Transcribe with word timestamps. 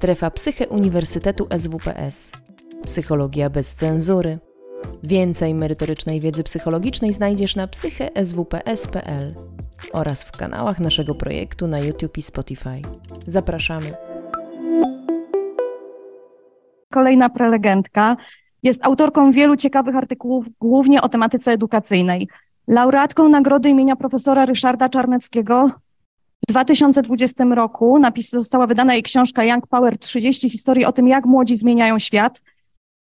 Strefa 0.00 0.30
Psyche 0.30 0.68
Uniwersytetu 0.68 1.46
SWPS. 1.58 2.32
Psychologia 2.84 3.50
bez 3.50 3.74
cenzury. 3.74 4.38
Więcej 5.02 5.54
merytorycznej 5.54 6.20
wiedzy 6.20 6.42
psychologicznej 6.42 7.12
znajdziesz 7.12 7.56
na 7.56 7.66
psycheswps.pl 7.66 9.34
oraz 9.92 10.24
w 10.24 10.32
kanałach 10.32 10.80
naszego 10.80 11.14
projektu 11.14 11.66
na 11.66 11.78
YouTube 11.78 12.18
i 12.18 12.22
Spotify. 12.22 12.82
Zapraszamy. 13.26 13.94
Kolejna 16.92 17.30
prelegentka 17.30 18.16
jest 18.62 18.86
autorką 18.86 19.32
wielu 19.32 19.56
ciekawych 19.56 19.96
artykułów, 19.96 20.46
głównie 20.60 21.02
o 21.02 21.08
tematyce 21.08 21.52
edukacyjnej. 21.52 22.28
Laureatką 22.68 23.28
nagrody 23.28 23.68
imienia 23.68 23.96
profesora 23.96 24.46
Ryszarda 24.46 24.88
Czarneckiego 24.88 25.70
w 26.48 26.52
2020 26.52 27.44
roku 27.44 27.98
napis, 27.98 28.30
została 28.30 28.66
wydana 28.66 28.94
jej 28.94 29.02
książka 29.02 29.44
Young 29.44 29.66
Power 29.66 29.98
30 29.98 30.50
historii 30.50 30.84
o 30.84 30.92
tym, 30.92 31.08
jak 31.08 31.26
młodzi 31.26 31.56
zmieniają 31.56 31.98
świat. 31.98 32.42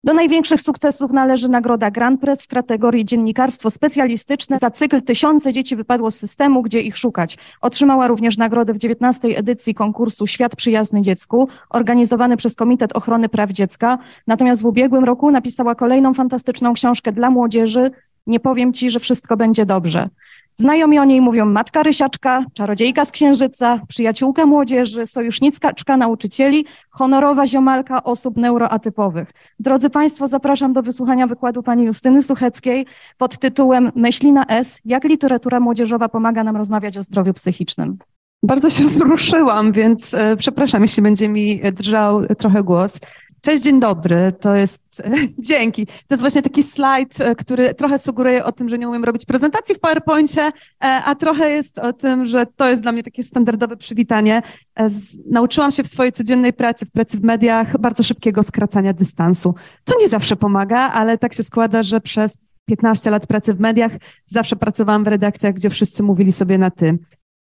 Do 0.05 0.15
największych 0.15 0.61
sukcesów 0.61 1.13
należy 1.13 1.49
nagroda 1.49 1.91
Grand 1.91 2.21
Press 2.21 2.43
w 2.43 2.47
kategorii 2.47 3.05
dziennikarstwo 3.05 3.71
specjalistyczne. 3.71 4.59
Za 4.59 4.71
cykl 4.71 5.03
Tysiące 5.03 5.53
dzieci 5.53 5.77
wypadło 5.77 6.11
z 6.11 6.17
systemu, 6.17 6.63
gdzie 6.63 6.81
ich 6.81 6.99
szukać. 6.99 7.39
Otrzymała 7.61 8.09
również 8.09 8.39
nagrodę 8.39 8.73
w 8.73 8.79
19 8.79 9.29
edycji 9.29 9.75
konkursu 9.75 10.27
Świat 10.27 10.57
Przyjazny 10.57 11.03
Dziecku, 11.03 11.49
organizowany 11.71 12.37
przez 12.37 12.57
Komitet 12.57 12.93
Ochrony 12.93 13.29
Praw 13.29 13.51
Dziecka. 13.51 13.99
Natomiast 14.27 14.63
w 14.63 14.67
ubiegłym 14.67 15.05
roku 15.05 15.31
napisała 15.31 15.75
kolejną 15.75 16.15
fantastyczną 16.15 16.75
książkę 16.75 17.13
dla 17.13 17.31
młodzieży. 17.31 17.91
Nie 18.27 18.41
powiem 18.41 18.73
ci, 18.73 18.91
że 18.91 19.01
wszystko 19.01 19.37
będzie 19.37 19.67
dobrze. 19.67 20.09
Znajomi 20.55 20.99
o 20.99 21.05
niej 21.05 21.21
mówią 21.21 21.47
matka 21.47 21.83
rysiaczka, 21.83 22.45
czarodziejka 22.55 23.05
z 23.05 23.13
księżyca, 23.13 23.81
przyjaciółka 23.89 24.47
młodzieży, 24.47 25.07
sojuszniczka 25.07 25.97
nauczycieli, 25.97 26.65
honorowa 26.91 27.47
ziomalka 27.47 28.03
osób 28.03 28.37
neuroatypowych. 28.37 29.33
Drodzy 29.59 29.91
Państwo, 29.91 30.29
zapraszam 30.29 30.73
do 30.73 30.83
wysłuchania 30.83 31.27
wykładu 31.27 31.63
pani 31.63 31.85
Justyny 31.85 32.23
Sucheckiej 32.23 32.87
pod 33.19 33.39
tytułem 33.39 33.93
Myśli 33.95 34.33
na 34.33 34.47
S, 34.47 34.81
jak 34.85 35.05
literatura 35.05 35.61
młodzieżowa 35.61 36.09
pomaga 36.09 36.45
nam 36.45 36.57
rozmawiać 36.57 36.99
o 36.99 37.03
zdrowiu 37.03 37.35
psychicznym. 37.35 37.99
Bardzo 38.43 38.71
się 38.71 38.85
wzruszyłam, 38.85 39.73
więc 39.73 40.15
e, 40.15 40.37
przepraszam, 40.37 40.83
jeśli 40.83 41.03
będzie 41.03 41.29
mi 41.29 41.61
drżał 41.73 42.25
trochę 42.25 42.63
głos. 42.63 43.01
Cześć, 43.45 43.63
dzień 43.63 43.81
dobry. 43.81 44.33
To 44.41 44.55
jest, 44.55 45.03
dzięki. 45.39 45.87
To 45.87 45.93
jest 46.11 46.23
właśnie 46.23 46.43
taki 46.43 46.63
slajd, 46.63 47.21
e, 47.21 47.35
który 47.35 47.75
trochę 47.75 47.99
sugeruje 47.99 48.45
o 48.45 48.53
tym, 48.53 48.69
że 48.69 48.79
nie 48.79 48.89
umiem 48.89 49.05
robić 49.05 49.25
prezentacji 49.25 49.75
w 49.75 49.81
PowerPoincie, 49.81 50.43
e, 50.43 50.53
a 50.81 51.15
trochę 51.15 51.51
jest 51.51 51.79
o 51.79 51.93
tym, 51.93 52.27
że 52.27 52.47
to 52.47 52.69
jest 52.69 52.83
dla 52.83 52.93
mnie 52.93 53.03
takie 53.03 53.23
standardowe 53.23 53.77
przywitanie. 53.77 54.43
E, 54.79 54.89
nauczyłam 55.31 55.73
się 55.73 55.83
w 55.83 55.89
swojej 55.89 56.13
codziennej 56.13 56.53
pracy, 56.53 56.87
w 56.87 56.91
pracy 56.91 57.19
w 57.19 57.23
mediach, 57.23 57.79
bardzo 57.79 58.03
szybkiego 58.03 58.43
skracania 58.43 58.93
dystansu. 58.93 59.55
To 59.85 59.95
nie 60.01 60.09
zawsze 60.09 60.37
pomaga, 60.37 60.79
ale 60.79 61.19
tak 61.19 61.35
się 61.35 61.45
składa, 61.45 61.83
że 61.83 62.01
przez 62.01 62.37
15 62.65 63.11
lat 63.11 63.27
pracy 63.27 63.55
w 63.55 63.61
mediach 63.61 63.93
zawsze 64.27 64.57
pracowałam 64.57 65.05
w 65.05 65.07
redakcjach, 65.07 65.55
gdzie 65.55 65.71
wszyscy 65.71 66.03
mówili 66.03 66.33
sobie 66.33 66.59
na 66.59 66.71
ty. 66.71 66.99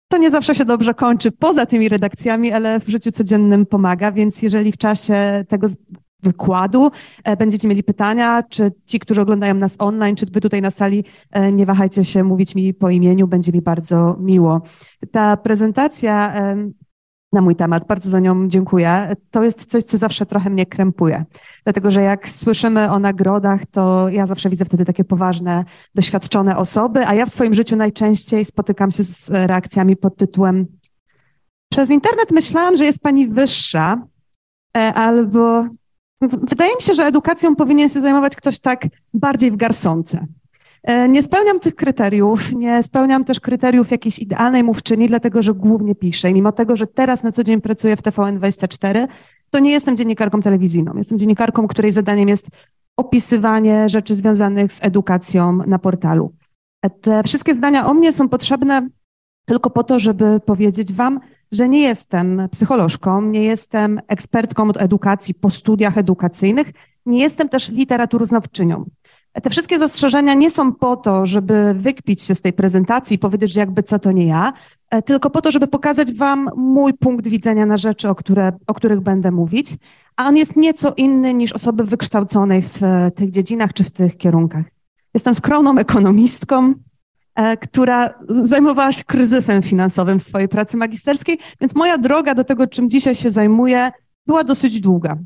To 0.08 0.18
nie 0.18 0.32
zawsze 0.32 0.56
się 0.56 0.66
dobrze 0.66 0.94
kończy 0.94 1.32
poza 1.32 1.66
tymi 1.66 1.90
redakcjami, 1.90 2.52
ale 2.52 2.80
w 2.80 2.88
życiu 2.88 3.12
codziennym 3.12 3.66
pomaga, 3.66 4.12
więc 4.12 4.42
jeżeli 4.42 4.72
w 4.72 4.78
czasie 4.78 5.46
tego 5.48 5.68
wykładu 6.24 6.92
e, 7.24 7.38
będziecie 7.38 7.68
mieli 7.68 7.84
pytania, 7.84 8.44
czy 8.50 8.72
ci, 8.86 9.00
którzy 9.00 9.22
oglądają 9.22 9.54
nas 9.54 9.76
online, 9.80 10.16
czy 10.16 10.26
wy 10.26 10.42
tutaj 10.42 10.62
na 10.62 10.72
sali, 10.72 11.04
e, 11.32 11.52
nie 11.52 11.66
wahajcie 11.66 12.06
się 12.06 12.24
mówić 12.24 12.56
mi 12.56 12.74
po 12.74 12.90
imieniu, 12.90 13.28
będzie 13.28 13.52
mi 13.52 13.62
bardzo 13.62 14.18
miło. 14.20 14.62
Ta 15.12 15.38
prezentacja 15.38 16.34
na 17.36 17.42
mój 17.42 17.56
temat. 17.56 17.88
Bardzo 17.88 18.10
za 18.10 18.20
nią 18.20 18.48
dziękuję. 18.48 19.16
To 19.32 19.44
jest 19.44 19.66
coś, 19.66 19.84
co 19.84 19.98
zawsze 19.98 20.26
trochę 20.26 20.50
mnie 20.50 20.66
krępuje. 20.66 21.26
Dlatego, 21.64 21.92
że 21.92 22.02
jak 22.02 22.30
słyszymy 22.30 22.92
o 22.92 23.00
nagrodach, 23.00 23.62
to 23.72 24.10
ja 24.10 24.26
zawsze 24.26 24.50
widzę 24.50 24.66
wtedy 24.66 24.86
takie 24.86 25.04
poważne, 25.04 25.66
doświadczone 25.96 26.58
osoby, 26.58 27.08
a 27.08 27.14
ja 27.14 27.26
w 27.26 27.30
swoim 27.30 27.54
życiu 27.54 27.76
najczęściej 27.76 28.46
spotykam 28.46 28.92
się 28.92 29.04
z 29.04 29.30
reakcjami 29.30 29.96
pod 29.96 30.18
tytułem 30.18 30.68
przez 31.76 31.90
internet 31.90 32.32
myślałam, 32.32 32.78
że 32.78 32.86
jest 32.86 33.00
pani 33.00 33.28
wyższa, 33.28 34.08
e, 34.78 34.94
albo 34.94 35.66
wydaje 36.22 36.76
mi 36.76 36.82
się, 36.82 36.94
że 36.94 37.06
edukacją 37.06 37.56
powinien 37.56 37.90
się 37.90 38.02
zajmować 38.02 38.36
ktoś 38.36 38.60
tak 38.60 38.88
bardziej 39.14 39.52
w 39.52 39.56
garsonce. 39.56 40.28
E, 40.86 41.10
nie 41.10 41.22
spełniam 41.22 41.60
tych 41.60 41.76
kryteriów, 41.76 42.52
nie 42.52 42.84
spełniam 42.84 43.26
też 43.26 43.40
kryteriów 43.40 43.92
jakiejś 43.92 44.20
idealnej 44.20 44.64
mówczyni, 44.64 45.08
dlatego 45.08 45.44
że 45.44 45.54
głównie 45.54 45.96
piszę. 45.96 46.30
I 46.30 46.34
mimo 46.34 46.52
tego, 46.52 46.76
że 46.76 46.88
teraz 46.88 47.24
na 47.24 47.32
co 47.32 47.44
dzień 47.44 47.62
pracuję 47.62 47.96
w 47.96 48.02
TVN24, 48.02 49.08
to 49.50 49.60
nie 49.60 49.72
jestem 49.72 49.98
dziennikarką 49.98 50.42
telewizyjną. 50.42 50.94
Jestem 50.98 51.18
dziennikarką, 51.18 51.68
której 51.68 51.92
zadaniem 51.92 52.30
jest 52.30 52.48
opisywanie 52.98 53.90
rzeczy 53.90 54.16
związanych 54.16 54.74
z 54.74 54.84
edukacją 54.84 55.58
na 55.68 55.80
portalu. 55.80 56.34
E, 56.82 56.90
te 56.90 57.24
wszystkie 57.24 57.56
zdania 57.56 57.88
o 57.88 57.94
mnie 57.94 58.14
są 58.14 58.30
potrzebne 58.30 58.90
tylko 59.46 59.70
po 59.70 59.84
to, 59.84 60.00
żeby 60.00 60.40
powiedzieć 60.40 60.94
Wam, 60.94 61.20
że 61.52 61.70
nie 61.70 61.82
jestem 61.82 62.50
psycholożką, 62.52 63.22
nie 63.22 63.44
jestem 63.44 64.02
ekspertką 64.08 64.70
od 64.70 64.82
edukacji 64.82 65.34
po 65.34 65.50
studiach 65.50 65.98
edukacyjnych, 65.98 66.72
nie 67.06 67.22
jestem 67.22 67.50
też 67.50 67.70
literaturoznawczynią. 67.70 68.86
Te 69.44 69.50
wszystkie 69.50 69.80
zastrzeżenia 69.80 70.34
nie 70.34 70.52
są 70.52 70.74
po 70.74 70.98
to, 70.98 71.26
żeby 71.26 71.74
wykpić 71.74 72.24
się 72.24 72.36
z 72.36 72.42
tej 72.42 72.54
prezentacji 72.54 73.16
i 73.16 73.20
powiedzieć, 73.20 73.54
że 73.54 73.60
jakby 73.60 73.84
co 73.84 74.00
to 74.00 74.12
nie 74.12 74.26
ja, 74.26 74.54
e, 74.90 75.02
tylko 75.02 75.30
po 75.30 75.42
to, 75.42 75.52
żeby 75.52 75.68
pokazać 75.68 76.14
Wam 76.14 76.50
mój 76.56 76.94
punkt 76.94 77.28
widzenia 77.28 77.66
na 77.66 77.78
rzeczy, 77.78 78.10
o, 78.10 78.16
które, 78.16 78.52
o 78.68 78.74
których 78.74 79.00
będę 79.00 79.32
mówić, 79.32 79.76
a 80.16 80.28
on 80.28 80.38
jest 80.38 80.56
nieco 80.56 80.94
inny 80.98 81.34
niż 81.34 81.54
osoby 81.54 81.84
wykształconej 81.84 82.62
w 82.62 82.84
e, 82.84 83.12
tych 83.12 83.32
dziedzinach 83.32 83.74
czy 83.74 83.84
w 83.84 83.92
tych 83.92 84.18
kierunkach. 84.18 84.66
Jestem 85.14 85.36
skromną 85.36 85.78
ekonomistką, 85.78 86.74
e, 87.36 87.58
która 87.58 88.10
zajmowała 88.28 88.92
się 88.92 89.04
kryzysem 89.04 89.62
finansowym 89.62 90.20
w 90.20 90.24
swojej 90.24 90.48
pracy 90.48 90.78
magisterskiej, 90.78 91.38
więc 91.62 91.76
moja 91.76 91.98
droga 91.98 92.36
do 92.36 92.44
tego, 92.44 92.68
czym 92.68 92.90
dzisiaj 92.90 93.16
się 93.16 93.32
zajmuję, 93.32 93.92
była 94.28 94.44
dosyć 94.44 94.80
długa. 94.82 95.18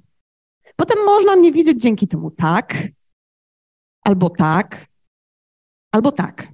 Potem 0.75 0.97
można 1.05 1.35
mnie 1.35 1.51
widzieć 1.51 1.81
dzięki 1.81 2.07
temu 2.07 2.31
tak, 2.31 2.73
albo 4.03 4.29
tak, 4.29 4.85
albo 5.91 6.11
tak. 6.11 6.47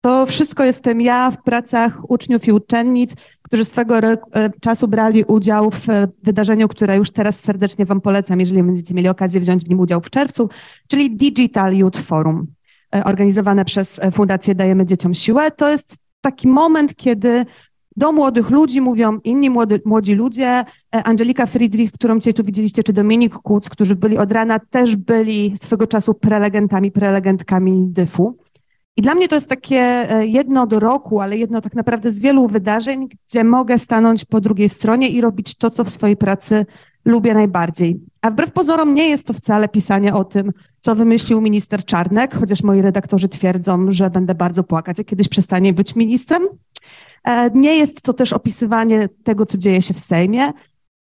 To 0.00 0.26
wszystko 0.26 0.64
jestem 0.64 1.00
ja 1.00 1.30
w 1.30 1.42
pracach 1.42 2.10
uczniów 2.10 2.48
i 2.48 2.52
uczennic, 2.52 3.14
którzy 3.42 3.64
swego 3.64 3.98
e, 3.98 4.18
czasu 4.60 4.88
brali 4.88 5.24
udział 5.24 5.70
w 5.70 5.86
wydarzeniu, 6.22 6.68
które 6.68 6.96
już 6.96 7.10
teraz 7.10 7.40
serdecznie 7.40 7.86
Wam 7.86 8.00
polecam, 8.00 8.40
jeżeli 8.40 8.62
będziecie 8.62 8.94
mieli 8.94 9.08
okazję 9.08 9.40
wziąć 9.40 9.64
w 9.64 9.68
nim 9.68 9.80
udział 9.80 10.00
w 10.00 10.10
czerwcu, 10.10 10.48
czyli 10.88 11.16
Digital 11.16 11.74
Youth 11.76 11.98
Forum, 11.98 12.46
e, 12.94 13.04
organizowane 13.04 13.64
przez 13.64 14.00
Fundację 14.12 14.54
Dajemy 14.54 14.86
Dzieciom 14.86 15.14
Siłę. 15.14 15.50
To 15.50 15.68
jest 15.68 15.96
taki 16.20 16.48
moment, 16.48 16.94
kiedy 16.96 17.44
do 17.96 18.12
młodych 18.12 18.50
ludzi 18.50 18.80
mówią 18.80 19.18
inni 19.24 19.50
młody, 19.50 19.80
młodzi 19.84 20.14
ludzie. 20.14 20.46
E, 20.46 20.64
Angelika 21.04 21.46
Friedrich, 21.46 21.92
którą 21.92 22.18
dzisiaj 22.18 22.34
tu 22.34 22.44
widzieliście, 22.44 22.82
czy 22.82 22.92
Dominik 22.92 23.34
Kuc, 23.34 23.68
którzy 23.68 23.96
byli 23.96 24.18
od 24.18 24.32
rana, 24.32 24.58
też 24.70 24.96
byli 24.96 25.54
swego 25.56 25.86
czasu 25.86 26.14
prelegentami, 26.14 26.90
prelegentkami 26.90 27.86
DYF-u. 27.86 28.36
I 28.96 29.02
dla 29.02 29.14
mnie 29.14 29.28
to 29.28 29.34
jest 29.34 29.48
takie 29.48 29.76
e, 29.76 30.26
jedno 30.26 30.66
do 30.66 30.80
roku, 30.80 31.20
ale 31.20 31.36
jedno 31.36 31.60
tak 31.60 31.74
naprawdę 31.74 32.12
z 32.12 32.18
wielu 32.18 32.48
wydarzeń, 32.48 33.08
gdzie 33.08 33.44
mogę 33.44 33.78
stanąć 33.78 34.24
po 34.24 34.40
drugiej 34.40 34.68
stronie 34.68 35.08
i 35.08 35.20
robić 35.20 35.54
to, 35.54 35.70
co 35.70 35.84
w 35.84 35.90
swojej 35.90 36.16
pracy 36.16 36.66
lubię 37.04 37.34
najbardziej. 37.34 38.00
A 38.22 38.30
wbrew 38.30 38.52
pozorom 38.52 38.94
nie 38.94 39.08
jest 39.08 39.26
to 39.26 39.32
wcale 39.32 39.68
pisanie 39.68 40.14
o 40.14 40.24
tym, 40.24 40.52
co 40.80 40.94
wymyślił 40.94 41.40
minister 41.40 41.84
Czarnek, 41.84 42.34
chociaż 42.34 42.62
moi 42.62 42.82
redaktorzy 42.82 43.28
twierdzą, 43.28 43.86
że 43.88 44.10
będę 44.10 44.34
bardzo 44.34 44.64
płakać, 44.64 44.98
jak 44.98 45.06
kiedyś 45.06 45.28
przestanie 45.28 45.72
być 45.72 45.96
ministrem. 45.96 46.42
E, 47.24 47.50
nie 47.50 47.76
jest 47.76 48.02
to 48.02 48.12
też 48.12 48.32
opisywanie 48.32 49.08
tego, 49.24 49.46
co 49.46 49.58
dzieje 49.58 49.82
się 49.82 49.94
w 49.94 50.00
Sejmie, 50.00 50.52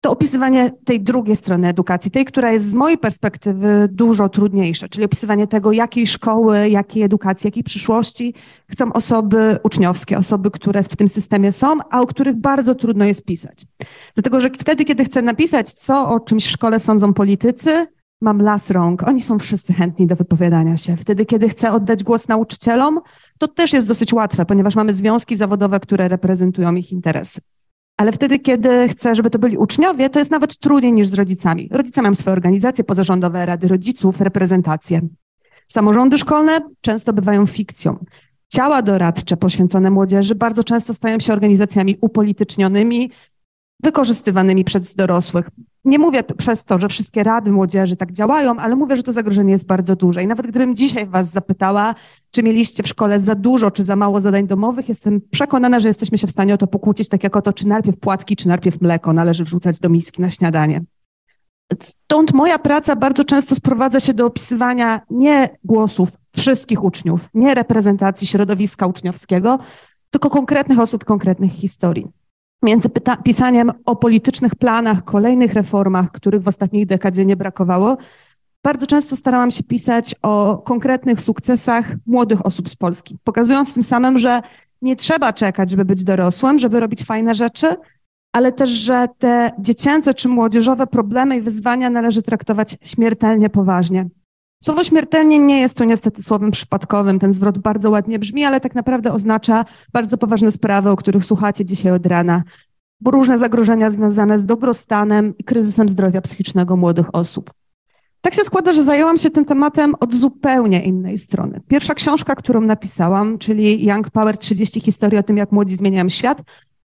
to 0.00 0.10
opisywanie 0.10 0.70
tej 0.84 1.00
drugiej 1.00 1.36
strony 1.36 1.68
edukacji, 1.68 2.10
tej, 2.10 2.24
która 2.24 2.52
jest 2.52 2.66
z 2.70 2.74
mojej 2.74 2.98
perspektywy 2.98 3.88
dużo 3.92 4.28
trudniejsza, 4.28 4.88
czyli 4.88 5.04
opisywanie 5.04 5.46
tego, 5.46 5.72
jakiej 5.72 6.06
szkoły, 6.06 6.68
jakiej 6.68 7.02
edukacji, 7.02 7.48
jakiej 7.48 7.64
przyszłości 7.64 8.34
chcą 8.70 8.92
osoby 8.92 9.58
uczniowskie, 9.62 10.18
osoby, 10.18 10.50
które 10.50 10.82
w 10.82 10.96
tym 10.96 11.08
systemie 11.08 11.52
są, 11.52 11.78
a 11.90 12.00
o 12.00 12.06
których 12.06 12.36
bardzo 12.36 12.74
trudno 12.74 13.04
jest 13.04 13.24
pisać. 13.24 13.66
Dlatego, 14.14 14.40
że 14.40 14.50
wtedy, 14.58 14.84
kiedy 14.84 15.04
chcę 15.04 15.22
napisać, 15.22 15.72
co 15.72 16.08
o 16.08 16.20
czymś 16.20 16.46
w 16.46 16.50
szkole 16.50 16.80
sądzą 16.80 17.14
politycy, 17.14 17.86
mam 18.20 18.42
las 18.42 18.70
rąk. 18.70 19.02
Oni 19.02 19.22
są 19.22 19.38
wszyscy 19.38 19.72
chętni 19.72 20.06
do 20.06 20.16
wypowiadania 20.16 20.76
się. 20.76 20.96
Wtedy, 20.96 21.26
kiedy 21.26 21.48
chcę 21.48 21.72
oddać 21.72 22.04
głos 22.04 22.28
nauczycielom, 22.28 23.00
to 23.38 23.48
też 23.48 23.72
jest 23.72 23.88
dosyć 23.88 24.12
łatwe, 24.12 24.46
ponieważ 24.46 24.76
mamy 24.76 24.94
związki 24.94 25.36
zawodowe, 25.36 25.80
które 25.80 26.08
reprezentują 26.08 26.74
ich 26.74 26.92
interesy. 26.92 27.40
Ale 27.96 28.12
wtedy, 28.12 28.38
kiedy 28.38 28.88
chcę, 28.88 29.14
żeby 29.14 29.30
to 29.30 29.38
byli 29.38 29.56
uczniowie, 29.56 30.10
to 30.10 30.18
jest 30.18 30.30
nawet 30.30 30.58
trudniej 30.58 30.92
niż 30.92 31.08
z 31.08 31.14
rodzicami. 31.14 31.68
Rodzice 31.72 32.02
mają 32.02 32.14
swoje 32.14 32.32
organizacje 32.32 32.84
pozarządowe, 32.84 33.46
rady 33.46 33.68
rodziców, 33.68 34.20
reprezentacje. 34.20 35.00
Samorządy 35.68 36.18
szkolne 36.18 36.60
często 36.80 37.12
bywają 37.12 37.46
fikcją. 37.46 37.98
Ciała 38.48 38.82
doradcze 38.82 39.36
poświęcone 39.36 39.90
młodzieży 39.90 40.34
bardzo 40.34 40.64
często 40.64 40.94
stają 40.94 41.20
się 41.20 41.32
organizacjami 41.32 41.96
upolitycznionymi, 42.00 43.10
wykorzystywanymi 43.82 44.64
przez 44.64 44.94
dorosłych. 44.94 45.50
Nie 45.84 45.98
mówię 45.98 46.22
przez 46.22 46.64
to, 46.64 46.78
że 46.78 46.88
wszystkie 46.88 47.22
rady 47.22 47.52
młodzieży 47.52 47.96
tak 47.96 48.12
działają, 48.12 48.56
ale 48.56 48.76
mówię, 48.76 48.96
że 48.96 49.02
to 49.02 49.12
zagrożenie 49.12 49.52
jest 49.52 49.66
bardzo 49.66 49.96
duże. 49.96 50.22
I 50.22 50.26
nawet 50.26 50.46
gdybym 50.46 50.76
dzisiaj 50.76 51.06
was 51.06 51.30
zapytała, 51.30 51.94
czy 52.30 52.42
mieliście 52.42 52.82
w 52.82 52.88
szkole 52.88 53.20
za 53.20 53.34
dużo, 53.34 53.70
czy 53.70 53.84
za 53.84 53.96
mało 53.96 54.20
zadań 54.20 54.46
domowych, 54.46 54.88
jestem 54.88 55.20
przekonana, 55.30 55.80
że 55.80 55.88
jesteśmy 55.88 56.18
się 56.18 56.26
w 56.26 56.30
stanie 56.30 56.54
o 56.54 56.58
to 56.58 56.66
pokłócić, 56.66 57.08
tak 57.08 57.24
jak 57.24 57.36
o 57.36 57.42
to, 57.42 57.52
czy 57.52 57.68
najpierw 57.68 57.98
płatki, 57.98 58.36
czy 58.36 58.48
najpierw 58.48 58.80
mleko 58.80 59.12
należy 59.12 59.44
wrzucać 59.44 59.80
do 59.80 59.88
miski 59.88 60.22
na 60.22 60.30
śniadanie. 60.30 60.84
Stąd 61.82 62.32
moja 62.32 62.58
praca 62.58 62.96
bardzo 62.96 63.24
często 63.24 63.54
sprowadza 63.54 64.00
się 64.00 64.14
do 64.14 64.26
opisywania 64.26 65.00
nie 65.10 65.58
głosów 65.64 66.08
wszystkich 66.36 66.84
uczniów, 66.84 67.28
nie 67.34 67.54
reprezentacji 67.54 68.26
środowiska 68.26 68.86
uczniowskiego, 68.86 69.58
tylko 70.10 70.30
konkretnych 70.30 70.78
osób, 70.78 71.04
konkretnych 71.04 71.52
historii. 71.52 72.06
Między 72.62 72.88
pisaniem 73.24 73.72
o 73.84 73.96
politycznych 73.96 74.54
planach, 74.54 75.04
kolejnych 75.04 75.52
reformach, 75.54 76.12
których 76.12 76.42
w 76.42 76.48
ostatniej 76.48 76.86
dekadzie 76.86 77.24
nie 77.24 77.36
brakowało, 77.36 77.96
bardzo 78.64 78.86
często 78.86 79.16
starałam 79.16 79.50
się 79.50 79.62
pisać 79.64 80.14
o 80.22 80.58
konkretnych 80.58 81.20
sukcesach 81.20 81.92
młodych 82.06 82.46
osób 82.46 82.68
z 82.68 82.76
Polski, 82.76 83.18
pokazując 83.24 83.74
tym 83.74 83.82
samym, 83.82 84.18
że 84.18 84.42
nie 84.82 84.96
trzeba 84.96 85.32
czekać, 85.32 85.70
żeby 85.70 85.84
być 85.84 86.04
dorosłym, 86.04 86.58
żeby 86.58 86.80
robić 86.80 87.04
fajne 87.04 87.34
rzeczy, 87.34 87.66
ale 88.32 88.52
też, 88.52 88.70
że 88.70 89.06
te 89.18 89.50
dziecięce 89.58 90.14
czy 90.14 90.28
młodzieżowe 90.28 90.86
problemy 90.86 91.36
i 91.36 91.40
wyzwania 91.40 91.90
należy 91.90 92.22
traktować 92.22 92.76
śmiertelnie 92.82 93.50
poważnie. 93.50 94.08
Słowo 94.64 94.84
śmiertelnie 94.84 95.38
nie 95.38 95.60
jest 95.60 95.78
tu 95.78 95.84
niestety 95.84 96.22
słowem 96.22 96.50
przypadkowym. 96.50 97.18
Ten 97.18 97.32
zwrot 97.32 97.58
bardzo 97.58 97.90
ładnie 97.90 98.18
brzmi, 98.18 98.44
ale 98.44 98.60
tak 98.60 98.74
naprawdę 98.74 99.12
oznacza 99.12 99.64
bardzo 99.92 100.18
poważne 100.18 100.52
sprawy, 100.52 100.90
o 100.90 100.96
których 100.96 101.24
słuchacie 101.24 101.64
dzisiaj 101.64 101.92
od 101.92 102.06
rana, 102.06 102.42
bo 103.00 103.10
różne 103.10 103.38
zagrożenia 103.38 103.90
związane 103.90 104.38
z 104.38 104.44
dobrostanem 104.44 105.34
i 105.38 105.44
kryzysem 105.44 105.88
zdrowia 105.88 106.20
psychicznego 106.20 106.76
młodych 106.76 107.14
osób. 107.14 107.50
Tak 108.20 108.34
się 108.34 108.44
składa, 108.44 108.72
że 108.72 108.82
zajęłam 108.82 109.18
się 109.18 109.30
tym 109.30 109.44
tematem 109.44 109.94
od 110.00 110.14
zupełnie 110.14 110.84
innej 110.84 111.18
strony. 111.18 111.60
Pierwsza 111.68 111.94
książka, 111.94 112.34
którą 112.34 112.60
napisałam, 112.60 113.38
czyli 113.38 113.86
Young 113.86 114.10
Power 114.10 114.38
30 114.38 114.80
historii 114.80 115.18
o 115.18 115.22
tym, 115.22 115.36
jak 115.36 115.52
młodzi 115.52 115.76
zmieniają 115.76 116.08
świat, 116.08 116.42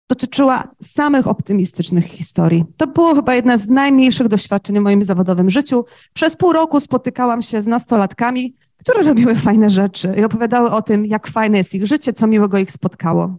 dotyczyła 0.10 0.68
samych 0.84 1.28
optymistycznych 1.28 2.06
historii. 2.06 2.66
To 2.78 2.88
było 2.88 3.16
chyba 3.16 3.36
jedno 3.36 3.58
z 3.58 3.68
najmniejszych 3.68 4.28
doświadczeń 4.28 4.80
w 4.80 4.82
moim 4.82 5.06
zawodowym 5.06 5.50
życiu. 5.50 5.86
Przez 6.14 6.36
pół 6.36 6.54
roku 6.54 6.80
spotykałam 6.80 7.42
się 7.42 7.62
z 7.62 7.68
nastolatkami, 7.68 8.56
które 8.78 9.04
robiły 9.04 9.36
fajne 9.36 9.70
rzeczy 9.70 10.14
i 10.18 10.24
opowiadały 10.24 10.72
o 10.72 10.82
tym, 10.82 11.06
jak 11.06 11.28
fajne 11.28 11.58
jest 11.58 11.76
ich 11.76 11.88
życie, 11.88 12.14
co 12.14 12.28
miłego 12.28 12.58
ich 12.58 12.72
spotkało. 12.72 13.38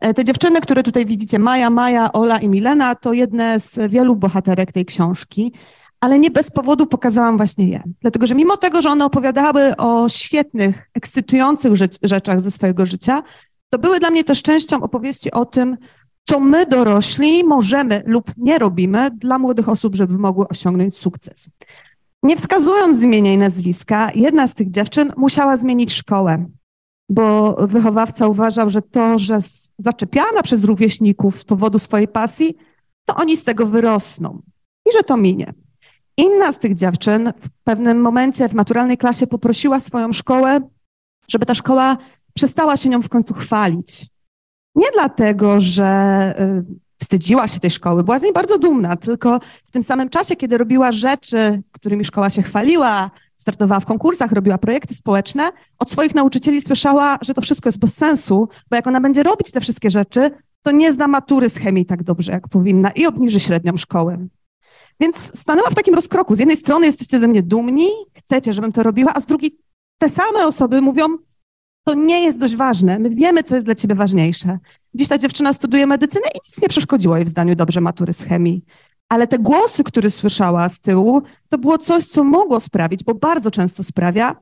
E, 0.00 0.14
te 0.14 0.24
dziewczyny, 0.24 0.60
które 0.60 0.82
tutaj 0.82 1.06
widzicie, 1.06 1.38
Maja, 1.38 1.70
Maja, 1.70 2.12
Ola 2.12 2.38
i 2.38 2.48
Milena, 2.48 2.94
to 2.94 3.12
jedne 3.12 3.60
z 3.60 3.90
wielu 3.90 4.16
bohaterek 4.16 4.72
tej 4.72 4.84
książki, 4.84 5.52
ale 6.00 6.18
nie 6.18 6.30
bez 6.30 6.50
powodu 6.50 6.86
pokazałam 6.86 7.36
właśnie 7.36 7.68
je. 7.68 7.82
Dlatego, 8.00 8.26
że 8.26 8.34
mimo 8.34 8.56
tego, 8.56 8.82
że 8.82 8.90
one 8.90 9.04
opowiadały 9.04 9.76
o 9.76 10.08
świetnych, 10.08 10.90
ekscytujących 10.94 11.72
rzeczach 12.02 12.40
ze 12.40 12.50
swojego 12.50 12.86
życia, 12.86 13.22
to 13.72 13.78
były 13.78 14.00
dla 14.00 14.10
mnie 14.10 14.24
też 14.24 14.42
częścią 14.42 14.82
opowieści 14.82 15.30
o 15.30 15.44
tym, 15.44 15.76
co 16.24 16.40
my 16.40 16.66
dorośli 16.66 17.44
możemy 17.44 18.02
lub 18.06 18.32
nie 18.36 18.58
robimy 18.58 19.10
dla 19.10 19.38
młodych 19.38 19.68
osób, 19.68 19.94
żeby 19.94 20.18
mogły 20.18 20.48
osiągnąć 20.48 20.96
sukces. 20.96 21.50
Nie 22.22 22.36
wskazując 22.36 23.02
imienia 23.02 23.32
i 23.32 23.38
nazwiska, 23.38 24.10
jedna 24.14 24.48
z 24.48 24.54
tych 24.54 24.70
dziewczyn 24.70 25.12
musiała 25.16 25.56
zmienić 25.56 25.92
szkołę, 25.92 26.46
bo 27.08 27.56
wychowawca 27.66 28.26
uważał, 28.26 28.70
że 28.70 28.82
to, 28.82 29.18
że 29.18 29.38
zaczepiana 29.78 30.42
przez 30.42 30.64
rówieśników 30.64 31.38
z 31.38 31.44
powodu 31.44 31.78
swojej 31.78 32.08
pasji, 32.08 32.56
to 33.04 33.14
oni 33.14 33.36
z 33.36 33.44
tego 33.44 33.66
wyrosną 33.66 34.42
i 34.88 34.92
że 34.92 35.02
to 35.02 35.16
minie. 35.16 35.54
Inna 36.16 36.52
z 36.52 36.58
tych 36.58 36.74
dziewczyn 36.74 37.32
w 37.40 37.64
pewnym 37.64 38.00
momencie 38.00 38.48
w 38.48 38.54
maturalnej 38.54 38.98
klasie 38.98 39.26
poprosiła 39.26 39.80
swoją 39.80 40.12
szkołę, 40.12 40.60
żeby 41.28 41.46
ta 41.46 41.54
szkoła 41.54 41.96
przestała 42.34 42.76
się 42.76 42.88
nią 42.88 43.02
w 43.02 43.08
końcu 43.08 43.34
chwalić. 43.34 44.06
Nie 44.74 44.86
dlatego, 44.94 45.60
że 45.60 46.34
y, 46.40 46.64
wstydziła 47.02 47.48
się 47.48 47.60
tej 47.60 47.70
szkoły, 47.70 48.04
była 48.04 48.18
z 48.18 48.22
niej 48.22 48.32
bardzo 48.32 48.58
dumna, 48.58 48.96
tylko 48.96 49.40
w 49.66 49.70
tym 49.70 49.82
samym 49.82 50.08
czasie, 50.08 50.36
kiedy 50.36 50.58
robiła 50.58 50.92
rzeczy, 50.92 51.62
którymi 51.72 52.04
szkoła 52.04 52.30
się 52.30 52.42
chwaliła, 52.42 53.10
startowała 53.36 53.80
w 53.80 53.86
konkursach, 53.86 54.32
robiła 54.32 54.58
projekty 54.58 54.94
społeczne, 54.94 55.50
od 55.78 55.90
swoich 55.90 56.14
nauczycieli 56.14 56.60
słyszała, 56.60 57.18
że 57.20 57.34
to 57.34 57.40
wszystko 57.40 57.68
jest 57.68 57.78
bez 57.78 57.96
sensu, 57.96 58.48
bo 58.70 58.76
jak 58.76 58.86
ona 58.86 59.00
będzie 59.00 59.22
robić 59.22 59.50
te 59.50 59.60
wszystkie 59.60 59.90
rzeczy, 59.90 60.30
to 60.62 60.70
nie 60.70 60.92
zna 60.92 61.08
matury 61.08 61.50
z 61.50 61.56
chemii 61.56 61.86
tak 61.86 62.02
dobrze, 62.02 62.32
jak 62.32 62.48
powinna 62.48 62.90
i 62.90 63.06
obniży 63.06 63.40
średnią 63.40 63.76
szkołę. 63.76 64.26
Więc 65.00 65.16
stanęła 65.40 65.70
w 65.70 65.74
takim 65.74 65.94
rozkroku. 65.94 66.34
Z 66.34 66.38
jednej 66.38 66.56
strony 66.56 66.86
jesteście 66.86 67.18
ze 67.18 67.28
mnie 67.28 67.42
dumni, 67.42 67.88
chcecie, 68.14 68.52
żebym 68.52 68.72
to 68.72 68.82
robiła, 68.82 69.14
a 69.14 69.20
z 69.20 69.26
drugiej 69.26 69.58
te 69.98 70.08
same 70.08 70.46
osoby 70.46 70.80
mówią, 70.80 71.06
to 71.84 71.94
nie 71.94 72.22
jest 72.22 72.38
dość 72.38 72.56
ważne. 72.56 72.98
My 72.98 73.10
wiemy, 73.10 73.42
co 73.42 73.54
jest 73.54 73.66
dla 73.66 73.74
ciebie 73.74 73.94
ważniejsze. 73.94 74.58
Dziś 74.94 75.08
ta 75.08 75.18
dziewczyna 75.18 75.52
studiuje 75.52 75.86
medycynę 75.86 76.26
i 76.34 76.38
nic 76.48 76.62
nie 76.62 76.68
przeszkodziło 76.68 77.16
jej 77.16 77.24
w 77.24 77.28
zdaniu 77.28 77.54
dobrze 77.54 77.80
matury 77.80 78.12
z 78.12 78.22
chemii. 78.22 78.64
Ale 79.08 79.26
te 79.26 79.38
głosy, 79.38 79.84
które 79.84 80.10
słyszała 80.10 80.68
z 80.68 80.80
tyłu, 80.80 81.22
to 81.48 81.58
było 81.58 81.78
coś, 81.78 82.06
co 82.06 82.24
mogło 82.24 82.60
sprawić, 82.60 83.04
bo 83.04 83.14
bardzo 83.14 83.50
często 83.50 83.84
sprawia, 83.84 84.36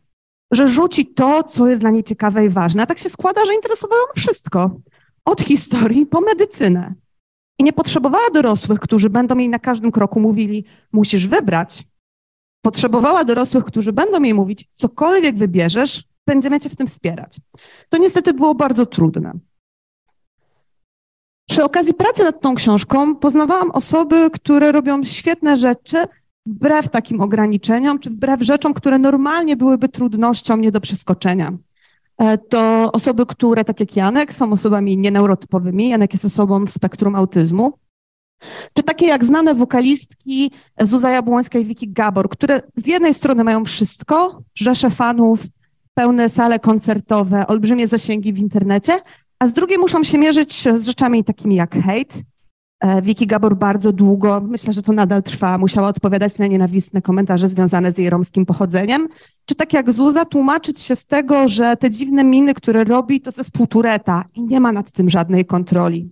że 0.52 0.68
rzuci 0.68 1.06
to, 1.06 1.42
co 1.42 1.66
jest 1.66 1.82
dla 1.82 1.90
niej 1.90 2.04
ciekawe 2.04 2.44
i 2.44 2.48
ważne. 2.48 2.82
A 2.82 2.86
tak 2.86 2.98
się 2.98 3.10
składa, 3.10 3.46
że 3.46 3.54
interesowało 3.54 4.00
ją 4.00 4.12
wszystko. 4.16 4.80
Od 5.24 5.40
historii 5.40 6.06
po 6.06 6.20
medycynę. 6.20 6.94
I 7.58 7.64
nie 7.64 7.72
potrzebowała 7.72 8.30
dorosłych, 8.34 8.80
którzy 8.80 9.10
będą 9.10 9.38
jej 9.38 9.48
na 9.48 9.58
każdym 9.58 9.92
kroku 9.92 10.20
mówili, 10.20 10.64
musisz 10.92 11.26
wybrać. 11.26 11.82
Potrzebowała 12.64 13.24
dorosłych, 13.24 13.64
którzy 13.64 13.92
będą 13.92 14.22
jej 14.22 14.34
mówić, 14.34 14.68
cokolwiek 14.76 15.36
wybierzesz, 15.36 16.04
będziemy 16.30 16.60
Cię 16.60 16.70
w 16.70 16.76
tym 16.76 16.86
wspierać. 16.86 17.40
To 17.88 17.98
niestety 17.98 18.34
było 18.34 18.54
bardzo 18.54 18.86
trudne. 18.86 19.32
Przy 21.50 21.64
okazji 21.64 21.94
pracy 21.94 22.24
nad 22.24 22.40
tą 22.40 22.54
książką 22.54 23.16
poznawałam 23.16 23.70
osoby, 23.70 24.30
które 24.32 24.72
robią 24.72 25.04
świetne 25.04 25.56
rzeczy 25.56 25.96
wbrew 26.46 26.88
takim 26.88 27.20
ograniczeniom, 27.20 27.98
czy 27.98 28.10
wbrew 28.10 28.42
rzeczom, 28.42 28.74
które 28.74 28.98
normalnie 28.98 29.56
byłyby 29.56 29.88
trudnością 29.88 30.56
nie 30.56 30.72
do 30.72 30.80
przeskoczenia. 30.80 31.52
E, 32.18 32.38
to 32.38 32.92
osoby, 32.92 33.26
które, 33.26 33.64
tak 33.64 33.80
jak 33.80 33.96
Janek, 33.96 34.34
są 34.34 34.52
osobami 34.52 34.96
nieneurotypowymi. 34.96 35.88
Janek 35.88 36.12
jest 36.12 36.24
osobą 36.24 36.64
w 36.64 36.70
spektrum 36.70 37.14
autyzmu. 37.14 37.72
Czy 38.74 38.82
takie 38.82 39.06
jak 39.06 39.24
znane 39.24 39.54
wokalistki 39.54 40.50
Zuza 40.80 41.10
Jabłońska 41.10 41.58
i 41.58 41.64
Wiki 41.64 41.88
Gabor, 41.92 42.28
które 42.28 42.62
z 42.76 42.86
jednej 42.86 43.14
strony 43.14 43.44
mają 43.44 43.64
wszystko, 43.64 44.42
rzesze 44.54 44.90
fanów, 44.90 45.40
pełne 46.00 46.28
sale 46.28 46.58
koncertowe, 46.58 47.46
olbrzymie 47.46 47.86
zasięgi 47.86 48.32
w 48.32 48.38
internecie, 48.38 49.00
a 49.38 49.46
z 49.46 49.54
drugiej 49.54 49.78
muszą 49.78 50.04
się 50.04 50.18
mierzyć 50.18 50.68
z 50.76 50.86
rzeczami 50.86 51.24
takimi 51.24 51.54
jak 51.54 51.74
hejt. 51.74 52.14
Wiki 53.02 53.26
Gabor 53.26 53.56
bardzo 53.56 53.92
długo, 53.92 54.42
myślę, 54.48 54.72
że 54.72 54.82
to 54.82 54.92
nadal 54.92 55.22
trwa, 55.22 55.58
musiała 55.58 55.88
odpowiadać 55.88 56.38
na 56.38 56.46
nienawistne 56.46 57.02
komentarze 57.02 57.48
związane 57.48 57.92
z 57.92 57.98
jej 57.98 58.10
romskim 58.10 58.46
pochodzeniem. 58.46 59.08
Czy 59.44 59.54
tak 59.54 59.72
jak 59.72 59.92
Zuza, 59.92 60.24
tłumaczyć 60.24 60.80
się 60.80 60.96
z 60.96 61.06
tego, 61.06 61.48
że 61.48 61.76
te 61.76 61.90
dziwne 61.90 62.24
miny, 62.24 62.54
które 62.54 62.84
robi, 62.84 63.20
to 63.20 63.30
ze 63.30 63.44
spółtureta 63.44 64.24
i 64.34 64.42
nie 64.42 64.60
ma 64.60 64.72
nad 64.72 64.92
tym 64.92 65.10
żadnej 65.10 65.44
kontroli. 65.44 66.10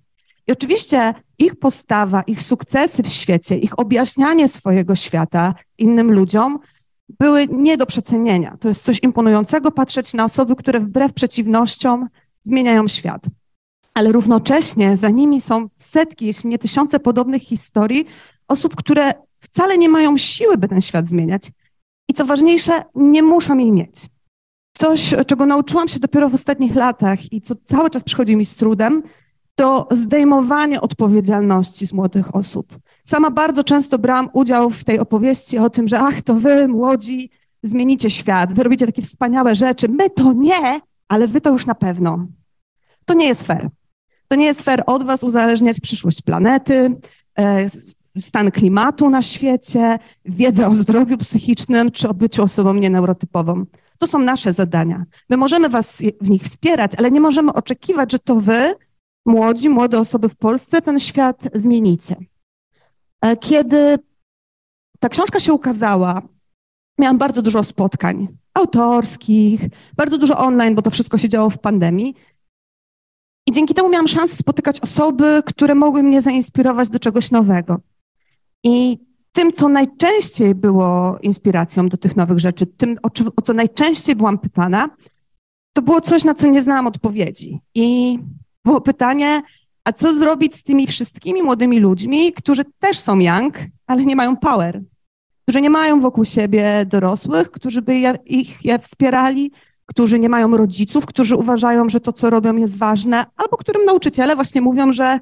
I 0.49 0.53
oczywiście 0.53 1.15
ich 1.39 1.57
postawa, 1.57 2.23
ich 2.23 2.43
sukcesy 2.43 3.03
w 3.03 3.09
świecie, 3.09 3.57
ich 3.57 3.79
objaśnianie 3.79 4.49
swojego 4.49 4.95
świata 4.95 5.55
innym 5.79 6.13
ludziom 6.13 6.59
były 7.09 7.47
nie 7.47 7.77
do 7.77 7.87
przecenienia. 7.87 8.57
To 8.61 8.69
jest 8.69 8.85
coś 8.85 9.03
imponującego 9.03 9.71
patrzeć 9.71 10.15
na 10.15 10.25
osoby, 10.25 10.57
które 10.57 10.81
wbrew 10.81 11.13
przeciwnościom 11.13 12.09
zmieniają 12.45 12.89
świat. 12.89 13.23
Ale 13.95 14.13
równocześnie 14.13 14.97
za 14.97 15.11
nimi 15.11 15.41
są 15.41 15.69
setki, 15.79 16.27
jeśli 16.27 16.51
nie 16.51 16.59
tysiące 16.59 17.01
podobnych 17.01 17.43
historii 17.43 18.07
osób, 18.49 18.77
które 18.77 19.13
wcale 19.41 19.79
nie 19.79 19.89
mają 19.89 20.17
siły, 20.17 20.59
by 20.59 20.69
ten 20.69 20.81
świat 20.81 21.09
zmieniać. 21.09 21.51
I 22.09 22.15
co 22.15 22.25
ważniejsze, 22.25 22.85
nie 22.95 23.23
muszą 23.23 23.59
jej 23.59 23.73
mieć. 23.73 24.07
Coś, 24.77 25.15
czego 25.27 25.47
nauczyłam 25.47 25.89
się 25.89 25.99
dopiero 25.99 26.29
w 26.29 26.35
ostatnich 26.35 26.75
latach 26.75 27.33
i 27.33 27.41
co 27.41 27.55
cały 27.65 27.91
czas 27.91 28.05
przychodzi 28.05 28.37
mi 28.37 28.47
z 28.47 28.57
trudem, 28.57 29.03
to 29.59 29.89
zdejmowanie 29.91 30.81
odpowiedzialności 30.81 31.87
z 31.87 31.93
młodych 31.93 32.35
osób. 32.35 32.79
Sama 33.05 33.31
bardzo 33.31 33.65
często 33.65 33.99
brałam 33.99 34.29
udział 34.33 34.71
w 34.71 34.85
tej 34.85 34.99
opowieści 34.99 35.59
o 35.59 35.71
tym, 35.71 35.89
że 35.89 35.99
ach, 36.01 36.23
to 36.23 36.35
wy, 36.35 36.69
młodzi, 36.69 37.31
zmienicie 37.63 38.11
świat, 38.11 38.55
wy 38.55 38.63
robicie 38.63 38.87
takie 38.87 39.03
wspaniałe 39.03 39.55
rzeczy. 39.55 39.89
My 39.89 40.11
to 40.11 40.33
nie, 40.33 40.81
ale 41.09 41.29
wy 41.29 41.41
to 41.41 41.51
już 41.51 41.67
na 41.67 41.75
pewno. 41.75 42.27
To 43.05 43.15
nie 43.15 43.27
jest 43.27 43.43
fair. 43.43 43.69
To 44.29 44.37
nie 44.37 44.45
jest 44.45 44.63
fair 44.63 44.83
od 44.87 45.05
was 45.05 45.23
uzależniać 45.23 45.81
przyszłość 45.81 46.23
planety, 46.23 46.97
e, 47.39 47.71
stan 48.19 48.51
klimatu 48.51 49.11
na 49.11 49.23
świecie, 49.23 49.99
wiedzę 50.25 50.69
o 50.69 50.75
zdrowiu 50.75 51.19
psychicznym 51.19 51.91
czy 51.91 52.09
o 52.09 52.15
byciu 52.15 52.43
osobą 52.43 52.75
nieneurotypową. 52.75 53.65
To 53.99 54.07
są 54.07 54.19
nasze 54.19 54.53
zadania. 54.53 55.05
My 55.31 55.37
możemy 55.37 55.69
was 55.69 56.03
w 56.21 56.31
nich 56.31 56.43
wspierać, 56.43 56.93
ale 56.99 57.11
nie 57.11 57.21
możemy 57.21 57.53
oczekiwać, 57.53 58.13
że 58.13 58.19
to 58.19 58.37
wy, 58.37 58.75
młodzi, 59.29 59.69
młode 59.69 59.99
osoby 59.99 60.29
w 60.29 60.37
Polsce, 60.37 60.83
ten 60.83 61.01
świat 61.01 61.43
zmienicie. 61.55 62.17
E, 63.21 63.37
kiedy 63.37 63.99
ta 65.01 65.09
książka 65.09 65.41
się 65.41 65.53
ukazała, 65.53 66.23
miałam 66.99 67.19
bardzo 67.19 67.43
dużo 67.43 67.65
spotkań 67.65 68.29
autorskich, 68.55 69.61
bardzo 69.97 70.19
dużo 70.19 70.39
online, 70.39 70.75
bo 70.75 70.83
to 70.83 70.91
wszystko 70.91 71.19
się 71.19 71.29
działo 71.29 71.51
w 71.51 71.59
pandemii. 71.59 72.15
I 73.49 73.53
dzięki 73.53 73.75
temu 73.75 73.89
miałam 73.89 74.09
szansę 74.09 74.37
spotykać 74.37 74.81
osoby, 74.81 75.43
które 75.47 75.75
mogły 75.75 76.03
mnie 76.03 76.23
zainspirować 76.23 76.91
do 76.91 76.99
czegoś 76.99 77.31
nowego. 77.31 77.81
I 78.65 78.99
tym, 79.33 79.53
co 79.53 79.69
najczęściej 79.69 80.55
było 80.55 81.19
inspiracją 81.23 81.89
do 81.89 81.97
tych 81.97 82.17
nowych 82.17 82.39
rzeczy, 82.39 82.67
tym, 82.67 82.99
o, 83.03 83.09
o 83.37 83.43
co 83.43 83.53
najczęściej 83.53 84.17
byłam 84.17 84.39
pytana, 84.39 84.89
to 85.73 85.83
było 85.83 86.01
coś, 86.01 86.25
na 86.25 86.35
co 86.35 86.47
nie 86.47 86.63
znałam 86.63 86.87
odpowiedzi. 86.87 87.61
I 87.75 88.19
było 88.65 88.81
pytanie, 88.81 89.43
a 89.85 89.93
co 89.93 90.15
zrobić 90.15 90.55
z 90.55 90.63
tymi 90.63 90.87
wszystkimi 90.87 91.43
młodymi 91.43 91.81
ludźmi, 91.81 92.33
którzy 92.33 92.63
też 92.79 92.99
są 92.99 93.19
young, 93.19 93.55
ale 93.87 94.05
nie 94.05 94.17
mają 94.17 94.37
power, 94.37 94.83
którzy 95.43 95.61
nie 95.61 95.71
mają 95.71 96.01
wokół 96.01 96.25
siebie 96.25 96.85
dorosłych, 96.87 97.51
którzy 97.51 97.83
by 97.83 97.99
je, 97.99 98.19
ich 98.27 98.65
je 98.65 98.79
wspierali, 98.79 99.53
którzy 99.87 100.19
nie 100.19 100.29
mają 100.29 100.57
rodziców, 100.57 101.07
którzy 101.07 101.37
uważają, 101.37 101.89
że 101.89 102.01
to, 102.01 102.13
co 102.13 102.31
robią, 102.31 102.57
jest 102.57 102.77
ważne, 102.77 103.27
albo 103.37 103.57
którym 103.57 103.85
nauczyciele 103.85 104.37
właśnie 104.37 104.61
mówią, 104.61 104.93
że 104.93 105.19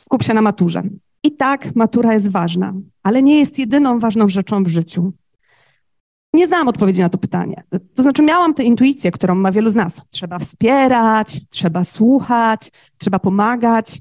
skup 0.00 0.22
się 0.22 0.34
na 0.34 0.42
maturze. 0.42 0.82
I 1.22 1.32
tak, 1.32 1.74
matura 1.74 2.12
jest 2.14 2.30
ważna, 2.30 2.74
ale 3.02 3.22
nie 3.22 3.38
jest 3.38 3.58
jedyną 3.58 3.98
ważną 3.98 4.28
rzeczą 4.28 4.62
w 4.62 4.68
życiu. 4.68 5.12
Nie 6.34 6.46
znałam 6.46 6.68
odpowiedzi 6.68 7.00
na 7.00 7.08
to 7.08 7.18
pytanie. 7.18 7.62
To 7.94 8.02
znaczy, 8.02 8.22
miałam 8.22 8.54
tę 8.54 8.64
intuicję, 8.64 9.10
którą 9.10 9.34
ma 9.34 9.52
wielu 9.52 9.70
z 9.70 9.74
nas. 9.74 10.02
Trzeba 10.10 10.38
wspierać, 10.38 11.40
trzeba 11.50 11.84
słuchać, 11.84 12.70
trzeba 12.98 13.18
pomagać, 13.18 14.00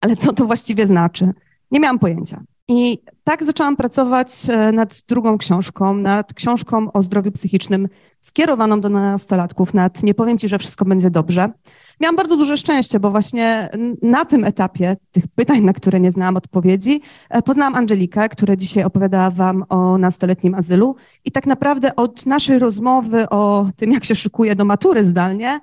ale 0.00 0.16
co 0.16 0.32
to 0.32 0.46
właściwie 0.46 0.86
znaczy? 0.86 1.32
Nie 1.70 1.80
miałam 1.80 1.98
pojęcia. 1.98 2.42
I 2.68 2.98
tak 3.24 3.44
zaczęłam 3.44 3.76
pracować 3.76 4.32
e, 4.48 4.72
nad 4.72 5.02
drugą 5.08 5.38
książką, 5.38 5.94
nad 5.94 6.34
książką 6.34 6.92
o 6.92 7.02
zdrowiu 7.02 7.32
psychicznym 7.32 7.88
skierowaną 8.20 8.80
do 8.80 8.88
nastolatków, 8.88 9.74
nad 9.74 10.02
Nie 10.02 10.14
powiem 10.14 10.38
ci, 10.38 10.48
że 10.48 10.58
wszystko 10.58 10.84
będzie 10.84 11.10
dobrze. 11.10 11.52
Miałam 12.00 12.16
bardzo 12.16 12.36
duże 12.36 12.56
szczęście, 12.56 13.00
bo 13.00 13.10
właśnie 13.10 13.70
na 14.02 14.24
tym 14.24 14.44
etapie 14.44 14.96
tych 15.10 15.28
pytań, 15.28 15.60
na 15.60 15.72
które 15.72 16.00
nie 16.00 16.10
znałam 16.10 16.36
odpowiedzi, 16.36 17.00
e, 17.30 17.42
poznałam 17.42 17.74
Angelikę, 17.74 18.28
która 18.28 18.56
dzisiaj 18.56 18.84
opowiadała 18.84 19.30
wam 19.30 19.64
o 19.68 19.98
nastoletnim 19.98 20.54
azylu 20.54 20.96
i 21.24 21.32
tak 21.32 21.46
naprawdę 21.46 21.96
od 21.96 22.26
naszej 22.26 22.58
rozmowy 22.58 23.28
o 23.28 23.66
tym, 23.76 23.92
jak 23.92 24.04
się 24.04 24.14
szykuje 24.14 24.54
do 24.54 24.64
matury 24.64 25.04
zdalnie, 25.04 25.60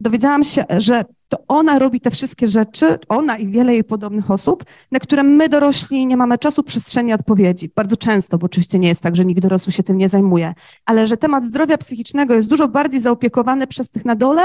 dowiedziałam 0.00 0.44
się, 0.44 0.64
że 0.78 1.04
to 1.28 1.38
ona 1.48 1.78
robi 1.78 2.00
te 2.00 2.10
wszystkie 2.10 2.48
rzeczy, 2.48 2.98
ona 3.08 3.36
i 3.36 3.48
wiele 3.48 3.72
jej 3.72 3.84
podobnych 3.84 4.30
osób, 4.30 4.64
na 4.92 4.98
które 4.98 5.22
my 5.22 5.48
dorośli 5.48 6.06
nie 6.06 6.16
mamy 6.16 6.38
czasu, 6.38 6.62
przestrzeni 6.62 7.12
odpowiedzi. 7.12 7.70
Bardzo 7.74 7.96
często, 7.96 8.38
bo 8.38 8.44
oczywiście 8.46 8.78
nie 8.78 8.88
jest 8.88 9.02
tak, 9.02 9.16
że 9.16 9.24
nikt 9.24 9.40
dorosły 9.40 9.72
się 9.72 9.82
tym 9.82 9.96
nie 9.96 10.08
zajmuje, 10.08 10.54
ale 10.86 11.06
że 11.06 11.16
temat 11.16 11.44
zdrowia 11.44 11.78
psychicznego 11.78 12.34
jest 12.34 12.48
dużo 12.48 12.68
bardziej 12.68 13.00
zaopiekowany 13.00 13.66
przez 13.66 13.90
tych 13.90 14.04
na 14.04 14.14
dole 14.14 14.42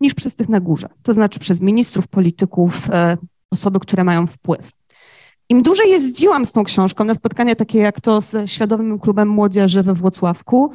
niż 0.00 0.14
przez 0.14 0.36
tych 0.36 0.48
na 0.48 0.60
górze. 0.60 0.88
To 1.02 1.12
znaczy 1.12 1.40
przez 1.40 1.60
ministrów, 1.60 2.08
polityków, 2.08 2.90
e, 2.90 3.16
osoby, 3.50 3.80
które 3.80 4.04
mają 4.04 4.26
wpływ. 4.26 4.70
Im 5.48 5.62
dłużej 5.62 5.90
jeździłam 5.90 6.44
z 6.44 6.52
tą 6.52 6.64
książką 6.64 7.04
na 7.04 7.14
spotkania 7.14 7.54
takie 7.54 7.78
jak 7.78 8.00
to 8.00 8.20
z 8.20 8.50
Świadomym 8.50 8.98
Klubem 8.98 9.28
Młodzieży 9.28 9.82
we 9.82 9.94
Włocławku, 9.94 10.72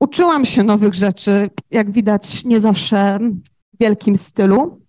uczyłam 0.00 0.44
się 0.44 0.62
nowych 0.62 0.94
rzeczy, 0.94 1.50
jak 1.70 1.90
widać 1.90 2.44
nie 2.44 2.60
zawsze 2.60 3.18
w 3.74 3.78
wielkim 3.80 4.16
stylu, 4.16 4.82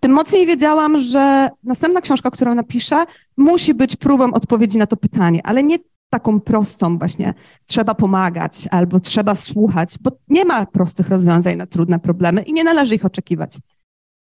tym 0.00 0.12
mocniej 0.12 0.46
wiedziałam, 0.46 0.98
że 0.98 1.50
następna 1.64 2.00
książka, 2.00 2.30
którą 2.30 2.54
napiszę, 2.54 3.04
musi 3.36 3.74
być 3.74 3.96
próbą 3.96 4.32
odpowiedzi 4.32 4.78
na 4.78 4.86
to 4.86 4.96
pytanie, 4.96 5.40
ale 5.44 5.62
nie 5.62 5.76
taką 6.12 6.40
prostą 6.40 6.98
właśnie 6.98 7.34
trzeba 7.66 7.94
pomagać 7.94 8.68
albo 8.70 9.00
trzeba 9.00 9.34
słuchać, 9.34 9.94
bo 10.00 10.10
nie 10.28 10.44
ma 10.44 10.66
prostych 10.66 11.08
rozwiązań 11.08 11.56
na 11.56 11.66
trudne 11.66 11.98
problemy 11.98 12.42
i 12.42 12.52
nie 12.52 12.64
należy 12.64 12.94
ich 12.94 13.04
oczekiwać. 13.04 13.58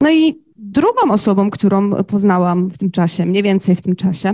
No 0.01 0.11
i 0.11 0.43
drugą 0.55 1.11
osobą, 1.11 1.49
którą 1.49 2.03
poznałam 2.03 2.69
w 2.69 2.77
tym 2.77 2.91
czasie, 2.91 3.25
mniej 3.25 3.43
więcej 3.43 3.75
w 3.75 3.81
tym 3.81 3.95
czasie, 3.95 4.33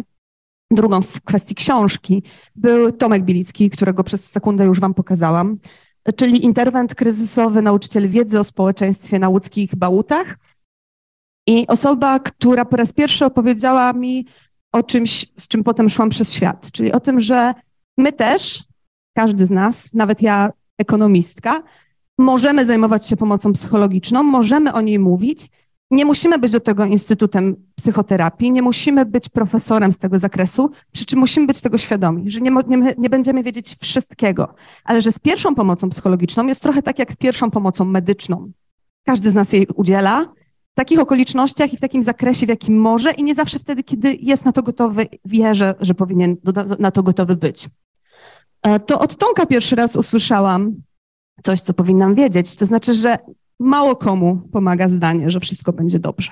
drugą 0.71 1.01
w 1.01 1.21
kwestii 1.21 1.55
książki, 1.55 2.23
był 2.55 2.91
Tomek 2.91 3.23
Bilicki, 3.23 3.69
którego 3.69 4.03
przez 4.03 4.31
sekundę 4.31 4.65
już 4.65 4.79
wam 4.79 4.93
pokazałam, 4.93 5.57
czyli 6.15 6.45
interwent 6.45 6.95
kryzysowy, 6.95 7.61
nauczyciel 7.61 8.09
wiedzy 8.09 8.39
o 8.39 8.43
społeczeństwie 8.43 9.19
na 9.19 9.29
łódzkich 9.29 9.75
Bałutach, 9.75 10.37
i 11.47 11.67
osoba, 11.67 12.19
która 12.19 12.65
po 12.65 12.77
raz 12.77 12.93
pierwszy 12.93 13.25
opowiedziała 13.25 13.93
mi 13.93 14.25
o 14.71 14.83
czymś, 14.83 15.25
z 15.35 15.47
czym 15.47 15.63
potem 15.63 15.89
szłam 15.89 16.09
przez 16.09 16.33
świat, 16.33 16.71
czyli 16.71 16.91
o 16.91 16.99
tym, 16.99 17.19
że 17.19 17.53
my 17.97 18.13
też, 18.13 18.63
każdy 19.13 19.45
z 19.45 19.51
nas, 19.51 19.93
nawet 19.93 20.21
ja, 20.21 20.49
ekonomistka, 20.77 21.63
możemy 22.17 22.65
zajmować 22.65 23.07
się 23.07 23.17
pomocą 23.17 23.53
psychologiczną, 23.53 24.23
możemy 24.23 24.73
o 24.73 24.81
niej 24.81 24.99
mówić. 24.99 25.47
Nie 25.91 26.05
musimy 26.05 26.39
być 26.39 26.51
do 26.51 26.59
tego 26.59 26.85
instytutem 26.85 27.55
psychoterapii, 27.75 28.51
nie 28.51 28.61
musimy 28.61 29.05
być 29.05 29.29
profesorem 29.29 29.91
z 29.91 29.97
tego 29.97 30.19
zakresu, 30.19 30.71
przy 30.91 31.05
czym 31.05 31.19
musimy 31.19 31.47
być 31.47 31.61
tego 31.61 31.77
świadomi, 31.77 32.29
że 32.29 32.41
nie, 32.41 32.51
nie, 32.67 32.93
nie 32.97 33.09
będziemy 33.09 33.43
wiedzieć 33.43 33.75
wszystkiego, 33.81 34.53
ale 34.83 35.01
że 35.01 35.11
z 35.11 35.19
pierwszą 35.19 35.55
pomocą 35.55 35.89
psychologiczną 35.89 36.45
jest 36.45 36.61
trochę 36.61 36.81
tak 36.81 36.99
jak 36.99 37.11
z 37.11 37.15
pierwszą 37.15 37.51
pomocą 37.51 37.85
medyczną. 37.85 38.51
Każdy 39.03 39.29
z 39.29 39.33
nas 39.33 39.53
jej 39.53 39.67
udziela, 39.75 40.33
takich 40.73 40.99
okolicznościach 40.99 41.73
i 41.73 41.77
w 41.77 41.81
takim 41.81 42.03
zakresie, 42.03 42.45
w 42.45 42.49
jakim 42.49 42.77
może 42.79 43.11
i 43.11 43.23
nie 43.23 43.35
zawsze 43.35 43.59
wtedy, 43.59 43.83
kiedy 43.83 44.17
jest 44.21 44.45
na 44.45 44.51
to 44.51 44.63
gotowy, 44.63 45.07
wie, 45.25 45.55
że, 45.55 45.75
że 45.79 45.93
powinien 45.93 46.37
na 46.79 46.91
to 46.91 47.03
gotowy 47.03 47.35
być. 47.35 47.69
E, 48.63 48.79
to 48.79 48.99
od 48.99 49.15
Tomka 49.15 49.45
pierwszy 49.45 49.75
raz 49.75 49.95
usłyszałam 49.95 50.75
coś, 51.43 51.61
co 51.61 51.73
powinnam 51.73 52.15
wiedzieć. 52.15 52.55
To 52.55 52.65
znaczy, 52.65 52.93
że 52.93 53.17
mało 53.59 53.95
komu 53.95 54.41
pomaga 54.51 54.89
zdanie, 54.89 55.29
że 55.29 55.39
wszystko 55.39 55.73
będzie 55.73 55.99
dobrze. 55.99 56.31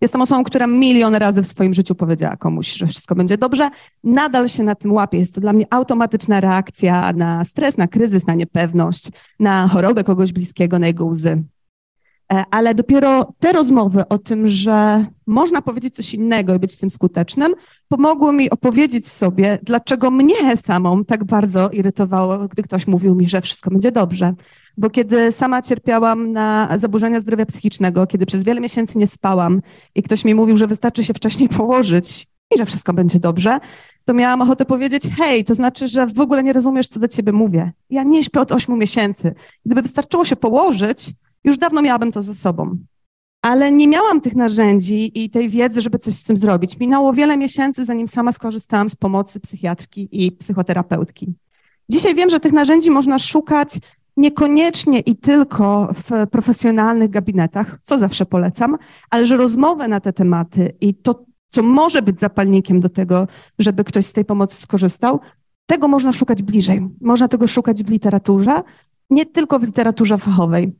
Jestem 0.00 0.22
osobą, 0.22 0.44
która 0.44 0.66
milion 0.66 1.14
razy 1.14 1.42
w 1.42 1.46
swoim 1.46 1.74
życiu 1.74 1.94
powiedziała 1.94 2.36
komuś, 2.36 2.72
że 2.72 2.86
wszystko 2.86 3.14
będzie 3.14 3.38
dobrze. 3.38 3.70
Nadal 4.04 4.48
się 4.48 4.62
na 4.62 4.74
tym 4.74 4.92
łapię. 4.92 5.18
Jest 5.18 5.34
to 5.34 5.40
dla 5.40 5.52
mnie 5.52 5.66
automatyczna 5.70 6.40
reakcja 6.40 7.12
na 7.12 7.44
stres, 7.44 7.76
na 7.76 7.88
kryzys, 7.88 8.26
na 8.26 8.34
niepewność, 8.34 9.08
na 9.40 9.68
chorobę 9.68 10.04
kogoś 10.04 10.32
bliskiego, 10.32 10.78
na 10.78 10.86
jego 10.86 11.04
łzy. 11.04 11.42
E, 12.32 12.44
ale 12.50 12.74
dopiero 12.74 13.34
te 13.38 13.52
rozmowy 13.52 14.08
o 14.08 14.18
tym, 14.18 14.48
że 14.48 15.06
można 15.26 15.62
powiedzieć 15.62 15.94
coś 15.94 16.14
innego 16.14 16.54
i 16.54 16.58
być 16.58 16.76
tym 16.76 16.90
skutecznym, 16.90 17.54
pomogły 17.88 18.32
mi 18.32 18.50
opowiedzieć 18.50 19.08
sobie, 19.08 19.58
dlaczego 19.62 20.10
mnie 20.10 20.56
samą 20.56 21.04
tak 21.04 21.24
bardzo 21.24 21.70
irytowało, 21.70 22.48
gdy 22.48 22.62
ktoś 22.62 22.86
mówił 22.86 23.14
mi, 23.14 23.28
że 23.28 23.40
wszystko 23.40 23.70
będzie 23.70 23.92
dobrze. 23.92 24.34
Bo 24.76 24.90
kiedy 24.90 25.32
sama 25.32 25.62
cierpiałam 25.62 26.32
na 26.32 26.68
zaburzenia 26.78 27.20
zdrowia 27.20 27.46
psychicznego, 27.46 28.06
kiedy 28.06 28.26
przez 28.26 28.44
wiele 28.44 28.60
miesięcy 28.60 28.98
nie 28.98 29.06
spałam 29.06 29.62
i 29.94 30.02
ktoś 30.02 30.24
mi 30.24 30.34
mówił, 30.34 30.56
że 30.56 30.66
wystarczy 30.66 31.04
się 31.04 31.14
wcześniej 31.14 31.48
położyć 31.48 32.26
i 32.54 32.58
że 32.58 32.66
wszystko 32.66 32.92
będzie 32.92 33.18
dobrze, 33.18 33.58
to 34.04 34.14
miałam 34.14 34.42
ochotę 34.42 34.64
powiedzieć, 34.64 35.02
hej, 35.16 35.44
to 35.44 35.54
znaczy, 35.54 35.88
że 35.88 36.06
w 36.06 36.20
ogóle 36.20 36.42
nie 36.42 36.52
rozumiesz, 36.52 36.88
co 36.88 37.00
do 37.00 37.08
ciebie 37.08 37.32
mówię. 37.32 37.72
Ja 37.90 38.02
nie 38.02 38.24
śpię 38.24 38.40
od 38.40 38.52
ośmiu 38.52 38.76
miesięcy. 38.76 39.34
Gdyby 39.66 39.82
wystarczyło 39.82 40.24
się 40.24 40.36
położyć, 40.36 41.12
już 41.44 41.58
dawno 41.58 41.82
miałabym 41.82 42.12
to 42.12 42.22
ze 42.22 42.34
sobą. 42.34 42.78
Ale 43.42 43.72
nie 43.72 43.88
miałam 43.88 44.20
tych 44.20 44.36
narzędzi 44.36 45.24
i 45.24 45.30
tej 45.30 45.48
wiedzy, 45.48 45.80
żeby 45.80 45.98
coś 45.98 46.14
z 46.14 46.24
tym 46.24 46.36
zrobić. 46.36 46.78
Minęło 46.78 47.12
wiele 47.12 47.36
miesięcy, 47.36 47.84
zanim 47.84 48.08
sama 48.08 48.32
skorzystałam 48.32 48.88
z 48.88 48.96
pomocy 48.96 49.40
psychiatrki 49.40 50.08
i 50.12 50.32
psychoterapeutki. 50.32 51.34
Dzisiaj 51.90 52.14
wiem, 52.14 52.30
że 52.30 52.40
tych 52.40 52.52
narzędzi 52.52 52.90
można 52.90 53.18
szukać 53.18 53.78
niekoniecznie 54.16 55.00
i 55.00 55.16
tylko 55.16 55.92
w 55.94 56.30
profesjonalnych 56.30 57.10
gabinetach, 57.10 57.78
co 57.82 57.98
zawsze 57.98 58.26
polecam, 58.26 58.76
ale 59.10 59.26
że 59.26 59.36
rozmowę 59.36 59.88
na 59.88 60.00
te 60.00 60.12
tematy 60.12 60.76
i 60.80 60.94
to, 60.94 61.24
co 61.50 61.62
może 61.62 62.02
być 62.02 62.20
zapalnikiem 62.20 62.80
do 62.80 62.88
tego, 62.88 63.28
żeby 63.58 63.84
ktoś 63.84 64.06
z 64.06 64.12
tej 64.12 64.24
pomocy 64.24 64.62
skorzystał, 64.62 65.20
tego 65.66 65.88
można 65.88 66.12
szukać 66.12 66.42
bliżej. 66.42 66.88
Można 67.00 67.28
tego 67.28 67.46
szukać 67.46 67.84
w 67.84 67.90
literaturze, 67.90 68.62
nie 69.10 69.26
tylko 69.26 69.58
w 69.58 69.62
literaturze 69.62 70.18
fachowej 70.18 70.72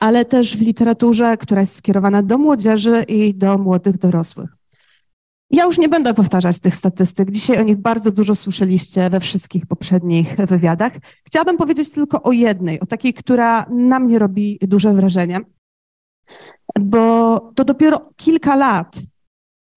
ale 0.00 0.24
też 0.24 0.56
w 0.56 0.60
literaturze, 0.60 1.36
która 1.36 1.60
jest 1.60 1.76
skierowana 1.76 2.22
do 2.22 2.38
młodzieży 2.38 3.04
i 3.08 3.34
do 3.34 3.58
młodych 3.58 3.98
dorosłych. 3.98 4.50
Ja 5.50 5.64
już 5.64 5.78
nie 5.78 5.88
będę 5.88 6.14
powtarzać 6.14 6.60
tych 6.60 6.74
statystyk. 6.74 7.30
Dzisiaj 7.30 7.58
o 7.58 7.62
nich 7.62 7.76
bardzo 7.76 8.10
dużo 8.10 8.34
słyszeliście 8.34 9.10
we 9.10 9.20
wszystkich 9.20 9.66
poprzednich 9.66 10.36
wywiadach. 10.36 10.92
Chciałabym 11.26 11.56
powiedzieć 11.56 11.90
tylko 11.90 12.22
o 12.22 12.32
jednej, 12.32 12.80
o 12.80 12.86
takiej, 12.86 13.14
która 13.14 13.66
na 13.70 13.98
mnie 13.98 14.18
robi 14.18 14.58
duże 14.62 14.94
wrażenie, 14.94 15.40
bo 16.80 17.40
to 17.54 17.64
dopiero 17.64 18.10
kilka 18.16 18.56
lat, 18.56 18.96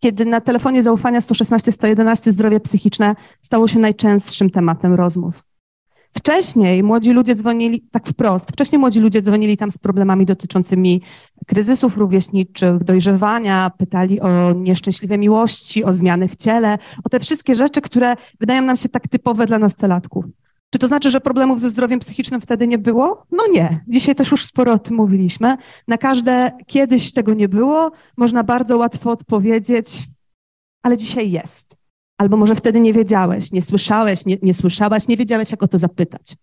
kiedy 0.03 0.25
na 0.25 0.41
telefonie 0.41 0.83
zaufania 0.83 1.19
116-111 1.19 2.31
zdrowie 2.31 2.59
psychiczne 2.59 3.15
stało 3.41 3.67
się 3.67 3.79
najczęstszym 3.79 4.49
tematem 4.49 4.93
rozmów. 4.93 5.50
Wcześniej 6.13 6.83
młodzi 6.83 7.11
ludzie 7.11 7.35
dzwonili, 7.35 7.81
tak 7.91 8.07
wprost, 8.07 8.51
wcześniej 8.51 8.79
młodzi 8.79 8.99
ludzie 8.99 9.21
dzwonili 9.21 9.57
tam 9.57 9.71
z 9.71 9.77
problemami 9.77 10.25
dotyczącymi 10.25 11.01
kryzysów 11.47 11.97
rówieśniczych, 11.97 12.83
dojrzewania, 12.83 13.71
pytali 13.77 14.21
o 14.21 14.53
nieszczęśliwe 14.53 15.17
miłości, 15.17 15.83
o 15.83 15.93
zmiany 15.93 16.27
w 16.27 16.35
ciele, 16.35 16.77
o 17.03 17.09
te 17.09 17.19
wszystkie 17.19 17.55
rzeczy, 17.55 17.81
które 17.81 18.13
wydają 18.39 18.61
nam 18.61 18.77
się 18.77 18.89
tak 18.89 19.07
typowe 19.07 19.45
dla 19.45 19.59
nastolatków. 19.59 20.25
Czy 20.69 20.79
to 20.79 20.87
znaczy, 20.87 21.11
że 21.11 21.21
problemów 21.21 21.59
ze 21.59 21.69
zdrowiem 21.69 21.99
psychicznym 21.99 22.41
wtedy 22.41 22.67
nie 22.67 22.77
było? 22.77 23.25
No 23.31 23.43
nie. 23.51 23.83
Dzisiaj 23.87 24.15
też 24.15 24.31
już 24.31 24.45
sporo 24.45 24.73
o 24.73 24.79
tym 24.79 24.95
mówiliśmy. 24.95 25.57
Na 25.87 25.97
każde 25.97 26.51
kiedyś 26.65 27.13
tego 27.13 27.33
nie 27.33 27.49
było, 27.49 27.91
można 28.17 28.43
bardzo 28.43 28.77
łatwo 28.77 29.11
odpowiedzieć, 29.11 30.07
ale 30.83 30.97
dzisiaj 30.97 31.31
jest. 31.31 31.80
Albo 32.21 32.37
może 32.37 32.55
wtedy 32.55 32.79
nie 32.79 32.93
wiedziałeś, 32.93 33.51
nie 33.51 33.61
słyszałeś, 33.61 34.25
nie, 34.25 34.37
nie 34.41 34.53
słyszałaś, 34.53 35.07
nie 35.07 35.17
wiedziałeś, 35.17 35.51
jak 35.51 35.63
o 35.63 35.67
to 35.67 35.77
zapytać. 35.77 36.35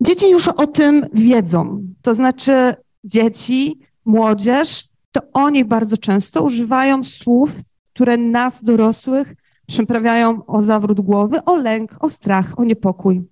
Dzieci 0.00 0.30
już 0.30 0.48
o 0.48 0.66
tym 0.66 1.06
wiedzą. 1.12 1.82
To 2.02 2.14
znaczy, 2.14 2.74
dzieci, 3.04 3.78
młodzież, 4.04 4.88
to 5.12 5.20
oni 5.32 5.64
bardzo 5.64 5.96
często 5.96 6.42
używają 6.42 7.04
słów, 7.04 7.50
które 7.94 8.16
nas, 8.16 8.64
dorosłych, 8.64 9.34
przyprawiają 9.66 10.46
o 10.46 10.62
zawrót 10.62 11.00
głowy, 11.00 11.44
o 11.44 11.56
lęk, 11.56 11.96
o 12.00 12.10
strach, 12.10 12.58
o 12.58 12.64
niepokój. 12.64 13.22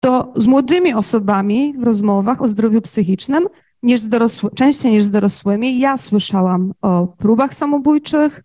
To 0.00 0.32
z 0.36 0.46
młodymi 0.46 0.94
osobami 0.94 1.74
w 1.78 1.82
rozmowach 1.82 2.42
o 2.42 2.48
zdrowiu 2.48 2.80
psychicznym, 2.80 3.48
niż 3.82 4.00
z 4.00 4.08
dorosły, 4.08 4.50
częściej 4.54 4.92
niż 4.92 5.04
z 5.04 5.10
dorosłymi, 5.10 5.78
ja 5.78 5.96
słyszałam 5.96 6.72
o 6.82 7.06
próbach 7.06 7.54
samobójczych, 7.54 8.42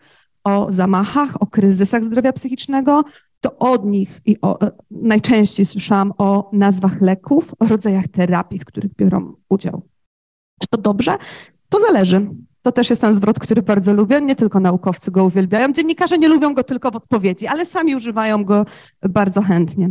o 0.48 0.68
zamachach, 0.70 1.42
o 1.42 1.48
kryzysach 1.48 2.04
zdrowia 2.04 2.34
psychicznego, 2.34 3.04
to 3.42 3.58
od 3.58 3.86
nich 3.86 4.22
i 4.26 4.42
o, 4.42 4.60
najczęściej 4.92 5.66
słyszałam 5.66 6.14
o 6.18 6.50
nazwach 6.54 7.02
leków, 7.02 7.56
o 7.60 7.66
rodzajach 7.66 8.08
terapii, 8.08 8.60
w 8.60 8.66
których 8.66 8.96
biorą 8.96 9.34
udział. 9.50 9.82
Czy 10.62 10.68
to 10.68 10.78
dobrze? 10.78 11.18
To 11.70 11.80
zależy. 11.80 12.30
To 12.62 12.72
też 12.72 12.90
jest 12.90 13.02
ten 13.02 13.14
zwrot, 13.14 13.40
który 13.40 13.62
bardzo 13.62 13.94
lubię. 13.94 14.22
Nie 14.22 14.36
tylko 14.36 14.60
naukowcy 14.60 15.12
go 15.12 15.26
uwielbiają. 15.26 15.74
Dziennikarze 15.74 16.18
nie 16.18 16.28
lubią 16.28 16.54
go 16.54 16.64
tylko 16.64 16.92
w 16.92 16.96
odpowiedzi, 16.96 17.48
ale 17.48 17.66
sami 17.66 17.96
używają 17.96 18.46
go 18.46 18.66
bardzo 19.10 19.42
chętnie. 19.42 19.90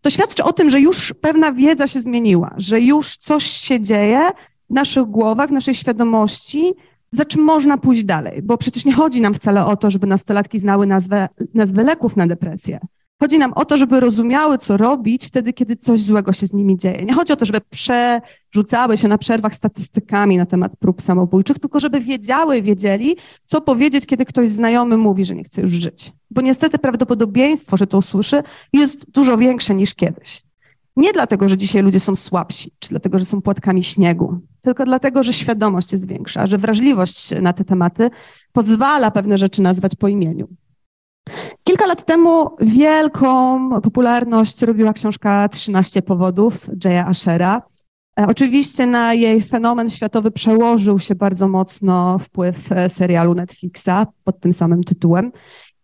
To 0.00 0.10
świadczy 0.10 0.44
o 0.44 0.52
tym, 0.52 0.70
że 0.70 0.80
już 0.80 1.14
pewna 1.20 1.52
wiedza 1.52 1.86
się 1.86 2.00
zmieniła, 2.00 2.54
że 2.56 2.80
już 2.80 3.16
coś 3.16 3.44
się 3.44 3.80
dzieje 3.80 4.30
w 4.70 4.74
naszych 4.74 5.04
głowach, 5.04 5.48
w 5.48 5.52
naszej 5.52 5.74
świadomości, 5.74 6.74
za 7.12 7.24
czym 7.24 7.42
można 7.42 7.78
pójść 7.78 8.04
dalej, 8.04 8.42
bo 8.42 8.58
przecież 8.58 8.84
nie 8.84 8.92
chodzi 8.92 9.20
nam 9.20 9.34
wcale 9.34 9.66
o 9.66 9.76
to, 9.76 9.90
żeby 9.90 10.06
nastolatki 10.06 10.58
znały 10.58 10.86
nazwę, 10.86 11.28
nazwę 11.54 11.84
leków 11.84 12.16
na 12.16 12.26
depresję. 12.26 12.78
Chodzi 13.20 13.38
nam 13.38 13.52
o 13.52 13.64
to, 13.64 13.78
żeby 13.78 14.00
rozumiały, 14.00 14.58
co 14.58 14.76
robić 14.76 15.26
wtedy, 15.26 15.52
kiedy 15.52 15.76
coś 15.76 16.02
złego 16.02 16.32
się 16.32 16.46
z 16.46 16.52
nimi 16.52 16.78
dzieje. 16.78 17.04
Nie 17.04 17.14
chodzi 17.14 17.32
o 17.32 17.36
to, 17.36 17.44
żeby 17.44 17.60
przerzucały 17.70 18.96
się 18.96 19.08
na 19.08 19.18
przerwach 19.18 19.54
statystykami 19.54 20.36
na 20.36 20.46
temat 20.46 20.76
prób 20.76 21.02
samobójczych, 21.02 21.58
tylko 21.58 21.80
żeby 21.80 22.00
wiedziały, 22.00 22.62
wiedzieli, 22.62 23.16
co 23.46 23.60
powiedzieć, 23.60 24.06
kiedy 24.06 24.24
ktoś 24.24 24.50
znajomy 24.50 24.96
mówi, 24.96 25.24
że 25.24 25.34
nie 25.34 25.44
chce 25.44 25.62
już 25.62 25.72
żyć. 25.72 26.12
Bo 26.30 26.40
niestety 26.40 26.78
prawdopodobieństwo, 26.78 27.76
że 27.76 27.86
to 27.86 27.98
usłyszy, 27.98 28.42
jest 28.72 29.10
dużo 29.10 29.36
większe 29.36 29.74
niż 29.74 29.94
kiedyś. 29.94 30.45
Nie 30.96 31.12
dlatego, 31.12 31.48
że 31.48 31.56
dzisiaj 31.56 31.82
ludzie 31.82 32.00
są 32.00 32.16
słabsi, 32.16 32.72
czy 32.78 32.88
dlatego, 32.88 33.18
że 33.18 33.24
są 33.24 33.42
płatkami 33.42 33.84
śniegu, 33.84 34.38
tylko 34.62 34.84
dlatego, 34.84 35.22
że 35.22 35.32
świadomość 35.32 35.92
jest 35.92 36.08
większa, 36.08 36.46
że 36.46 36.58
wrażliwość 36.58 37.40
na 37.40 37.52
te 37.52 37.64
tematy 37.64 38.10
pozwala 38.52 39.10
pewne 39.10 39.38
rzeczy 39.38 39.62
nazwać 39.62 39.94
po 39.94 40.08
imieniu. 40.08 40.48
Kilka 41.64 41.86
lat 41.86 42.04
temu 42.04 42.50
wielką 42.60 43.70
popularność 43.80 44.62
robiła 44.62 44.92
książka 44.92 45.48
13 45.48 46.02
powodów 46.02 46.70
Jaya 46.84 47.06
Ashera. 47.06 47.62
E, 48.20 48.26
oczywiście 48.26 48.86
na 48.86 49.14
jej 49.14 49.42
fenomen 49.42 49.90
światowy 49.90 50.30
przełożył 50.30 50.98
się 50.98 51.14
bardzo 51.14 51.48
mocno 51.48 52.18
wpływ 52.18 52.72
e, 52.72 52.88
serialu 52.88 53.34
Netflixa 53.34 54.06
pod 54.24 54.40
tym 54.40 54.52
samym 54.52 54.84
tytułem. 54.84 55.32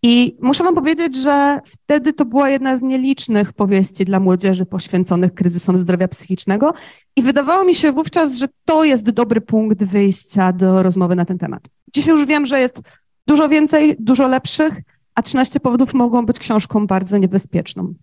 I 0.03 0.37
muszę 0.41 0.65
Wam 0.65 0.75
powiedzieć, 0.75 1.17
że 1.17 1.61
wtedy 1.67 2.13
to 2.13 2.25
była 2.25 2.49
jedna 2.49 2.77
z 2.77 2.83
nielicznych 2.83 3.53
powieści 3.53 4.05
dla 4.05 4.21
młodzieży 4.21 4.67
poświęconych 4.67 5.35
kryzysom 5.35 5.79
zdrowia 5.79 6.09
psychicznego. 6.09 6.75
I 7.17 7.23
wydawało 7.23 7.65
mi 7.65 7.75
się 7.75 7.93
wówczas, 7.93 8.35
że 8.35 8.49
to 8.65 8.85
jest 8.85 9.11
dobry 9.11 9.41
punkt 9.41 9.85
wyjścia 9.85 10.53
do 10.53 10.83
rozmowy 10.83 11.17
na 11.17 11.25
ten 11.25 11.39
temat. 11.39 11.63
Dzisiaj 11.95 12.11
już 12.11 12.27
wiem, 12.27 12.47
że 12.47 12.61
jest 12.61 12.81
dużo 13.27 13.49
więcej, 13.49 13.97
dużo 13.99 14.29
lepszych, 14.29 14.75
a 15.15 15.23
13 15.23 15.61
powodów 15.61 15.95
mogą 15.95 16.27
być 16.27 16.39
książką 16.39 16.87
bardzo 16.87 17.19
niebezpieczną. 17.19 17.95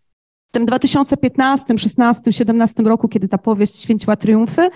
W 0.49 0.51
tym 0.51 0.65
2015, 0.65 1.77
16, 1.77 2.33
17 2.33 2.83
roku, 2.83 3.07
kiedy 3.07 3.27
ta 3.27 3.37
powieść 3.37 3.75
święciła 3.81 4.15
triumfy, 4.15 4.69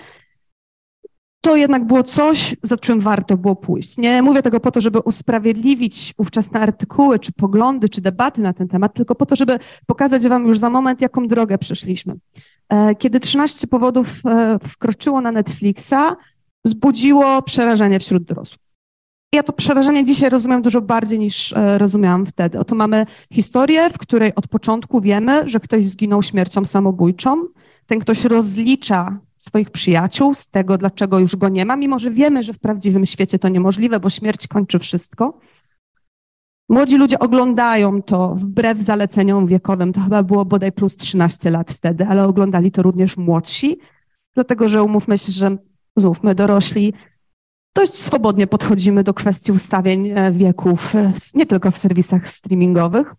to 1.44 1.56
jednak 1.56 1.86
było 1.86 2.02
coś, 2.02 2.56
za 2.62 2.76
czym 2.76 3.00
warto 3.00 3.36
było 3.36 3.56
pójść. 3.56 3.98
Nie 3.98 4.22
mówię 4.22 4.42
tego 4.42 4.60
po 4.60 4.70
to, 4.70 4.80
żeby 4.80 4.98
usprawiedliwić 4.98 6.14
ówczesne 6.18 6.60
artykuły, 6.60 7.18
czy 7.18 7.32
poglądy, 7.32 7.88
czy 7.88 8.00
debaty 8.00 8.40
na 8.40 8.52
ten 8.52 8.68
temat, 8.68 8.94
tylko 8.94 9.14
po 9.14 9.26
to, 9.26 9.36
żeby 9.36 9.58
pokazać 9.86 10.28
Wam 10.28 10.46
już 10.46 10.58
za 10.58 10.70
moment, 10.70 11.00
jaką 11.00 11.28
drogę 11.28 11.58
przeszliśmy. 11.58 12.14
E, 12.68 12.94
kiedy 12.94 13.20
13 13.20 13.66
powodów 13.66 14.08
e, 14.26 14.58
wkroczyło 14.68 15.20
na 15.20 15.32
Netflixa, 15.32 16.16
zbudziło 16.66 17.42
przerażenie 17.42 18.00
wśród 18.00 18.22
dorosłych. 18.24 18.60
Ja 19.34 19.42
to 19.42 19.52
przerażenie 19.52 20.04
dzisiaj 20.04 20.30
rozumiem 20.30 20.62
dużo 20.62 20.80
bardziej 20.80 21.18
niż 21.18 21.52
e, 21.52 21.78
rozumiałam 21.78 22.26
wtedy. 22.26 22.58
Oto 22.58 22.74
mamy 22.74 23.06
historię, 23.32 23.90
w 23.90 23.98
której 23.98 24.34
od 24.34 24.48
początku 24.48 25.00
wiemy, 25.00 25.48
że 25.48 25.60
ktoś 25.60 25.86
zginął 25.86 26.22
śmiercią 26.22 26.64
samobójczą. 26.64 27.46
Ten 27.86 27.98
ktoś 27.98 28.24
rozlicza 28.24 29.18
swoich 29.44 29.70
przyjaciół 29.70 30.34
z 30.34 30.48
tego, 30.48 30.78
dlaczego 30.78 31.18
już 31.18 31.36
go 31.36 31.48
nie 31.48 31.64
ma, 31.64 31.76
mimo 31.76 31.98
że 31.98 32.10
wiemy, 32.10 32.42
że 32.42 32.52
w 32.52 32.58
prawdziwym 32.58 33.06
świecie 33.06 33.38
to 33.38 33.48
niemożliwe, 33.48 34.00
bo 34.00 34.10
śmierć 34.10 34.46
kończy 34.46 34.78
wszystko. 34.78 35.38
Młodzi 36.68 36.96
ludzie 36.96 37.18
oglądają 37.18 38.02
to 38.02 38.34
wbrew 38.34 38.78
zaleceniom 38.78 39.46
wiekowym. 39.46 39.92
To 39.92 40.00
chyba 40.00 40.22
było 40.22 40.44
bodaj 40.44 40.72
plus 40.72 40.96
13 40.96 41.50
lat 41.50 41.72
wtedy, 41.72 42.06
ale 42.06 42.24
oglądali 42.24 42.70
to 42.70 42.82
również 42.82 43.16
młodsi, 43.16 43.78
dlatego 44.34 44.68
że 44.68 44.82
umówmy 44.82 45.18
się, 45.18 45.32
że 45.32 45.56
znów 45.96 46.22
my 46.22 46.34
dorośli 46.34 46.92
dość 47.74 47.94
swobodnie 47.94 48.46
podchodzimy 48.46 49.02
do 49.02 49.14
kwestii 49.14 49.52
ustawień 49.52 50.08
e, 50.08 50.32
wieków, 50.32 50.94
e, 50.94 51.12
nie 51.34 51.46
tylko 51.46 51.70
w 51.70 51.76
serwisach 51.76 52.28
streamingowych. 52.28 53.14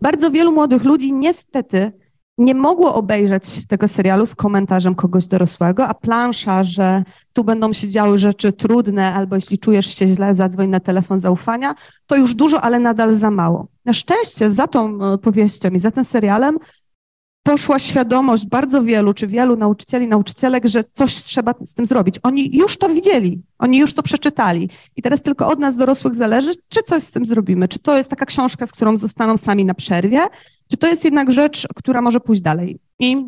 Bardzo 0.00 0.30
wielu 0.30 0.52
młodych 0.52 0.84
ludzi 0.84 1.12
niestety 1.12 1.92
nie 2.40 2.54
mogło 2.54 2.94
obejrzeć 2.94 3.66
tego 3.66 3.88
serialu 3.88 4.26
z 4.26 4.34
komentarzem 4.34 4.94
kogoś 4.94 5.26
dorosłego, 5.26 5.88
a 5.88 5.94
plansza, 5.94 6.64
że 6.64 7.02
tu 7.32 7.44
będą 7.44 7.72
się 7.72 7.88
działy 7.88 8.18
rzeczy 8.18 8.52
trudne, 8.52 9.14
albo 9.14 9.36
jeśli 9.36 9.58
czujesz 9.58 9.94
się 9.94 10.08
źle, 10.08 10.34
zadzwoń 10.34 10.68
na 10.68 10.80
telefon 10.80 11.20
zaufania, 11.20 11.74
to 12.06 12.16
już 12.16 12.34
dużo, 12.34 12.60
ale 12.60 12.80
nadal 12.80 13.14
za 13.14 13.30
mało. 13.30 13.66
Na 13.84 13.92
szczęście 13.92 14.50
za 14.50 14.66
tą 14.66 14.98
powieścią 15.18 15.68
i 15.68 15.78
za 15.78 15.90
tym 15.90 16.04
serialem 16.04 16.58
poszła 17.42 17.78
świadomość 17.78 18.46
bardzo 18.46 18.82
wielu, 18.82 19.14
czy 19.14 19.26
wielu 19.26 19.56
nauczycieli, 19.56 20.06
nauczycielek, 20.06 20.66
że 20.66 20.84
coś 20.92 21.14
trzeba 21.14 21.54
z 21.64 21.74
tym 21.74 21.86
zrobić. 21.86 22.16
Oni 22.22 22.56
już 22.56 22.78
to 22.78 22.88
widzieli, 22.88 23.42
oni 23.58 23.78
już 23.78 23.94
to 23.94 24.02
przeczytali. 24.02 24.70
I 24.96 25.02
teraz 25.02 25.22
tylko 25.22 25.48
od 25.48 25.58
nas, 25.58 25.76
dorosłych, 25.76 26.14
zależy, 26.14 26.50
czy 26.68 26.82
coś 26.82 27.02
z 27.02 27.10
tym 27.10 27.24
zrobimy. 27.24 27.68
Czy 27.68 27.78
to 27.78 27.96
jest 27.96 28.10
taka 28.10 28.26
książka, 28.26 28.66
z 28.66 28.72
którą 28.72 28.96
zostaną 28.96 29.36
sami 29.36 29.64
na 29.64 29.74
przerwie, 29.74 30.20
czy 30.70 30.76
to 30.76 30.86
jest 30.86 31.04
jednak 31.04 31.32
rzecz, 31.32 31.66
która 31.74 32.02
może 32.02 32.20
pójść 32.20 32.42
dalej. 32.42 32.78
I 32.98 33.26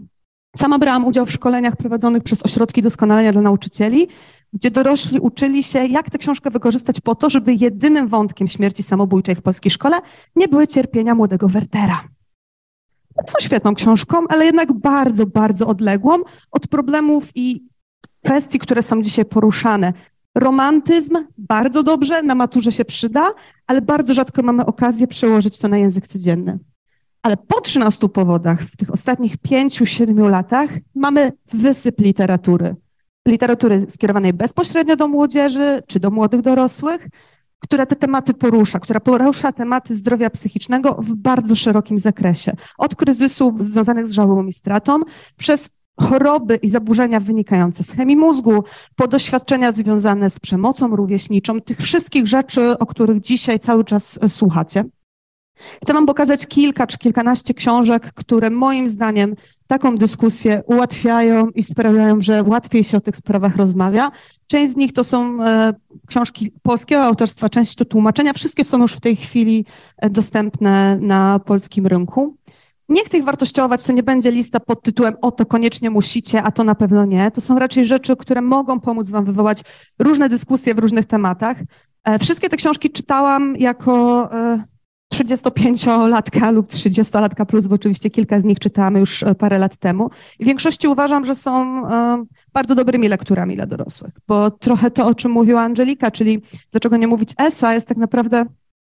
sama 0.57 0.79
brałam 0.79 1.05
udział 1.05 1.27
w 1.27 1.33
szkoleniach 1.33 1.77
prowadzonych 1.77 2.23
przez 2.23 2.43
ośrodki 2.43 2.83
doskonalenia 2.83 3.33
dla 3.33 3.43
nauczycieli, 3.43 4.09
gdzie 4.53 4.71
dorośli 4.71 5.21
uczyli 5.21 5.63
się, 5.63 5.87
jak 5.87 6.11
tę 6.11 6.19
książkę 6.19 6.51
wykorzystać 6.51 7.01
po 7.01 7.15
to, 7.15 7.31
żeby 7.31 7.55
jedynym 7.55 8.09
wątkiem 8.09 8.49
śmierci 8.49 8.83
samobójczej 8.83 9.35
w 9.35 9.43
polskiej 9.43 9.71
szkole 9.71 9.97
nie 10.37 10.49
były 10.49 10.67
cierpienia 10.67 11.15
młodego 11.15 11.49
Wertera 11.49 12.09
są 13.27 13.35
świetną 13.41 13.75
książką, 13.75 14.17
ale 14.29 14.45
jednak 14.45 14.73
bardzo, 14.73 15.27
bardzo 15.27 15.67
odległą 15.67 16.19
od 16.51 16.69
problemów 16.69 17.31
i 17.35 17.65
kwestii, 18.25 18.59
które 18.59 18.83
są 18.83 19.03
dzisiaj 19.03 19.25
poruszane. 19.25 19.93
Romantyzm 20.35 21.17
bardzo 21.39 21.83
dobrze, 21.83 22.23
na 22.23 22.35
maturze 22.35 22.73
się 22.73 22.85
przyda, 22.85 23.35
ale 23.67 23.83
bardzo 23.83 24.15
rzadko 24.15 24.43
mamy 24.43 24.67
okazję 24.67 25.07
przełożyć 25.07 25.59
to 25.59 25.69
na 25.69 25.79
język 25.79 26.07
codzienny. 26.07 26.59
Ale 27.23 27.37
po 27.37 27.61
13 27.61 28.09
powodach 28.09 28.63
w 28.63 28.77
tych 28.77 28.91
ostatnich 28.91 29.37
5-7 29.37 30.31
latach 30.31 30.71
mamy 30.95 31.33
wysyp 31.53 32.01
literatury. 32.01 32.77
Literatury 33.29 33.87
skierowanej 33.89 34.33
bezpośrednio 34.33 34.97
do 34.97 35.09
młodzieży 35.09 35.83
czy 35.87 36.01
do 36.01 36.11
młodych 36.11 36.41
dorosłych, 36.41 37.09
która 37.59 37.87
te 37.87 37.97
tematy 37.97 38.35
porusza, 38.35 38.81
która 38.81 39.01
porusza 39.01 39.53
tematy 39.53 39.95
zdrowia 39.95 40.31
psychicznego 40.31 40.95
w 40.95 41.15
bardzo 41.15 41.57
szerokim 41.57 41.99
zakresie. 41.99 42.53
Od 42.79 42.95
kryzysów 42.95 43.67
związanych 43.67 44.09
z 44.09 44.13
żałobą 44.13 44.47
i 44.47 44.53
stratą, 44.53 45.01
przez 45.37 45.71
choroby 46.01 46.57
i 46.57 46.71
zaburzenia 46.71 47.21
wynikające 47.21 47.83
z 47.83 47.91
chemii 47.91 48.17
mózgu, 48.17 48.65
po 48.97 49.09
doświadczenia 49.09 49.73
związane 49.73 50.31
z 50.31 50.41
przemocą 50.41 50.97
rówieśniczą, 50.97 51.61
tych 51.61 51.79
wszystkich 51.79 52.27
rzeczy, 52.27 52.79
o 52.79 52.87
których 52.87 53.21
dzisiaj 53.21 53.61
cały 53.61 53.85
czas 53.85 54.19
słuchacie. 54.29 54.85
Chcę 55.83 55.93
Wam 55.93 56.07
pokazać 56.07 56.47
kilka 56.47 56.87
czy 56.87 56.99
kilkanaście 56.99 57.55
książek, 57.55 58.13
które 58.15 58.51
moim 58.51 58.89
zdaniem 58.89 59.35
taką 59.67 59.97
dyskusję 59.97 60.63
ułatwiają 60.67 61.49
i 61.49 61.63
sprawiają, 61.63 62.21
że 62.21 62.43
łatwiej 62.43 62.85
się 62.85 62.97
o 62.97 63.01
tych 63.01 63.17
sprawach 63.17 63.57
rozmawia. 63.57 64.11
Część 64.47 64.73
z 64.73 64.77
nich 64.77 64.93
to 64.93 65.05
są 65.05 65.45
e, 65.45 65.75
książki 66.07 66.53
polskiego 66.63 67.03
autorstwa, 67.03 67.49
część 67.49 67.75
to 67.75 67.85
tłumaczenia. 67.85 68.33
Wszystkie 68.33 68.65
są 68.65 68.79
już 68.79 68.93
w 68.93 69.01
tej 69.01 69.17
chwili 69.17 69.65
e, 69.99 70.11
dostępne 70.11 70.99
na 71.01 71.39
polskim 71.39 71.87
rynku. 71.87 72.37
Nie 72.89 73.05
chcę 73.05 73.19
ich 73.19 73.25
wartościować, 73.25 73.85
to 73.85 73.93
nie 73.93 74.03
będzie 74.03 74.31
lista 74.31 74.61
pod 74.61 74.83
tytułem 74.83 75.15
o 75.23 75.31
to 75.31 75.47
koniecznie 75.47 75.91
musicie, 75.91 76.43
a 76.43 76.51
to 76.51 76.65
na 76.65 76.75
pewno 76.75 77.05
nie. 77.05 77.31
To 77.31 77.41
są 77.41 77.59
raczej 77.59 77.85
rzeczy, 77.85 78.17
które 78.17 78.41
mogą 78.41 78.81
pomóc 78.81 79.11
Wam 79.11 79.25
wywołać 79.25 79.63
różne 79.99 80.29
dyskusje 80.29 80.75
w 80.75 80.79
różnych 80.79 81.07
tematach. 81.07 81.57
E, 82.05 82.19
wszystkie 82.19 82.49
te 82.49 82.57
książki 82.57 82.91
czytałam 82.91 83.57
jako 83.57 84.31
35-latka 85.13 86.53
lub 86.53 86.71
30-latka 86.71 87.47
plus, 87.47 87.67
bo 87.67 87.75
oczywiście 87.75 88.11
kilka 88.11 88.41
z 88.41 88.45
nich 88.45 88.59
czytałam 88.59 88.97
już 88.97 89.23
e, 89.23 89.35
parę 89.35 89.59
lat 89.59 89.77
temu. 89.77 90.11
I 90.39 90.45
w 90.45 90.47
większości 90.47 90.89
uważam, 90.89 91.25
że 91.25 91.37
są 91.37 91.87
e, 91.89 92.25
bardzo 92.53 92.75
dobrymi 92.75 93.09
lekturami 93.09 93.57
dla 93.57 93.67
dorosłych, 93.67 94.13
bo 94.29 94.51
trochę 94.51 94.91
to, 94.91 95.07
o 95.07 95.15
czym 95.15 95.33
mówiła 95.33 95.63
Angelika, 95.63 96.11
czyli 96.11 96.43
dlaczego 96.71 96.97
nie 96.97 97.07
mówić 97.07 97.31
ESA, 97.39 97.75
jest 97.75 97.89
tak 97.89 97.97
naprawdę 97.97 98.45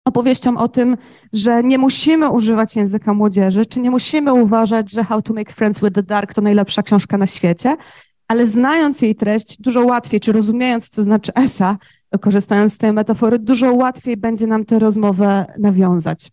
opowieścią 0.06 0.58
o 0.58 0.68
tym, 0.68 0.98
że 1.34 1.64
nie 1.64 1.78
musimy 1.78 2.30
używać 2.30 2.76
języka 2.76 3.14
młodzieży, 3.14 3.66
czy 3.66 3.80
nie 3.80 3.92
musimy 3.92 4.34
uważać, 4.34 4.92
że 4.92 5.04
How 5.04 5.22
to 5.22 5.34
Make 5.34 5.52
Friends 5.52 5.80
with 5.80 5.94
the 5.94 6.04
Dark 6.04 6.34
to 6.34 6.42
najlepsza 6.42 6.84
książka 6.84 7.18
na 7.18 7.28
świecie, 7.28 7.78
ale 8.28 8.48
znając 8.48 9.02
jej 9.02 9.16
treść, 9.16 9.62
dużo 9.62 9.86
łatwiej, 9.86 10.20
czy 10.20 10.32
rozumiejąc, 10.32 10.90
co 10.90 11.04
znaczy 11.04 11.34
ESA, 11.34 11.78
korzystając 12.22 12.74
z 12.74 12.78
tej 12.78 12.94
metafory, 12.94 13.40
dużo 13.40 13.74
łatwiej 13.74 14.18
będzie 14.18 14.48
nam 14.48 14.66
tę 14.66 14.80
rozmowę 14.80 15.46
nawiązać. 15.60 16.32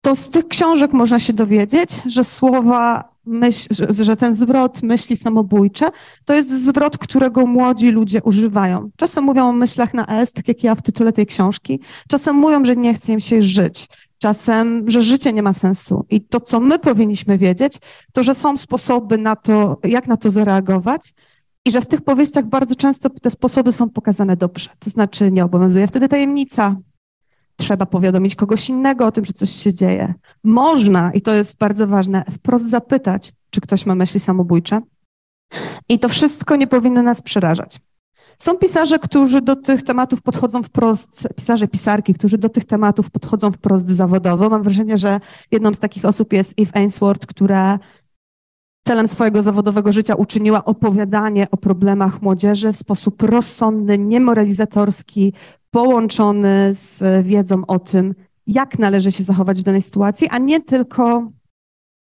To 0.00 0.16
z 0.16 0.30
tych 0.30 0.48
książek 0.48 0.92
można 0.92 1.20
się 1.20 1.32
dowiedzieć, 1.32 2.02
że 2.06 2.24
słowa, 2.24 3.12
myśl, 3.24 3.68
że 3.88 4.16
ten 4.16 4.34
zwrot 4.34 4.82
myśli 4.82 5.16
samobójcze 5.16 5.90
to 6.24 6.34
jest 6.34 6.64
zwrot, 6.64 6.98
którego 6.98 7.46
młodzi 7.46 7.90
ludzie 7.90 8.22
używają. 8.22 8.90
Czasem 8.96 9.24
mówią 9.24 9.48
o 9.48 9.52
myślach 9.52 9.94
na 9.94 10.06
S, 10.06 10.32
tak 10.32 10.48
jak 10.48 10.64
ja 10.64 10.74
w 10.74 10.82
tytule 10.82 11.12
tej 11.12 11.26
książki, 11.26 11.80
czasem 12.08 12.36
mówią, 12.36 12.64
że 12.64 12.76
nie 12.76 12.94
chce 12.94 13.12
im 13.12 13.20
się 13.20 13.42
żyć, 13.42 13.88
czasem, 14.18 14.90
że 14.90 15.02
życie 15.02 15.32
nie 15.32 15.42
ma 15.42 15.52
sensu. 15.52 16.04
I 16.10 16.20
to, 16.20 16.40
co 16.40 16.60
my 16.60 16.78
powinniśmy 16.78 17.38
wiedzieć, 17.38 17.78
to, 18.12 18.22
że 18.22 18.34
są 18.34 18.56
sposoby 18.56 19.18
na 19.18 19.36
to, 19.36 19.78
jak 19.84 20.06
na 20.06 20.16
to 20.16 20.30
zareagować, 20.30 21.14
i 21.66 21.70
że 21.70 21.80
w 21.80 21.86
tych 21.86 22.00
powieściach 22.00 22.44
bardzo 22.44 22.74
często 22.74 23.10
te 23.10 23.30
sposoby 23.30 23.72
są 23.72 23.90
pokazane 23.90 24.36
dobrze. 24.36 24.70
To 24.78 24.90
znaczy 24.90 25.32
nie 25.32 25.44
obowiązuje 25.44 25.86
wtedy 25.86 26.08
tajemnica. 26.08 26.76
Trzeba 27.56 27.86
powiadomić 27.86 28.34
kogoś 28.34 28.68
innego 28.68 29.06
o 29.06 29.12
tym, 29.12 29.24
że 29.24 29.32
coś 29.32 29.50
się 29.50 29.74
dzieje. 29.74 30.14
Można, 30.44 31.12
i 31.12 31.20
to 31.20 31.34
jest 31.34 31.58
bardzo 31.58 31.86
ważne, 31.86 32.24
wprost 32.30 32.70
zapytać, 32.70 33.32
czy 33.50 33.60
ktoś 33.60 33.86
ma 33.86 33.94
myśli 33.94 34.20
samobójcze. 34.20 34.80
I 35.88 35.98
to 35.98 36.08
wszystko 36.08 36.56
nie 36.56 36.66
powinno 36.66 37.02
nas 37.02 37.22
przerażać. 37.22 37.80
Są 38.38 38.56
pisarze, 38.56 38.98
którzy 38.98 39.40
do 39.40 39.56
tych 39.56 39.82
tematów 39.82 40.22
podchodzą 40.22 40.62
wprost, 40.62 41.28
pisarze, 41.36 41.68
pisarki, 41.68 42.14
którzy 42.14 42.38
do 42.38 42.48
tych 42.48 42.64
tematów 42.64 43.10
podchodzą 43.10 43.52
wprost 43.52 43.88
zawodowo. 43.88 44.48
Mam 44.50 44.62
wrażenie, 44.62 44.98
że 44.98 45.20
jedną 45.50 45.74
z 45.74 45.78
takich 45.78 46.04
osób 46.04 46.32
jest 46.32 46.54
Eve 46.60 46.70
Ainsworth, 46.74 47.26
która 47.26 47.78
celem 48.86 49.08
swojego 49.08 49.42
zawodowego 49.42 49.92
życia 49.92 50.14
uczyniła 50.14 50.64
opowiadanie 50.64 51.46
o 51.50 51.56
problemach 51.56 52.22
młodzieży 52.22 52.72
w 52.72 52.76
sposób 52.76 53.22
rozsądny, 53.22 53.98
niemoralizatorski, 53.98 55.32
połączony 55.70 56.74
z 56.74 57.02
wiedzą 57.26 57.66
o 57.66 57.78
tym, 57.78 58.14
jak 58.46 58.78
należy 58.78 59.12
się 59.12 59.24
zachować 59.24 59.60
w 59.60 59.64
danej 59.64 59.82
sytuacji, 59.82 60.28
a 60.28 60.38
nie 60.38 60.60
tylko, 60.60 61.30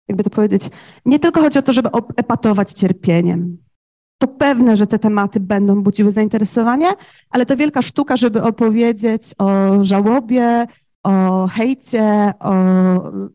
jakby 0.07 0.23
to 0.23 0.29
powiedzieć, 0.29 0.61
nie 1.05 1.19
tylko 1.19 1.41
chodzi 1.41 1.59
o 1.59 1.61
to, 1.61 1.71
żeby 1.71 1.89
epatować 2.15 2.71
cierpieniem. 2.71 3.57
To 4.17 4.27
pewne, 4.27 4.77
że 4.77 4.87
te 4.87 4.99
tematy 4.99 5.39
będą 5.39 5.83
budziły 5.83 6.11
zainteresowanie, 6.11 6.87
ale 7.29 7.45
to 7.45 7.57
wielka 7.57 7.81
sztuka, 7.81 8.17
żeby 8.17 8.43
opowiedzieć 8.43 9.21
o 9.37 9.77
żałobie, 9.83 10.65
o 11.03 11.47
hejcie, 11.47 12.33
o 12.39 12.53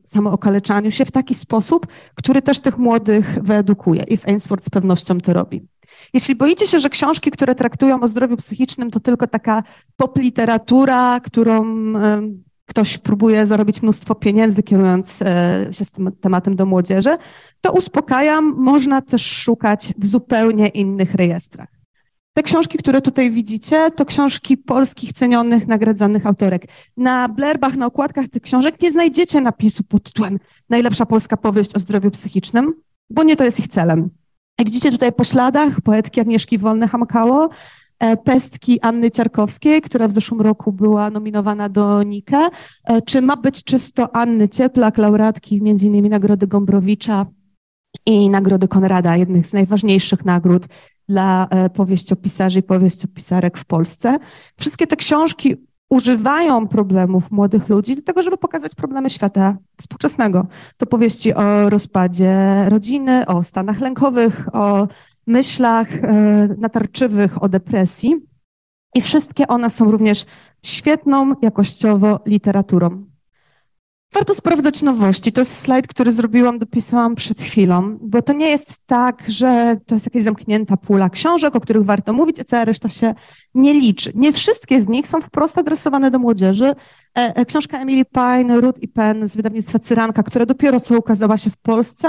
samookaleczaniu 0.04 0.90
się 0.90 1.04
w 1.04 1.10
taki 1.10 1.34
sposób, 1.34 1.86
który 2.14 2.42
też 2.42 2.60
tych 2.60 2.78
młodych 2.78 3.38
wyedukuje. 3.42 4.02
I 4.02 4.16
w 4.16 4.28
Ainsworth 4.28 4.66
z 4.66 4.70
pewnością 4.70 5.20
to 5.20 5.32
robi. 5.32 5.68
Jeśli 6.14 6.34
boicie 6.34 6.66
się, 6.66 6.80
że 6.80 6.88
książki, 6.88 7.30
które 7.30 7.54
traktują 7.54 8.00
o 8.00 8.08
zdrowiu 8.08 8.36
psychicznym, 8.36 8.90
to 8.90 9.00
tylko 9.00 9.26
taka 9.26 9.62
pop 9.96 10.18
literatura, 10.18 11.20
którą 11.20 11.64
ktoś 12.66 12.98
próbuje 12.98 13.46
zarobić 13.46 13.82
mnóstwo 13.82 14.14
pieniędzy, 14.14 14.62
kierując 14.62 15.22
e, 15.22 15.68
się 15.70 15.84
z 15.84 15.92
tym 15.92 16.12
tematem 16.20 16.56
do 16.56 16.66
młodzieży, 16.66 17.16
to 17.60 17.72
uspokajam, 17.72 18.54
można 18.56 19.02
też 19.02 19.26
szukać 19.26 19.94
w 19.98 20.06
zupełnie 20.06 20.68
innych 20.68 21.14
rejestrach. 21.14 21.77
Te 22.38 22.42
książki, 22.42 22.78
które 22.78 23.00
tutaj 23.00 23.30
widzicie, 23.30 23.90
to 23.90 24.04
książki 24.04 24.56
polskich, 24.56 25.12
cenionych, 25.12 25.66
nagradzanych 25.66 26.26
autorek. 26.26 26.66
Na 26.96 27.28
blerbach, 27.28 27.76
na 27.76 27.86
okładkach 27.86 28.28
tych 28.28 28.42
książek 28.42 28.82
nie 28.82 28.92
znajdziecie 28.92 29.40
napisu 29.40 29.84
pod 29.84 30.02
tytułem 30.02 30.38
Najlepsza 30.68 31.06
polska 31.06 31.36
powieść 31.36 31.74
o 31.74 31.78
zdrowiu 31.78 32.10
psychicznym, 32.10 32.74
bo 33.10 33.22
nie 33.22 33.36
to 33.36 33.44
jest 33.44 33.58
ich 33.58 33.68
celem. 33.68 34.10
Jak 34.58 34.68
widzicie 34.68 34.90
tutaj 34.90 35.12
po 35.12 35.24
śladach 35.24 35.80
poetki 35.80 36.20
Agnieszki 36.20 36.58
Wolne-Hamkało, 36.58 37.48
e, 37.98 38.16
pestki 38.16 38.80
Anny 38.80 39.10
Ciarkowskiej, 39.10 39.82
która 39.82 40.08
w 40.08 40.12
zeszłym 40.12 40.40
roku 40.40 40.72
była 40.72 41.10
nominowana 41.10 41.68
do 41.68 42.02
Nike, 42.02 42.50
e, 42.84 43.02
czy 43.02 43.22
ma 43.22 43.36
być 43.36 43.64
czysto 43.64 44.16
Anny 44.16 44.48
Cieplak, 44.48 44.98
laureatki 44.98 45.62
między 45.62 45.86
innymi 45.86 46.08
Nagrody 46.08 46.46
Gombrowicza 46.46 47.26
i 48.06 48.30
Nagrody 48.30 48.68
Konrada, 48.68 49.16
jednych 49.16 49.46
z 49.46 49.52
najważniejszych 49.52 50.24
nagród 50.24 50.66
dla 51.08 51.46
e, 51.50 51.70
powieściopisarzy 51.70 52.58
i 52.58 52.62
powieściopisarek 52.62 53.58
w 53.58 53.64
Polsce. 53.64 54.18
Wszystkie 54.56 54.86
te 54.86 54.96
książki 54.96 55.56
używają 55.90 56.68
problemów 56.68 57.30
młodych 57.30 57.68
ludzi 57.68 57.96
do 57.96 58.02
tego, 58.02 58.22
żeby 58.22 58.36
pokazać 58.36 58.74
problemy 58.74 59.10
świata 59.10 59.56
współczesnego. 59.76 60.46
To 60.76 60.86
powieści 60.86 61.34
o 61.34 61.70
rozpadzie 61.70 62.64
rodziny, 62.68 63.26
o 63.26 63.42
stanach 63.42 63.80
lękowych, 63.80 64.54
o 64.54 64.88
myślach 65.26 65.94
e, 65.94 66.48
natarczywych, 66.58 67.42
o 67.42 67.48
depresji. 67.48 68.16
I 68.94 69.00
wszystkie 69.00 69.48
one 69.48 69.70
są 69.70 69.90
również 69.90 70.26
świetną 70.62 71.34
jakościowo 71.42 72.20
literaturą. 72.26 73.07
Warto 74.14 74.34
sprawdzać 74.34 74.82
nowości. 74.82 75.32
To 75.32 75.40
jest 75.40 75.58
slajd, 75.58 75.86
który 75.86 76.12
zrobiłam, 76.12 76.58
dopisałam 76.58 77.14
przed 77.14 77.42
chwilą, 77.42 77.98
bo 78.00 78.22
to 78.22 78.32
nie 78.32 78.48
jest 78.48 78.80
tak, 78.86 79.24
że 79.28 79.76
to 79.86 79.94
jest 79.94 80.06
jakaś 80.06 80.22
zamknięta 80.22 80.76
pula 80.76 81.10
książek, 81.10 81.56
o 81.56 81.60
których 81.60 81.84
warto 81.84 82.12
mówić, 82.12 82.40
a 82.40 82.44
cała 82.44 82.64
reszta 82.64 82.88
się 82.88 83.14
nie 83.54 83.74
liczy. 83.74 84.12
Nie 84.14 84.32
wszystkie 84.32 84.82
z 84.82 84.88
nich 84.88 85.08
są 85.08 85.20
wprost 85.20 85.58
adresowane 85.58 86.10
do 86.10 86.18
młodzieży. 86.18 86.66
E, 86.66 86.74
e, 87.14 87.44
książka 87.44 87.78
Emily 87.78 88.04
Pine, 88.04 88.60
Ruth 88.60 88.82
i 88.82 88.88
Penn 88.88 89.28
z 89.28 89.36
wydawnictwa 89.36 89.78
Cyranka, 89.78 90.22
która 90.22 90.46
dopiero 90.46 90.80
co 90.80 90.98
ukazała 90.98 91.36
się 91.36 91.50
w 91.50 91.56
Polsce, 91.56 92.08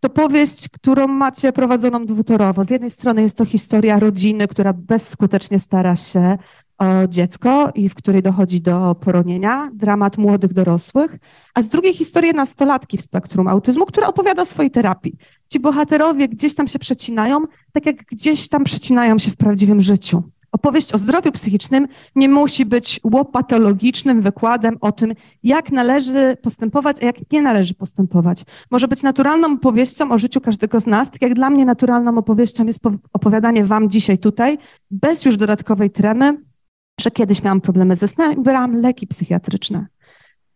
to 0.00 0.08
powieść, 0.08 0.68
którą 0.68 1.06
macie 1.06 1.52
prowadzoną 1.52 2.06
dwutorowo. 2.06 2.64
Z 2.64 2.70
jednej 2.70 2.90
strony 2.90 3.22
jest 3.22 3.38
to 3.38 3.44
historia 3.44 3.98
rodziny, 3.98 4.48
która 4.48 4.72
bezskutecznie 4.72 5.60
stara 5.60 5.96
się 5.96 6.38
o 6.78 7.08
dziecko 7.08 7.70
i 7.74 7.88
w 7.88 7.94
której 7.94 8.22
dochodzi 8.22 8.60
do 8.60 8.94
poronienia, 8.94 9.70
dramat 9.74 10.18
młodych 10.18 10.52
dorosłych, 10.52 11.18
a 11.54 11.62
z 11.62 11.68
drugiej 11.68 11.94
historię 11.94 12.32
nastolatki 12.32 12.98
w 12.98 13.02
spektrum 13.02 13.48
autyzmu, 13.48 13.86
która 13.86 14.06
opowiada 14.06 14.42
o 14.42 14.46
swojej 14.46 14.70
terapii. 14.70 15.16
Ci 15.52 15.60
bohaterowie 15.60 16.28
gdzieś 16.28 16.54
tam 16.54 16.68
się 16.68 16.78
przecinają, 16.78 17.44
tak 17.72 17.86
jak 17.86 17.96
gdzieś 17.96 18.48
tam 18.48 18.64
przecinają 18.64 19.18
się 19.18 19.30
w 19.30 19.36
prawdziwym 19.36 19.80
życiu. 19.80 20.22
Opowieść 20.52 20.94
o 20.94 20.98
zdrowiu 20.98 21.32
psychicznym 21.32 21.86
nie 22.14 22.28
musi 22.28 22.66
być 22.66 23.00
łopatologicznym 23.04 24.20
wykładem 24.20 24.76
o 24.80 24.92
tym, 24.92 25.14
jak 25.42 25.72
należy 25.72 26.36
postępować, 26.42 27.02
a 27.02 27.06
jak 27.06 27.16
nie 27.32 27.42
należy 27.42 27.74
postępować. 27.74 28.44
Może 28.70 28.88
być 28.88 29.02
naturalną 29.02 29.52
opowieścią 29.52 30.10
o 30.10 30.18
życiu 30.18 30.40
każdego 30.40 30.80
z 30.80 30.86
nas, 30.86 31.10
tak 31.10 31.22
jak 31.22 31.34
dla 31.34 31.50
mnie 31.50 31.64
naturalną 31.64 32.18
opowieścią 32.18 32.66
jest 32.66 32.80
opowiadanie 33.12 33.64
Wam 33.64 33.90
dzisiaj 33.90 34.18
tutaj, 34.18 34.58
bez 34.90 35.24
już 35.24 35.36
dodatkowej 35.36 35.90
tremy, 35.90 36.38
że 37.00 37.10
kiedyś 37.10 37.42
miałam 37.42 37.60
problemy 37.60 37.96
ze 37.96 38.08
snem 38.08 38.32
i 38.32 38.40
brałam 38.40 38.80
leki 38.80 39.06
psychiatryczne. 39.06 39.86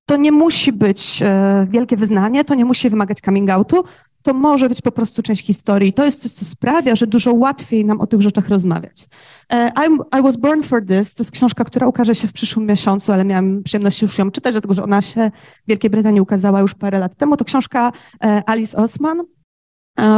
To 0.07 0.17
nie 0.17 0.33
musi 0.33 0.73
być 0.73 1.23
e, 1.23 1.67
wielkie 1.71 1.97
wyznanie, 1.97 2.45
to 2.45 2.55
nie 2.55 2.65
musi 2.65 2.91
wymagać 2.91 3.21
coming 3.21 3.51
outu, 3.51 3.85
to 4.23 4.35
może 4.35 4.69
być 4.69 4.81
po 4.83 4.93
prostu 4.93 5.23
część 5.23 5.47
historii. 5.47 5.93
To 5.93 6.05
jest 6.05 6.23
coś, 6.23 6.33
co 6.33 6.45
sprawia, 6.45 6.97
że 6.97 7.07
dużo 7.07 7.35
łatwiej 7.35 7.85
nam 7.85 8.01
o 8.01 8.07
tych 8.07 8.21
rzeczach 8.21 8.49
rozmawiać. 8.49 9.09
E, 9.53 9.73
I 10.19 10.23
Was 10.23 10.37
Born 10.37 10.63
for 10.63 10.87
This 10.87 11.15
to 11.15 11.23
jest 11.23 11.31
książka, 11.31 11.65
która 11.65 11.87
ukaże 11.87 12.15
się 12.15 12.29
w 12.29 12.33
przyszłym 12.33 12.67
miesiącu, 12.67 13.13
ale 13.13 13.25
miałam 13.25 13.63
przyjemność 13.63 14.03
już 14.03 14.19
ją 14.19 14.31
czytać, 14.31 14.55
dlatego 14.55 14.75
że 14.75 14.83
ona 14.83 15.03
się 15.03 15.31
w 15.65 15.69
Wielkiej 15.69 15.91
Brytanii 15.91 16.21
ukazała 16.21 16.61
już 16.61 16.75
parę 16.75 16.99
lat 16.99 17.17
temu. 17.17 17.37
To 17.37 17.45
książka 17.45 17.93
e, 18.25 18.43
Alice 18.47 18.79
Osman, 18.79 19.23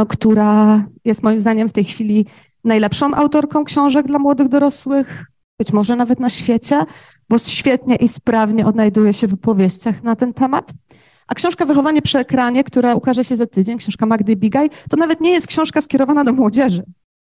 która 0.09 0.85
jest 1.05 1.23
moim 1.23 1.39
zdaniem 1.39 1.69
w 1.69 1.73
tej 1.73 1.83
chwili 1.83 2.25
najlepszą 2.63 3.13
autorką 3.13 3.63
książek 3.63 4.07
dla 4.07 4.19
młodych 4.19 4.47
dorosłych, 4.47 5.25
być 5.59 5.71
może 5.71 5.95
nawet 5.95 6.19
na 6.19 6.29
świecie. 6.29 6.85
bo 7.29 7.37
świetnie 7.39 7.95
i 7.95 8.07
sprawnie 8.07 8.65
odnajduje 8.65 9.13
się 9.13 9.27
w 9.27 9.33
opowieściach 9.33 10.03
na 10.03 10.15
ten 10.15 10.33
temat. 10.33 10.73
A 11.27 11.35
książka 11.35 11.65
Wychowanie 11.65 12.01
przy 12.01 12.19
ekranie, 12.19 12.63
która 12.63 12.95
ukaże 12.95 13.23
się 13.23 13.35
za 13.35 13.45
tydzień, 13.45 13.77
książka 13.77 14.05
Magdy 14.05 14.35
Bigaj, 14.35 14.69
to 14.89 14.97
nawet 14.97 15.21
nie 15.21 15.31
jest 15.31 15.47
książka 15.47 15.81
skierowana 15.81 16.23
do 16.23 16.33
młodzieży. 16.33 16.83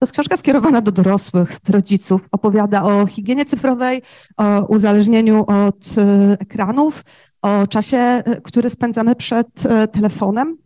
To 0.02 0.04
jest 0.04 0.12
książka 0.12 0.36
skierowana 0.36 0.80
do 0.80 0.92
dorosłych, 0.92 1.58
do 1.64 1.72
rodziców. 1.72 2.28
Opowiada 2.32 2.82
o 2.82 3.06
higienie 3.06 3.44
cyfrowej, 3.44 4.02
o 4.36 4.60
uzależnieniu 4.66 5.44
od 5.46 5.98
e, 5.98 6.36
ekranów, 6.40 7.04
o 7.42 7.66
czasie, 7.66 7.96
e, 7.96 8.40
który 8.40 8.70
spędzamy 8.70 9.14
przed 9.14 9.66
e, 9.66 9.88
telefonem. 9.88 10.56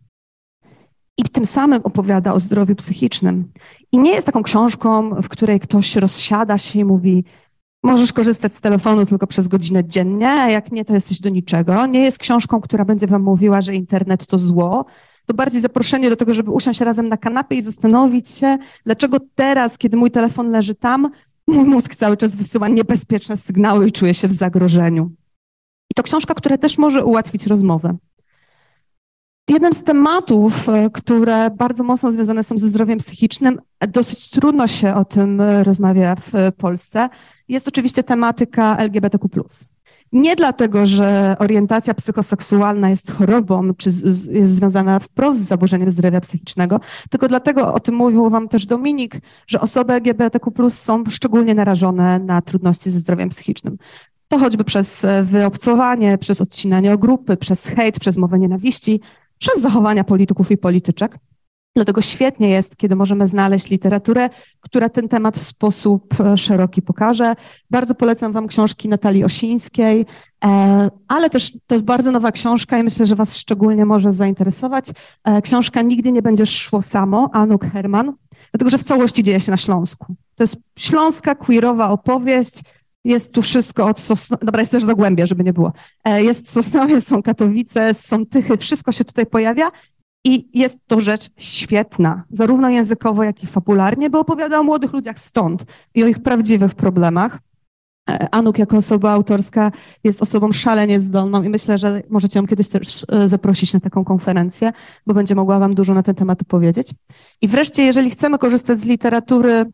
I 1.18 1.22
tym 1.22 1.44
samym 1.44 1.80
opowiada 1.84 2.32
o 2.32 2.38
zdrowiu 2.38 2.74
psychicznym. 2.74 3.52
I 3.92 3.98
nie 3.98 4.10
jest 4.10 4.26
taką 4.26 4.42
książką, 4.42 5.10
w 5.22 5.28
której 5.28 5.60
ktoś 5.60 5.96
rozsiada 5.96 6.58
się 6.58 6.78
i 6.78 6.84
mówi: 6.84 7.24
Możesz 7.82 8.12
korzystać 8.12 8.54
z 8.54 8.60
telefonu 8.60 9.06
tylko 9.06 9.26
przez 9.26 9.48
godzinę 9.48 9.84
dziennie, 9.84 10.30
a 10.30 10.50
jak 10.50 10.72
nie, 10.72 10.84
to 10.84 10.94
jesteś 10.94 11.20
do 11.20 11.28
niczego. 11.28 11.86
Nie 11.86 12.00
jest 12.04 12.18
książką, 12.18 12.60
która 12.60 12.84
będzie 12.84 13.06
Wam 13.06 13.22
mówiła, 13.22 13.60
że 13.60 13.74
internet 13.74 14.26
to 14.26 14.38
zło. 14.38 14.86
To 15.26 15.34
bardziej 15.34 15.60
zaproszenie 15.60 16.10
do 16.10 16.16
tego, 16.16 16.34
żeby 16.34 16.50
usiąść 16.50 16.80
razem 16.80 17.08
na 17.08 17.16
kanapie 17.16 17.56
i 17.56 17.62
zastanowić 17.62 18.28
się, 18.28 18.58
dlaczego 18.84 19.18
teraz, 19.34 19.78
kiedy 19.78 19.96
mój 19.96 20.10
telefon 20.10 20.50
leży 20.50 20.74
tam, 20.74 21.10
mój 21.46 21.64
mózg 21.64 21.94
cały 21.94 22.16
czas 22.16 22.34
wysyła 22.34 22.68
niebezpieczne 22.68 23.36
sygnały 23.36 23.88
i 23.88 23.92
czuje 23.92 24.14
się 24.14 24.28
w 24.28 24.32
zagrożeniu. 24.32 25.10
I 25.90 25.94
to 25.94 26.02
książka, 26.02 26.34
która 26.34 26.58
też 26.58 26.78
może 26.78 27.04
ułatwić 27.04 27.46
rozmowę. 27.46 27.96
Jeden 29.48 29.72
z 29.74 29.82
tematów, 29.82 30.68
e, 30.68 30.90
które 30.90 31.50
bardzo 31.50 31.84
mocno 31.84 32.12
związane 32.12 32.42
są 32.42 32.58
ze 32.58 32.68
zdrowiem 32.68 32.98
psychicznym, 32.98 33.60
dosyć 33.88 34.30
trudno 34.30 34.66
się 34.68 34.94
o 34.94 35.04
tym 35.04 35.40
e, 35.40 35.64
rozmawia 35.64 36.16
w 36.16 36.32
Polsce, 36.56 37.08
jest 37.48 37.68
oczywiście 37.68 38.02
tematyka 38.02 38.76
LGBTQ. 38.76 39.44
Nie 40.12 40.36
dlatego, 40.36 40.86
że 40.86 41.36
orientacja 41.38 41.94
psychoseksualna 41.94 42.90
jest 42.90 43.12
chorobą, 43.12 43.74
czy 43.74 43.88
jest 43.88 44.54
związana 44.56 44.98
wprost 44.98 45.38
z 45.38 45.48
zaburzeniem 45.48 45.90
zdrowia 45.90 46.20
psychicznego, 46.20 46.80
tylko 47.10 47.28
dlatego, 47.28 47.74
o 47.74 47.80
tym 47.80 47.94
mówił 47.94 48.30
Wam 48.30 48.48
też 48.48 48.66
Dominik, 48.66 49.20
że 49.46 49.60
osoby 49.60 49.92
LGBTQ 49.92 50.70
są 50.70 51.04
szczególnie 51.10 51.54
narażone 51.54 52.18
na 52.18 52.42
trudności 52.42 52.90
ze 52.90 52.98
zdrowiem 52.98 53.28
psychicznym. 53.28 53.78
To 54.28 54.38
choćby 54.38 54.64
przez 54.64 55.04
e, 55.04 55.22
wyobcowanie, 55.22 56.18
przez 56.18 56.40
odcinanie 56.40 56.92
o 56.92 56.98
grupy, 56.98 57.36
przez 57.36 57.66
hejt, 57.66 58.00
przez 58.00 58.16
mowę 58.16 58.38
nienawiści, 58.38 59.00
przez 59.38 59.60
zachowania 59.60 60.04
polityków 60.04 60.50
i 60.50 60.56
polityczek. 60.56 61.18
Dlatego 61.76 62.00
świetnie 62.00 62.48
jest, 62.48 62.76
kiedy 62.76 62.96
możemy 62.96 63.26
znaleźć 63.26 63.70
literaturę, 63.70 64.28
która 64.60 64.88
ten 64.88 65.08
temat 65.08 65.38
w 65.38 65.42
sposób 65.42 66.20
e, 66.20 66.38
szeroki 66.38 66.82
pokaże. 66.82 67.34
Bardzo 67.70 67.94
polecam 67.94 68.32
Wam 68.32 68.46
książki 68.46 68.88
Natalii 68.88 69.24
Osińskiej, 69.24 70.06
e, 70.44 70.90
ale 71.08 71.30
też 71.30 71.52
to 71.66 71.74
jest 71.74 71.84
bardzo 71.84 72.10
nowa 72.10 72.32
książka 72.32 72.78
i 72.78 72.82
myślę, 72.82 73.06
że 73.06 73.14
Was 73.14 73.36
szczególnie 73.36 73.84
może 73.84 74.12
zainteresować. 74.12 74.86
E, 75.24 75.42
książka 75.42 75.82
Nigdy 75.82 76.12
nie 76.12 76.22
będziesz 76.22 76.58
szło 76.58 76.82
samo, 76.82 77.30
Anuk 77.32 77.64
Herman, 77.64 78.12
dlatego 78.52 78.70
że 78.70 78.78
w 78.78 78.82
całości 78.82 79.22
dzieje 79.22 79.40
się 79.40 79.50
na 79.50 79.56
Śląsku. 79.56 80.14
To 80.34 80.42
jest 80.42 80.56
śląska, 80.78 81.34
queerowa 81.34 81.90
opowieść, 81.90 82.62
jest 83.06 83.32
tu 83.32 83.42
wszystko 83.42 83.86
od 83.86 84.00
Sosnowa, 84.00 84.46
dobra, 84.46 84.60
jest 84.60 84.72
też 84.72 84.84
Zagłębia, 84.84 85.26
żeby 85.26 85.44
nie 85.44 85.52
było. 85.52 85.72
E, 86.04 86.22
jest 86.22 86.50
Sosnowiec, 86.50 87.08
są 87.08 87.22
Katowice, 87.22 87.94
są 87.94 88.26
Tychy, 88.26 88.56
wszystko 88.56 88.92
się 88.92 89.04
tutaj 89.04 89.26
pojawia 89.26 89.70
i 90.24 90.48
jest 90.58 90.78
to 90.86 91.00
rzecz 91.00 91.30
świetna, 91.36 92.24
zarówno 92.30 92.68
językowo, 92.70 93.24
jak 93.24 93.42
i 93.42 93.46
fabularnie, 93.46 94.10
bo 94.10 94.20
opowiada 94.20 94.60
o 94.60 94.62
młodych 94.62 94.92
ludziach 94.92 95.18
stąd 95.18 95.64
i 95.94 96.04
o 96.04 96.06
ich 96.06 96.22
prawdziwych 96.22 96.74
problemach. 96.74 97.38
E, 98.10 98.34
Anuk 98.34 98.58
jako 98.58 98.76
osoba 98.76 99.10
autorska 99.10 99.72
jest 100.04 100.22
osobą 100.22 100.52
szalenie 100.52 101.00
zdolną 101.00 101.42
i 101.42 101.48
myślę, 101.48 101.78
że 101.78 102.02
możecie 102.10 102.38
ją 102.38 102.46
kiedyś 102.46 102.68
też 102.68 103.06
e, 103.08 103.28
zaprosić 103.28 103.74
na 103.74 103.80
taką 103.80 104.04
konferencję, 104.04 104.72
bo 105.06 105.14
będzie 105.14 105.34
mogła 105.34 105.58
wam 105.58 105.74
dużo 105.74 105.94
na 105.94 106.02
ten 106.02 106.14
temat 106.14 106.44
powiedzieć. 106.44 106.88
I 107.40 107.48
wreszcie, 107.48 107.82
jeżeli 107.82 108.10
chcemy 108.10 108.38
korzystać 108.38 108.80
z 108.80 108.84
literatury 108.84 109.66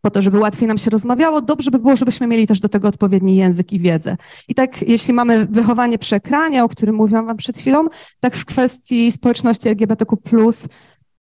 po 0.00 0.10
to, 0.10 0.22
żeby 0.22 0.38
łatwiej 0.38 0.68
nam 0.68 0.78
się 0.78 0.90
rozmawiało, 0.90 1.40
dobrze 1.40 1.70
by 1.70 1.78
było, 1.78 1.96
żebyśmy 1.96 2.26
mieli 2.26 2.46
też 2.46 2.60
do 2.60 2.68
tego 2.68 2.88
odpowiedni 2.88 3.36
język 3.36 3.72
i 3.72 3.80
wiedzę. 3.80 4.16
I 4.48 4.54
tak, 4.54 4.82
jeśli 4.82 5.14
mamy 5.14 5.46
wychowanie 5.46 5.98
przy 5.98 6.16
ekranie, 6.16 6.64
o 6.64 6.68
którym 6.68 6.94
mówiłam 6.94 7.26
Wam 7.26 7.36
przed 7.36 7.58
chwilą, 7.58 7.86
tak 8.20 8.36
w 8.36 8.44
kwestii 8.44 9.12
społeczności 9.12 9.68
LGBTQ, 9.68 10.16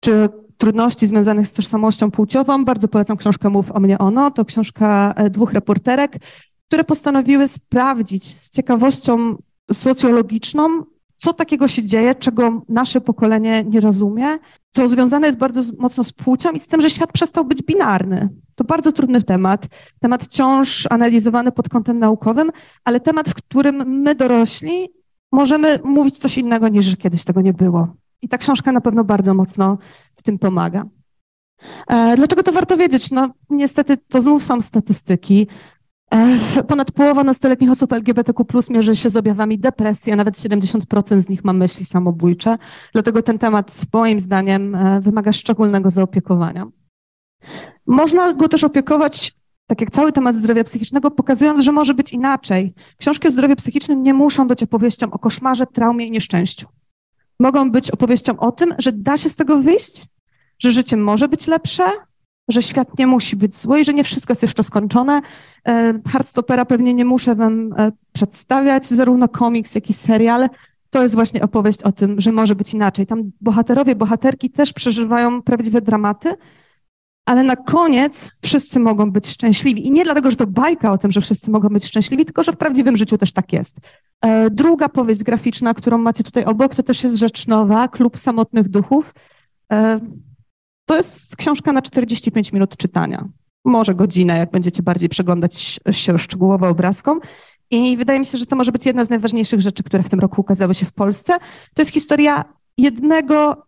czy 0.00 0.28
trudności 0.58 1.06
związanych 1.06 1.48
z 1.48 1.52
tożsamością 1.52 2.10
płciową, 2.10 2.64
bardzo 2.64 2.88
polecam 2.88 3.16
książkę 3.16 3.50
Mów 3.50 3.72
o 3.72 3.80
mnie 3.80 3.98
ono. 3.98 4.30
To 4.30 4.44
książka 4.44 5.14
e, 5.16 5.30
dwóch 5.30 5.52
reporterek, 5.52 6.16
które 6.68 6.84
postanowiły 6.84 7.48
sprawdzić 7.48 8.40
z 8.40 8.50
ciekawością 8.50 9.36
socjologiczną, 9.72 10.84
co 11.24 11.32
takiego 11.32 11.68
się 11.68 11.84
dzieje, 11.84 12.14
czego 12.14 12.62
nasze 12.68 13.00
pokolenie 13.00 13.64
nie 13.64 13.80
rozumie, 13.80 14.38
co 14.70 14.88
związane 14.88 15.26
jest 15.26 15.38
bardzo 15.38 15.72
mocno 15.78 16.04
z 16.04 16.12
płcią 16.12 16.50
i 16.50 16.58
z 16.58 16.66
tym, 16.66 16.80
że 16.80 16.90
świat 16.90 17.12
przestał 17.12 17.44
być 17.44 17.62
binarny. 17.62 18.28
To 18.54 18.64
bardzo 18.64 18.92
trudny 18.92 19.22
temat, 19.22 19.66
temat 20.00 20.24
wciąż 20.24 20.86
analizowany 20.90 21.52
pod 21.52 21.68
kątem 21.68 21.98
naukowym, 21.98 22.50
ale 22.84 23.00
temat, 23.00 23.28
w 23.28 23.34
którym 23.34 24.00
my 24.02 24.14
dorośli 24.14 24.88
możemy 25.32 25.78
mówić 25.84 26.18
coś 26.18 26.38
innego 26.38 26.68
niż 26.68 26.96
kiedyś 26.96 27.24
tego 27.24 27.40
nie 27.40 27.52
było. 27.52 27.88
I 28.22 28.28
ta 28.28 28.38
książka 28.38 28.72
na 28.72 28.80
pewno 28.80 29.04
bardzo 29.04 29.34
mocno 29.34 29.78
w 30.16 30.22
tym 30.22 30.38
pomaga. 30.38 30.84
E, 31.88 32.16
dlaczego 32.16 32.42
to 32.42 32.52
warto 32.52 32.76
wiedzieć? 32.76 33.10
No, 33.10 33.30
niestety 33.50 33.96
to 33.96 34.20
znów 34.20 34.44
są 34.44 34.60
statystyki. 34.60 35.46
E, 36.14 36.64
ponad 36.64 36.92
połowa 36.92 37.24
nastoletnich 37.24 37.70
osób 37.70 37.92
LGBTQ 37.92 38.44
mierzy 38.70 38.96
się 38.96 39.10
z 39.10 39.16
objawami 39.16 39.58
depresji, 39.58 40.12
a 40.12 40.16
nawet 40.16 40.38
70% 40.38 41.20
z 41.20 41.28
nich 41.28 41.44
ma 41.44 41.52
myśli 41.52 41.86
samobójcze. 41.86 42.58
Dlatego 42.92 43.22
ten 43.22 43.38
temat, 43.38 43.72
moim 43.92 44.20
zdaniem, 44.20 44.74
e, 44.74 45.00
wymaga 45.00 45.32
szczególnego 45.32 45.90
zaopiekowania. 45.90 46.66
Można 47.86 48.32
go 48.32 48.48
też 48.48 48.64
opiekować, 48.64 49.34
tak 49.66 49.80
jak 49.80 49.90
cały 49.90 50.12
temat 50.12 50.36
zdrowia 50.36 50.64
psychicznego, 50.64 51.10
pokazując, 51.10 51.64
że 51.64 51.72
może 51.72 51.94
być 51.94 52.12
inaczej. 52.12 52.74
Książki 52.98 53.28
o 53.28 53.30
zdrowiu 53.30 53.56
psychicznym 53.56 54.02
nie 54.02 54.14
muszą 54.14 54.48
być 54.48 54.62
opowieścią 54.62 55.10
o 55.10 55.18
koszmarze, 55.18 55.66
traumie 55.66 56.06
i 56.06 56.10
nieszczęściu. 56.10 56.66
Mogą 57.40 57.70
być 57.70 57.90
opowieścią 57.90 58.38
o 58.38 58.52
tym, 58.52 58.74
że 58.78 58.92
da 58.92 59.16
się 59.16 59.28
z 59.28 59.36
tego 59.36 59.58
wyjść, 59.58 60.06
że 60.58 60.72
życie 60.72 60.96
może 60.96 61.28
być 61.28 61.46
lepsze, 61.46 61.84
że 62.48 62.62
świat 62.62 62.98
nie 62.98 63.06
musi 63.06 63.36
być 63.36 63.56
zły 63.56 63.80
i 63.80 63.84
że 63.84 63.94
nie 63.94 64.04
wszystko 64.04 64.32
jest 64.32 64.42
jeszcze 64.42 64.62
skończone. 64.62 65.20
E, 65.68 66.00
Hardstopera 66.08 66.64
pewnie 66.64 66.94
nie 66.94 67.04
muszę 67.04 67.34
wam 67.34 67.72
e, 67.78 67.92
przedstawiać, 68.12 68.86
zarówno 68.86 69.28
komiks, 69.28 69.74
jak 69.74 69.90
i 69.90 69.92
serial. 69.92 70.48
To 70.90 71.02
jest 71.02 71.14
właśnie 71.14 71.42
opowieść 71.42 71.82
o 71.82 71.92
tym, 71.92 72.20
że 72.20 72.32
może 72.32 72.54
być 72.54 72.74
inaczej. 72.74 73.06
Tam 73.06 73.30
bohaterowie, 73.40 73.94
bohaterki 73.94 74.50
też 74.50 74.72
przeżywają 74.72 75.42
prawdziwe 75.42 75.80
dramaty, 75.80 76.34
ale 77.26 77.42
na 77.42 77.56
koniec 77.56 78.30
wszyscy 78.42 78.80
mogą 78.80 79.10
być 79.10 79.26
szczęśliwi. 79.28 79.86
I 79.86 79.90
nie 79.90 80.04
dlatego, 80.04 80.30
że 80.30 80.36
to 80.36 80.46
bajka 80.46 80.92
o 80.92 80.98
tym, 80.98 81.12
że 81.12 81.20
wszyscy 81.20 81.50
mogą 81.50 81.68
być 81.68 81.86
szczęśliwi, 81.86 82.24
tylko 82.24 82.42
że 82.42 82.52
w 82.52 82.56
prawdziwym 82.56 82.96
życiu 82.96 83.18
też 83.18 83.32
tak 83.32 83.52
jest. 83.52 83.76
E, 84.20 84.50
druga 84.50 84.88
powieść 84.88 85.22
graficzna, 85.22 85.74
którą 85.74 85.98
macie 85.98 86.24
tutaj 86.24 86.44
obok, 86.44 86.74
to 86.74 86.82
też 86.82 87.04
jest 87.04 87.16
rzecz 87.16 87.46
nowa, 87.46 87.88
Klub 87.88 88.18
Samotnych 88.18 88.68
Duchów. 88.68 89.14
To 90.84 90.96
jest 90.96 91.36
książka 91.36 91.72
na 91.72 91.82
45 91.82 92.52
minut 92.52 92.76
czytania. 92.76 93.28
Może 93.64 93.94
godzinę, 93.94 94.38
jak 94.38 94.50
będziecie 94.50 94.82
bardziej 94.82 95.08
przeglądać 95.08 95.80
się 95.90 96.18
szczegółowo 96.18 96.68
obrazkom. 96.68 97.20
I 97.70 97.96
wydaje 97.96 98.18
mi 98.18 98.26
się, 98.26 98.38
że 98.38 98.46
to 98.46 98.56
może 98.56 98.72
być 98.72 98.86
jedna 98.86 99.04
z 99.04 99.10
najważniejszych 99.10 99.60
rzeczy, 99.60 99.82
które 99.82 100.02
w 100.02 100.10
tym 100.10 100.20
roku 100.20 100.40
ukazały 100.40 100.74
się 100.74 100.86
w 100.86 100.92
Polsce. 100.92 101.38
To 101.74 101.82
jest 101.82 101.92
historia 101.92 102.44
jednego 102.78 103.66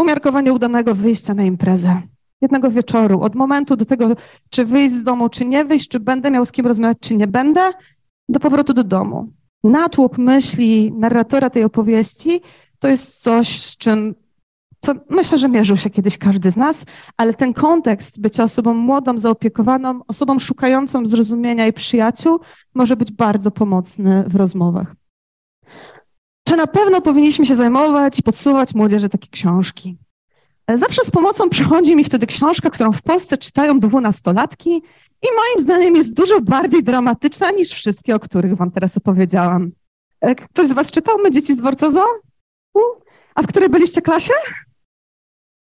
umiarkowanie 0.00 0.52
udanego 0.52 0.94
wyjścia 0.94 1.34
na 1.34 1.42
imprezę. 1.42 2.02
Jednego 2.40 2.70
wieczoru, 2.70 3.20
od 3.20 3.34
momentu 3.34 3.76
do 3.76 3.84
tego, 3.84 4.16
czy 4.50 4.64
wyjść 4.64 4.94
z 4.94 5.02
domu, 5.02 5.28
czy 5.28 5.44
nie 5.44 5.64
wyjść, 5.64 5.88
czy 5.88 6.00
będę 6.00 6.30
miał 6.30 6.46
z 6.46 6.52
kim 6.52 6.66
rozmawiać, 6.66 6.98
czy 7.00 7.14
nie 7.14 7.26
będę, 7.26 7.70
do 8.28 8.40
powrotu 8.40 8.74
do 8.74 8.84
domu. 8.84 9.32
Natłok 9.64 10.18
myśli 10.18 10.92
narratora 10.92 11.50
tej 11.50 11.64
opowieści 11.64 12.40
to 12.78 12.88
jest 12.88 13.22
coś, 13.22 13.62
z 13.62 13.76
czym 13.76 14.14
co 14.80 14.92
myślę, 15.10 15.38
że 15.38 15.48
mierzył 15.48 15.76
się 15.76 15.90
kiedyś 15.90 16.18
każdy 16.18 16.50
z 16.50 16.56
nas, 16.56 16.84
ale 17.16 17.34
ten 17.34 17.54
kontekst 17.54 18.20
bycia 18.20 18.44
osobą 18.44 18.74
młodą, 18.74 19.18
zaopiekowaną, 19.18 20.00
osobą 20.08 20.38
szukającą 20.38 21.06
zrozumienia 21.06 21.66
i 21.66 21.72
przyjaciół 21.72 22.40
może 22.74 22.96
być 22.96 23.12
bardzo 23.12 23.50
pomocny 23.50 24.24
w 24.28 24.36
rozmowach. 24.36 24.94
Czy 26.48 26.56
na 26.56 26.66
pewno 26.66 27.00
powinniśmy 27.00 27.46
się 27.46 27.54
zajmować 27.54 28.18
i 28.18 28.22
podsuwać 28.22 28.74
młodzieży 28.74 29.08
takie 29.08 29.28
książki? 29.30 29.96
Zawsze 30.74 31.04
z 31.04 31.10
pomocą 31.10 31.48
przychodzi 31.48 31.96
mi 31.96 32.04
wtedy 32.04 32.26
książka, 32.26 32.70
którą 32.70 32.92
w 32.92 33.02
Polsce 33.02 33.38
czytają 33.38 33.80
dwunastolatki 33.80 34.70
i 35.22 35.26
moim 35.36 35.64
zdaniem 35.64 35.96
jest 35.96 36.14
dużo 36.14 36.40
bardziej 36.40 36.82
dramatyczna 36.82 37.50
niż 37.50 37.70
wszystkie, 37.70 38.14
o 38.14 38.20
których 38.20 38.56
wam 38.56 38.70
teraz 38.70 38.96
opowiedziałam. 38.96 39.70
E, 40.20 40.34
ktoś 40.34 40.66
z 40.66 40.72
was 40.72 40.90
czytał 40.90 41.18
My 41.18 41.30
dzieci 41.30 41.54
z 41.54 41.56
dworca 41.56 41.90
Zoo? 41.90 42.04
A 43.34 43.42
w 43.42 43.46
której 43.46 43.68
byliście 43.68 44.02
klasie? 44.02 44.32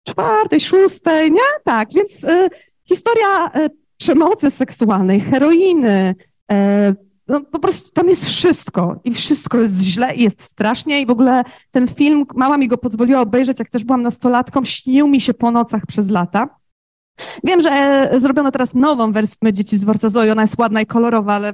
Czwartej, 0.08 0.60
szóstej, 0.60 1.32
nie? 1.32 1.48
Tak, 1.64 1.88
więc 1.94 2.24
y, 2.24 2.48
historia 2.84 3.50
y, 3.56 3.70
przemocy 3.96 4.50
seksualnej, 4.50 5.20
heroiny, 5.20 6.14
y, 6.52 6.56
no, 7.28 7.40
po 7.40 7.58
prostu 7.58 7.90
tam 7.90 8.08
jest 8.08 8.26
wszystko 8.26 9.00
i 9.04 9.14
wszystko 9.14 9.58
jest 9.58 9.80
źle 9.80 10.14
i 10.14 10.22
jest 10.22 10.42
strasznie 10.42 11.00
i 11.00 11.06
w 11.06 11.10
ogóle 11.10 11.42
ten 11.70 11.88
film, 11.88 12.26
mama 12.34 12.58
mi 12.58 12.68
go 12.68 12.78
pozwoliła 12.78 13.20
obejrzeć, 13.20 13.58
jak 13.58 13.70
też 13.70 13.84
byłam 13.84 14.02
nastolatką, 14.02 14.64
śnił 14.64 15.08
mi 15.08 15.20
się 15.20 15.34
po 15.34 15.50
nocach 15.50 15.86
przez 15.86 16.10
lata. 16.10 16.48
Wiem, 17.44 17.60
że 17.60 17.70
e, 17.70 18.20
zrobiono 18.20 18.50
teraz 18.50 18.74
nową 18.74 19.12
wersję 19.12 19.52
Dzieci 19.52 19.76
z 19.76 19.80
dworca 19.80 20.10
Zoe, 20.10 20.32
ona 20.32 20.42
jest 20.42 20.58
ładna 20.58 20.80
i 20.80 20.86
kolorowa, 20.86 21.34
ale 21.34 21.52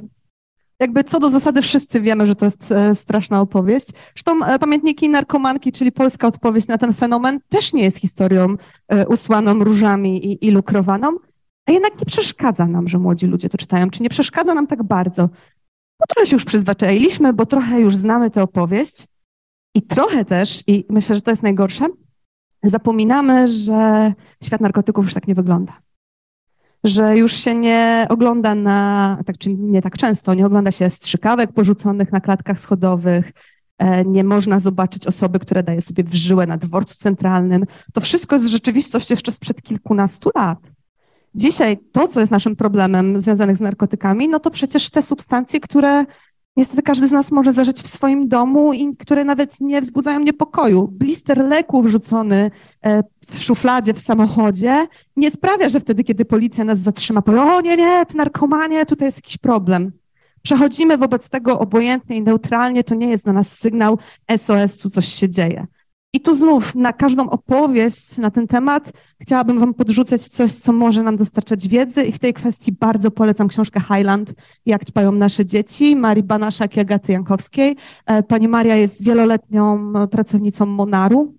jakby 0.82 1.04
co 1.04 1.20
do 1.20 1.30
zasady 1.30 1.62
wszyscy 1.62 2.00
wiemy, 2.00 2.26
że 2.26 2.34
to 2.34 2.44
jest 2.44 2.72
e, 2.72 2.94
straszna 2.94 3.40
opowieść. 3.40 3.86
Zresztą 4.14 4.44
e, 4.44 4.58
Pamiętniki 4.58 5.08
Narkomanki, 5.08 5.72
czyli 5.72 5.92
polska 5.92 6.26
odpowiedź 6.26 6.68
na 6.68 6.78
ten 6.78 6.92
fenomen, 6.92 7.40
też 7.48 7.72
nie 7.72 7.82
jest 7.84 7.98
historią 7.98 8.56
usłaną 9.08 9.64
różami 9.64 10.26
i, 10.26 10.46
i 10.46 10.50
lukrowaną, 10.50 11.16
a 11.66 11.72
jednak 11.72 12.00
nie 12.00 12.06
przeszkadza 12.06 12.66
nam, 12.66 12.88
że 12.88 12.98
młodzi 12.98 13.26
ludzie 13.26 13.48
to 13.48 13.58
czytają, 13.58 13.90
czy 13.90 14.02
nie 14.02 14.08
przeszkadza 14.08 14.54
nam 14.54 14.66
tak 14.66 14.82
bardzo. 14.82 15.28
Bo 16.00 16.06
trochę 16.08 16.26
się 16.26 16.36
już 16.36 16.44
przyzwyczailiśmy, 16.44 17.32
bo 17.32 17.46
trochę 17.46 17.80
już 17.80 17.96
znamy 17.96 18.30
tę 18.30 18.42
opowieść 18.42 19.06
i 19.74 19.82
trochę 19.82 20.24
też, 20.24 20.62
i 20.66 20.84
myślę, 20.90 21.16
że 21.16 21.22
to 21.22 21.30
jest 21.30 21.42
najgorsze, 21.42 21.86
zapominamy, 22.62 23.52
że 23.52 24.12
świat 24.44 24.60
narkotyków 24.60 25.04
już 25.04 25.14
tak 25.14 25.28
nie 25.28 25.34
wygląda. 25.34 25.72
Że 26.84 27.16
już 27.16 27.32
się 27.32 27.54
nie 27.54 28.06
ogląda 28.08 28.54
na, 28.54 29.18
tak 29.26 29.38
czy 29.38 29.54
nie 29.54 29.82
tak 29.82 29.96
często, 29.96 30.34
nie 30.34 30.46
ogląda 30.46 30.70
się 30.72 30.90
strzykawek 30.90 31.52
porzuconych 31.52 32.12
na 32.12 32.20
klatkach 32.20 32.60
schodowych, 32.60 33.32
e, 33.78 34.04
nie 34.04 34.24
można 34.24 34.60
zobaczyć 34.60 35.06
osoby, 35.06 35.38
która 35.38 35.62
daje 35.62 35.82
sobie 35.82 36.04
w 36.04 36.14
żyłę 36.14 36.46
na 36.46 36.56
dworcu 36.56 36.94
centralnym. 36.94 37.64
To 37.92 38.00
wszystko 38.00 38.36
jest 38.36 38.48
rzeczywistość 38.48 39.10
jeszcze 39.10 39.32
sprzed 39.32 39.62
kilkunastu 39.62 40.30
lat. 40.34 40.58
Dzisiaj 41.34 41.78
to, 41.92 42.08
co 42.08 42.20
jest 42.20 42.32
naszym 42.32 42.56
problemem 42.56 43.20
związanych 43.20 43.56
z 43.56 43.60
narkotykami, 43.60 44.28
no 44.28 44.40
to 44.40 44.50
przecież 44.50 44.90
te 44.90 45.02
substancje, 45.02 45.60
które 45.60 46.04
niestety 46.56 46.82
każdy 46.82 47.08
z 47.08 47.12
nas 47.12 47.32
może 47.32 47.52
zażyć 47.52 47.82
w 47.82 47.88
swoim 47.88 48.28
domu 48.28 48.72
i 48.72 48.96
które 48.96 49.24
nawet 49.24 49.60
nie 49.60 49.80
wzbudzają 49.80 50.20
niepokoju. 50.20 50.88
Blister 50.88 51.38
leku 51.38 51.82
wrzucony 51.82 52.50
e, 52.84 53.02
w 53.26 53.42
szufladzie 53.42 53.94
w 53.94 54.00
samochodzie 54.00 54.86
nie 55.16 55.30
sprawia, 55.30 55.68
że 55.68 55.80
wtedy, 55.80 56.04
kiedy 56.04 56.24
policja 56.24 56.64
nas 56.64 56.78
zatrzyma, 56.78 57.22
powie, 57.22 57.42
o 57.42 57.60
nie, 57.60 57.76
nie, 57.76 58.06
to 58.06 58.16
narkomanie, 58.16 58.86
tutaj 58.86 59.08
jest 59.08 59.18
jakiś 59.18 59.38
problem. 59.38 59.92
Przechodzimy 60.42 60.98
wobec 60.98 61.30
tego 61.30 61.58
obojętnie 61.58 62.16
i 62.16 62.22
neutralnie, 62.22 62.84
to 62.84 62.94
nie 62.94 63.10
jest 63.10 63.24
dla 63.24 63.32
nas 63.32 63.58
sygnał 63.58 63.98
SOS, 64.36 64.76
tu 64.76 64.90
coś 64.90 65.08
się 65.08 65.28
dzieje. 65.28 65.66
I 66.14 66.20
tu 66.20 66.34
znów 66.34 66.74
na 66.74 66.92
każdą 66.92 67.30
opowieść 67.30 68.18
na 68.18 68.30
ten 68.30 68.46
temat 68.46 68.92
chciałabym 69.20 69.60
Wam 69.60 69.74
podrzucać 69.74 70.28
coś, 70.28 70.52
co 70.52 70.72
może 70.72 71.02
nam 71.02 71.16
dostarczać 71.16 71.68
wiedzy 71.68 72.04
i 72.04 72.12
w 72.12 72.18
tej 72.18 72.34
kwestii 72.34 72.72
bardzo 72.72 73.10
polecam 73.10 73.48
książkę 73.48 73.80
Highland, 73.80 74.34
Jak 74.66 74.84
ćpają 74.84 75.12
nasze 75.12 75.46
dzieci, 75.46 75.96
Marii 75.96 76.22
Banaszak 76.22 76.76
i 76.76 76.80
Agaty 76.80 77.12
Jankowskiej. 77.12 77.76
E, 78.06 78.22
pani 78.22 78.48
Maria 78.48 78.76
jest 78.76 79.04
wieloletnią 79.04 79.92
pracownicą 80.10 80.66
Monaru. 80.66 81.34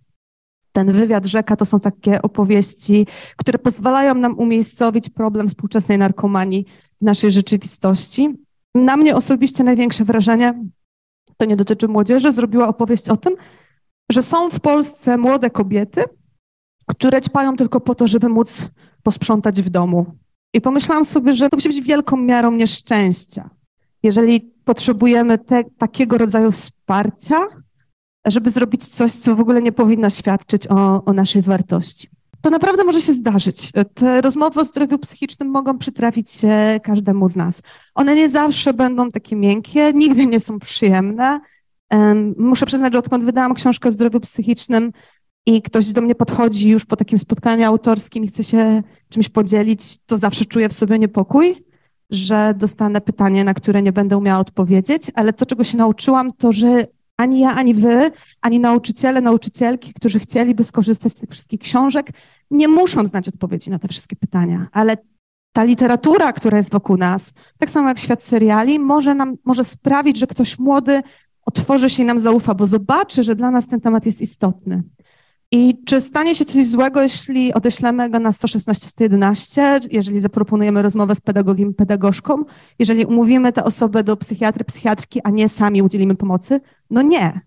Ten 0.71 0.91
wywiad 0.91 1.25
rzeka 1.25 1.55
to 1.55 1.65
są 1.65 1.79
takie 1.79 2.21
opowieści, 2.21 3.07
które 3.37 3.59
pozwalają 3.59 4.15
nam 4.15 4.39
umiejscowić 4.39 5.09
problem 5.09 5.47
współczesnej 5.47 5.97
narkomanii 5.97 6.65
w 7.01 7.05
naszej 7.05 7.31
rzeczywistości. 7.31 8.35
Na 8.75 8.97
mnie 8.97 9.15
osobiście 9.15 9.63
największe 9.63 10.05
wrażenie, 10.05 10.63
to 11.37 11.45
nie 11.45 11.55
dotyczy 11.55 11.87
młodzieży, 11.87 12.31
zrobiła 12.31 12.67
opowieść 12.67 13.09
o 13.09 13.17
tym, 13.17 13.35
że 14.11 14.23
są 14.23 14.49
w 14.49 14.59
Polsce 14.59 15.17
młode 15.17 15.49
kobiety, 15.49 16.03
które 16.87 17.21
ćpają 17.21 17.55
tylko 17.55 17.79
po 17.79 17.95
to, 17.95 18.07
żeby 18.07 18.29
móc 18.29 18.69
posprzątać 19.03 19.61
w 19.61 19.69
domu. 19.69 20.05
I 20.53 20.61
pomyślałam 20.61 21.05
sobie, 21.05 21.33
że 21.33 21.49
to 21.49 21.57
musi 21.57 21.69
być 21.69 21.81
wielką 21.81 22.17
miarą 22.17 22.51
nieszczęścia. 22.51 23.49
Jeżeli 24.03 24.41
potrzebujemy 24.65 25.37
te, 25.37 25.63
takiego 25.77 26.17
rodzaju 26.17 26.51
wsparcia, 26.51 27.37
żeby 28.25 28.49
zrobić 28.49 28.87
coś, 28.87 29.11
co 29.11 29.35
w 29.35 29.39
ogóle 29.39 29.61
nie 29.61 29.71
powinno 29.71 30.09
świadczyć 30.09 30.67
o, 30.67 31.05
o 31.05 31.13
naszej 31.13 31.41
wartości. 31.41 32.09
To 32.41 32.49
naprawdę 32.49 32.83
może 32.83 33.01
się 33.01 33.13
zdarzyć. 33.13 33.71
Te 33.93 34.21
rozmowy 34.21 34.59
o 34.59 34.65
zdrowiu 34.65 34.99
psychicznym 34.99 35.49
mogą 35.49 35.77
przytrafić 35.77 36.31
się 36.31 36.79
każdemu 36.83 37.29
z 37.29 37.35
nas. 37.35 37.61
One 37.95 38.15
nie 38.15 38.29
zawsze 38.29 38.73
będą 38.73 39.11
takie 39.11 39.35
miękkie, 39.35 39.93
nigdy 39.93 40.27
nie 40.27 40.39
są 40.39 40.59
przyjemne, 40.59 41.39
Muszę 42.37 42.65
przyznać, 42.65 42.93
że 42.93 42.99
odkąd 42.99 43.23
wydałam 43.23 43.53
książkę 43.53 43.89
o 43.89 43.91
zdrowiu 43.91 44.19
psychicznym 44.19 44.91
i 45.45 45.61
ktoś 45.61 45.91
do 45.91 46.01
mnie 46.01 46.15
podchodzi 46.15 46.69
już 46.69 46.85
po 46.85 46.95
takim 46.95 47.19
spotkaniu 47.19 47.65
autorskim 47.65 48.23
i 48.23 48.27
chce 48.27 48.43
się 48.43 48.83
czymś 49.09 49.29
podzielić, 49.29 49.97
to 50.05 50.17
zawsze 50.17 50.45
czuję 50.45 50.69
w 50.69 50.73
sobie 50.73 50.99
niepokój, 50.99 51.65
że 52.09 52.53
dostanę 52.57 53.01
pytanie, 53.01 53.43
na 53.43 53.53
które 53.53 53.81
nie 53.81 53.91
będę 53.91 54.17
umiała 54.17 54.39
odpowiedzieć, 54.39 55.11
ale 55.15 55.33
to, 55.33 55.45
czego 55.45 55.63
się 55.63 55.77
nauczyłam, 55.77 56.31
to 56.37 56.51
że 56.51 56.87
ani 57.17 57.39
ja, 57.39 57.55
ani 57.55 57.73
wy, 57.73 58.11
ani 58.41 58.59
nauczyciele, 58.59 59.21
nauczycielki, 59.21 59.93
którzy 59.93 60.19
chcieliby 60.19 60.63
skorzystać 60.63 61.11
z 61.11 61.15
tych 61.15 61.29
wszystkich 61.29 61.59
książek, 61.59 62.09
nie 62.51 62.67
muszą 62.67 63.07
znać 63.07 63.27
odpowiedzi 63.27 63.69
na 63.69 63.79
te 63.79 63.87
wszystkie 63.87 64.15
pytania, 64.15 64.67
ale 64.71 64.97
ta 65.53 65.63
literatura, 65.63 66.33
która 66.33 66.57
jest 66.57 66.71
wokół 66.71 66.97
nas, 66.97 67.33
tak 67.57 67.69
samo 67.69 67.87
jak 67.87 67.99
świat 67.99 68.23
seriali, 68.23 68.79
może 68.79 69.15
nam, 69.15 69.35
może 69.45 69.63
sprawić, 69.63 70.17
że 70.17 70.27
ktoś 70.27 70.59
młody 70.59 71.01
otworzy 71.45 71.89
się 71.89 72.03
i 72.03 72.05
nam 72.05 72.19
zaufa, 72.19 72.53
bo 72.53 72.65
zobaczy, 72.65 73.23
że 73.23 73.35
dla 73.35 73.51
nas 73.51 73.67
ten 73.67 73.81
temat 73.81 74.05
jest 74.05 74.21
istotny. 74.21 74.83
I 75.51 75.83
czy 75.85 76.01
stanie 76.01 76.35
się 76.35 76.45
coś 76.45 76.67
złego, 76.67 77.01
jeśli 77.01 77.53
odeślemy 77.53 78.09
go 78.09 78.19
na 78.19 78.29
116-111, 78.29 79.87
jeżeli 79.91 80.19
zaproponujemy 80.19 80.81
rozmowę 80.81 81.15
z 81.15 81.21
pedagogiem, 81.21 81.73
pedagogzką, 81.73 82.43
jeżeli 82.79 83.05
umówimy 83.05 83.53
tę 83.53 83.63
osobę 83.63 84.03
do 84.03 84.17
psychiatry, 84.17 84.63
psychiatrki, 84.63 85.21
a 85.23 85.29
nie 85.29 85.49
sami 85.49 85.81
udzielimy 85.81 86.15
pomocy? 86.15 86.61
No 86.89 87.01
nie. 87.01 87.41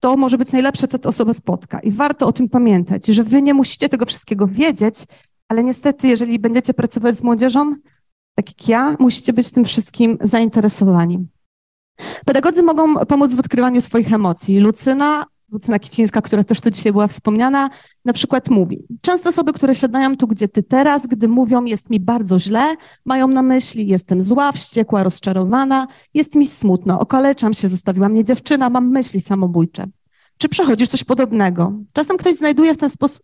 To 0.00 0.16
może 0.16 0.38
być 0.38 0.52
najlepsze, 0.52 0.88
co 0.88 0.98
ta 0.98 1.08
osoba 1.08 1.34
spotka. 1.34 1.80
I 1.80 1.90
warto 1.90 2.26
o 2.26 2.32
tym 2.32 2.48
pamiętać, 2.48 3.06
że 3.06 3.24
wy 3.24 3.42
nie 3.42 3.54
musicie 3.54 3.88
tego 3.88 4.06
wszystkiego 4.06 4.46
wiedzieć, 4.46 4.94
ale 5.48 5.64
niestety, 5.64 6.08
jeżeli 6.08 6.38
będziecie 6.38 6.74
pracować 6.74 7.18
z 7.18 7.22
młodzieżą, 7.22 7.74
tak 8.34 8.48
jak 8.48 8.68
ja, 8.68 8.96
musicie 8.98 9.32
być 9.32 9.52
tym 9.52 9.64
wszystkim 9.64 10.18
zainteresowani. 10.20 11.26
Pedagodzy 12.26 12.62
mogą 12.62 12.94
pomóc 12.94 13.34
w 13.34 13.40
odkrywaniu 13.40 13.80
swoich 13.80 14.12
emocji. 14.12 14.60
Lucyna, 14.60 15.26
Lucyna 15.52 15.78
Kicińska, 15.78 16.22
która 16.22 16.44
też 16.44 16.60
tu 16.60 16.70
dzisiaj 16.70 16.92
była 16.92 17.06
wspomniana, 17.06 17.70
na 18.04 18.12
przykład 18.12 18.50
mówi, 18.50 18.82
często 19.00 19.28
osoby, 19.28 19.52
które 19.52 19.74
siadają 19.74 20.16
tu, 20.16 20.26
gdzie 20.26 20.48
ty 20.48 20.62
teraz, 20.62 21.06
gdy 21.06 21.28
mówią 21.28 21.64
jest 21.64 21.90
mi 21.90 22.00
bardzo 22.00 22.38
źle, 22.38 22.74
mają 23.04 23.28
na 23.28 23.42
myśli 23.42 23.86
jestem 23.86 24.22
zła, 24.22 24.52
wściekła, 24.52 25.02
rozczarowana, 25.02 25.86
jest 26.14 26.34
mi 26.34 26.46
smutno, 26.46 27.00
okaleczam 27.00 27.54
się, 27.54 27.68
zostawiła 27.68 28.08
mnie 28.08 28.24
dziewczyna, 28.24 28.70
mam 28.70 28.88
myśli 28.88 29.20
samobójcze. 29.20 29.86
Czy 30.38 30.48
przechodzisz 30.48 30.88
coś 30.88 31.04
podobnego? 31.04 31.72
Czasem 31.92 32.16
ktoś 32.16 32.34
znajduje 32.34 32.74
w 32.74 32.78
ten 32.78 32.88
sposób, 32.88 33.22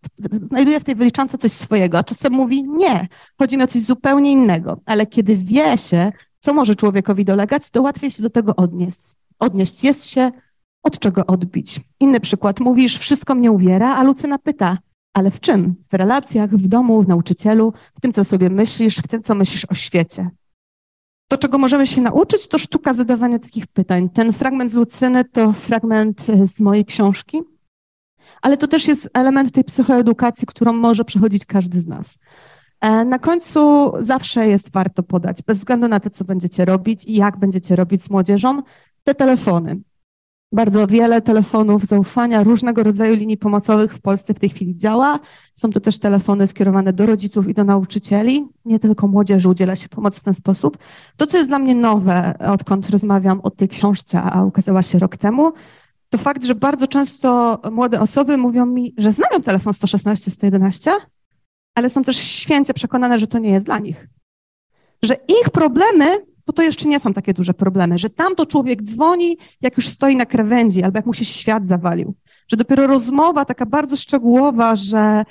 znajduje 0.51 0.81
w 0.81 0.85
tej 0.85 0.95
wyliczance 0.95 1.39
coś 1.39 1.53
swojego, 1.53 1.99
a 1.99 2.05
czasem 2.05 2.33
mówi 2.33 2.65
nie, 2.69 3.09
chodzi 3.39 3.57
mi 3.57 3.63
o 3.63 3.67
coś 3.67 3.83
zupełnie 3.83 4.33
innego, 4.33 4.81
ale 4.87 5.07
kiedy 5.07 5.37
wie 5.37 5.79
się, 5.79 6.13
co 6.39 6.55
może 6.55 6.75
człowiekowi 6.75 7.25
dolegać, 7.25 7.71
to 7.71 7.83
łatwiej 7.83 8.11
się 8.11 8.23
do 8.23 8.31
tego 8.31 8.57
odnieść. 8.57 9.01
Odnieść 9.39 9.85
jest 9.85 10.07
się, 10.07 10.31
od 10.83 10.99
czego 10.99 11.27
odbić. 11.27 11.81
Inny 12.01 12.21
przykład. 12.21 12.61
Mówisz, 12.61 12.99
wszystko 12.99 13.35
mnie 13.35 13.53
uwiera, 13.53 13.97
a 13.97 14.03
Lucyna 14.03 14.39
pyta, 14.39 14.79
ale 15.15 15.31
w 15.31 15.41
czym? 15.41 15.75
W 15.91 15.95
relacjach, 15.95 16.51
w 16.51 16.69
domu, 16.69 17.03
w 17.03 17.09
nauczycielu, 17.09 17.73
w 17.95 18.01
tym, 18.01 18.13
co 18.13 18.25
sobie 18.25 18.51
myślisz, 18.51 18.97
w 18.97 19.09
tym, 19.09 19.23
co 19.23 19.35
myślisz 19.35 19.65
o 19.65 19.75
świecie. 19.75 20.31
To, 21.29 21.39
czego 21.39 21.59
możemy 21.59 21.87
się 21.87 22.01
nauczyć, 22.01 22.49
to 22.49 22.59
sztuka 22.59 22.95
zadawania 22.95 23.39
takich 23.39 23.67
pytań. 23.67 24.09
Ten 24.09 24.33
fragment 24.33 24.71
z 24.71 24.75
Lucyny 24.75 25.25
to 25.25 25.53
fragment 25.53 26.27
z 26.45 26.61
mojej 26.61 26.85
książki, 26.85 27.43
ale 28.43 28.57
to 28.57 28.69
też 28.69 28.89
jest 28.89 29.11
element 29.15 29.53
tej 29.53 29.65
psychoedukacji, 29.65 30.47
którą 30.47 30.73
może 30.73 31.05
przechodzić 31.05 31.45
każdy 31.45 31.81
z 31.81 31.87
nas. 31.87 32.19
E, 32.81 33.05
na 33.05 33.19
końcu 33.19 33.93
zawsze 33.99 34.49
jest 34.49 34.73
warto 34.73 35.03
podać, 35.03 35.43
bez 35.43 35.59
względu 35.59 35.89
na 35.89 36.01
to, 36.01 36.11
co 36.11 36.25
będziecie 36.25 36.65
robić 36.65 37.05
i 37.05 37.15
jak 37.15 37.39
będziecie 37.39 37.77
robić 37.77 38.03
z 38.03 38.11
młodzieżą, 38.11 38.63
te 39.05 39.15
telefony. 39.15 39.81
Bardzo 40.53 40.87
wiele 40.87 41.23
telefonów 41.23 41.85
zaufania, 41.85 42.43
różnego 42.43 42.83
rodzaju 42.83 43.15
linii 43.17 43.37
pomocowych 43.37 43.95
w 43.95 44.01
Polsce 44.01 44.35
w 44.35 44.39
tej 44.41 44.49
chwili 44.49 44.77
działa. 44.77 45.21
Są 45.55 45.71
to 45.71 45.81
też 45.81 45.99
telefony 45.99 46.47
skierowane 46.47 46.93
do 46.93 47.07
rodziców 47.07 47.49
i 47.49 47.55
do 47.55 47.65
nauczycieli. 47.65 48.49
Nie 48.65 48.79
tylko 48.79 49.09
młodzieży 49.09 49.49
udziela 49.49 49.77
się 49.77 49.89
pomocy 49.89 50.21
w 50.21 50.25
ten 50.25 50.35
sposób. 50.35 50.79
To, 51.17 51.27
co 51.27 51.37
jest 51.37 51.51
dla 51.51 51.59
mnie 51.59 51.75
nowe, 51.75 52.35
odkąd 52.39 52.91
rozmawiam 52.91 53.41
o 53.41 53.51
tej 53.51 53.69
książce, 53.69 54.23
a 54.23 54.45
ukazała 54.45 54.83
się 54.83 54.99
rok 54.99 55.17
temu, 55.17 55.53
to 56.11 56.19
fakt, 56.19 56.45
że 56.45 56.55
bardzo 56.55 56.87
często 56.87 57.59
młode 57.73 58.01
osoby 58.01 58.37
mówią 58.37 58.67
mi, 58.67 58.95
że 58.99 59.13
znają 59.13 59.43
telefon 59.43 59.75
116, 59.75 60.31
111, 60.31 60.91
ale 61.79 61.91
są 61.91 62.05
też 62.05 62.17
święcie 62.17 62.75
przekonane, 62.75 63.19
że 63.19 63.27
to 63.27 63.39
nie 63.39 63.51
jest 63.51 63.67
dla 63.67 63.79
nich. 63.79 64.09
Że 65.03 65.15
ich 65.15 65.51
problemy 65.51 66.27
to 66.45 66.53
to 66.53 66.63
jeszcze 66.63 66.89
nie 66.89 67.01
są 67.01 67.13
takie 67.13 67.35
duże 67.35 67.55
problemy, 67.55 67.99
że 67.99 68.11
tam 68.11 68.35
to 68.35 68.47
człowiek 68.47 68.83
dzwoni, 68.83 69.39
jak 69.61 69.77
już 69.77 69.89
stoi 69.89 70.17
na 70.17 70.27
krawędzi, 70.27 70.83
albo 70.83 70.99
jak 70.99 71.07
mu 71.07 71.15
się 71.15 71.25
świat 71.25 71.67
zawalił. 71.67 72.15
Że 72.49 72.57
dopiero 72.57 72.87
rozmowa 72.87 73.45
taka 73.45 73.67
bardzo 73.67 73.97
szczegółowa, 73.97 74.77
że 74.77 75.25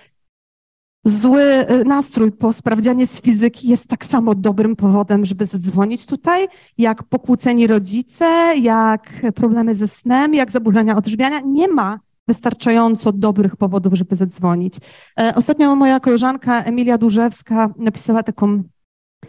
zły 1.04 1.42
e, 1.44 1.84
nastrój 1.84 2.32
po 2.32 2.54
sprawdzianie 2.54 3.08
z 3.08 3.22
fizyki 3.22 3.70
jest 3.70 3.88
tak 3.88 4.06
samo 4.06 4.36
dobrym 4.36 4.76
powodem, 4.76 5.26
żeby 5.26 5.46
zadzwonić 5.46 6.06
tutaj, 6.06 6.48
jak 6.78 7.04
pokłóceni 7.04 7.68
rodzice, 7.68 8.26
jak 8.62 9.22
problemy 9.36 9.76
ze 9.76 9.88
snem, 9.88 10.34
jak 10.34 10.52
zaburzenia 10.52 10.98
odżywiania. 10.98 11.40
Nie 11.40 11.68
ma 11.68 12.00
wystarczająco 12.28 13.12
dobrych 13.12 13.56
powodów, 13.56 13.94
żeby 13.94 14.16
zadzwonić. 14.16 14.74
E, 15.20 15.36
ostatnio 15.36 15.76
moja 15.76 16.00
koleżanka 16.00 16.64
Emilia 16.64 16.98
Dużewska 16.98 17.70
napisała 17.78 18.24
taką, 18.24 18.64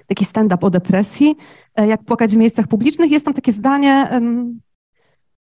taki 0.07 0.25
stand-up 0.25 0.67
o 0.67 0.71
depresji, 0.71 1.37
e, 1.75 1.87
jak 1.87 2.05
płakać 2.05 2.31
w 2.33 2.37
miejscach 2.37 2.67
publicznych. 2.67 3.11
Jest 3.11 3.25
tam 3.25 3.35
takie 3.35 3.53
zdanie, 3.53 4.21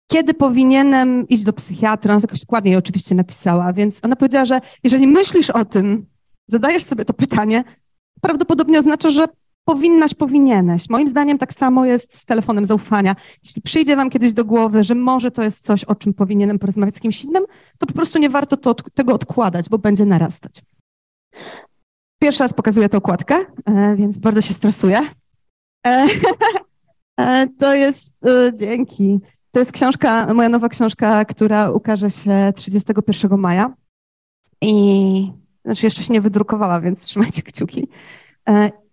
kiedy 0.07 0.33
powinienem 0.33 1.27
iść 1.27 1.43
do 1.43 1.53
psychiatra, 1.53 2.13
ona 2.13 2.21
jakoś 2.21 2.39
dokładnie 2.39 2.77
oczywiście 2.77 3.15
napisała, 3.15 3.73
więc 3.73 4.05
ona 4.05 4.15
powiedziała, 4.15 4.45
że 4.45 4.61
jeżeli 4.83 5.07
myślisz 5.07 5.49
o 5.49 5.65
tym, 5.65 6.05
zadajesz 6.47 6.83
sobie 6.83 7.05
to 7.05 7.13
pytanie, 7.13 7.63
prawdopodobnie 8.21 8.79
oznacza, 8.79 9.09
że 9.09 9.27
powinnaś, 9.67 10.13
powinieneś. 10.13 10.89
Moim 10.89 11.07
zdaniem 11.07 11.37
tak 11.37 11.53
samo 11.53 11.85
jest 11.85 12.17
z 12.17 12.25
telefonem 12.25 12.65
zaufania. 12.65 13.15
Jeśli 13.43 13.61
przyjdzie 13.61 13.95
wam 13.95 14.09
kiedyś 14.09 14.33
do 14.33 14.45
głowy, 14.45 14.83
że 14.83 14.95
może 14.95 15.31
to 15.31 15.43
jest 15.43 15.65
coś, 15.65 15.83
o 15.83 15.95
czym 15.95 16.13
powinienem 16.13 16.59
porozmawiać 16.59 16.95
z 16.95 16.99
kimś 16.99 17.23
innym, 17.23 17.45
to 17.77 17.87
po 17.87 17.93
prostu 17.93 18.19
nie 18.19 18.29
warto 18.29 18.57
to, 18.57 18.73
tego 18.73 19.13
odkładać, 19.13 19.69
bo 19.69 19.77
będzie 19.77 20.05
narastać. 20.05 20.61
Pierwszy 22.21 22.43
raz 22.43 22.53
pokazuję 22.53 22.89
tę 22.89 22.97
okładkę, 22.97 23.35
e, 23.65 23.95
więc 23.95 24.17
bardzo 24.17 24.41
się 24.41 24.53
stresuję. 24.53 25.01
E, 25.87 26.07
e, 27.19 27.47
to 27.59 27.75
jest, 27.75 28.15
dzięki, 28.53 29.19
to 29.51 29.59
jest 29.59 29.71
książka, 29.71 30.33
moja 30.33 30.49
nowa 30.49 30.69
książka, 30.69 31.25
która 31.25 31.71
ukaże 31.71 32.09
się 32.11 32.53
31 32.55 33.37
maja 33.39 33.73
i 34.61 35.31
znaczy 35.65 35.85
jeszcze 35.85 36.03
się 36.03 36.13
nie 36.13 36.21
wydrukowała, 36.21 36.81
więc 36.81 37.01
trzymajcie 37.01 37.41
kciuki. 37.41 37.87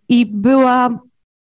I 0.09 0.27
była 0.27 0.99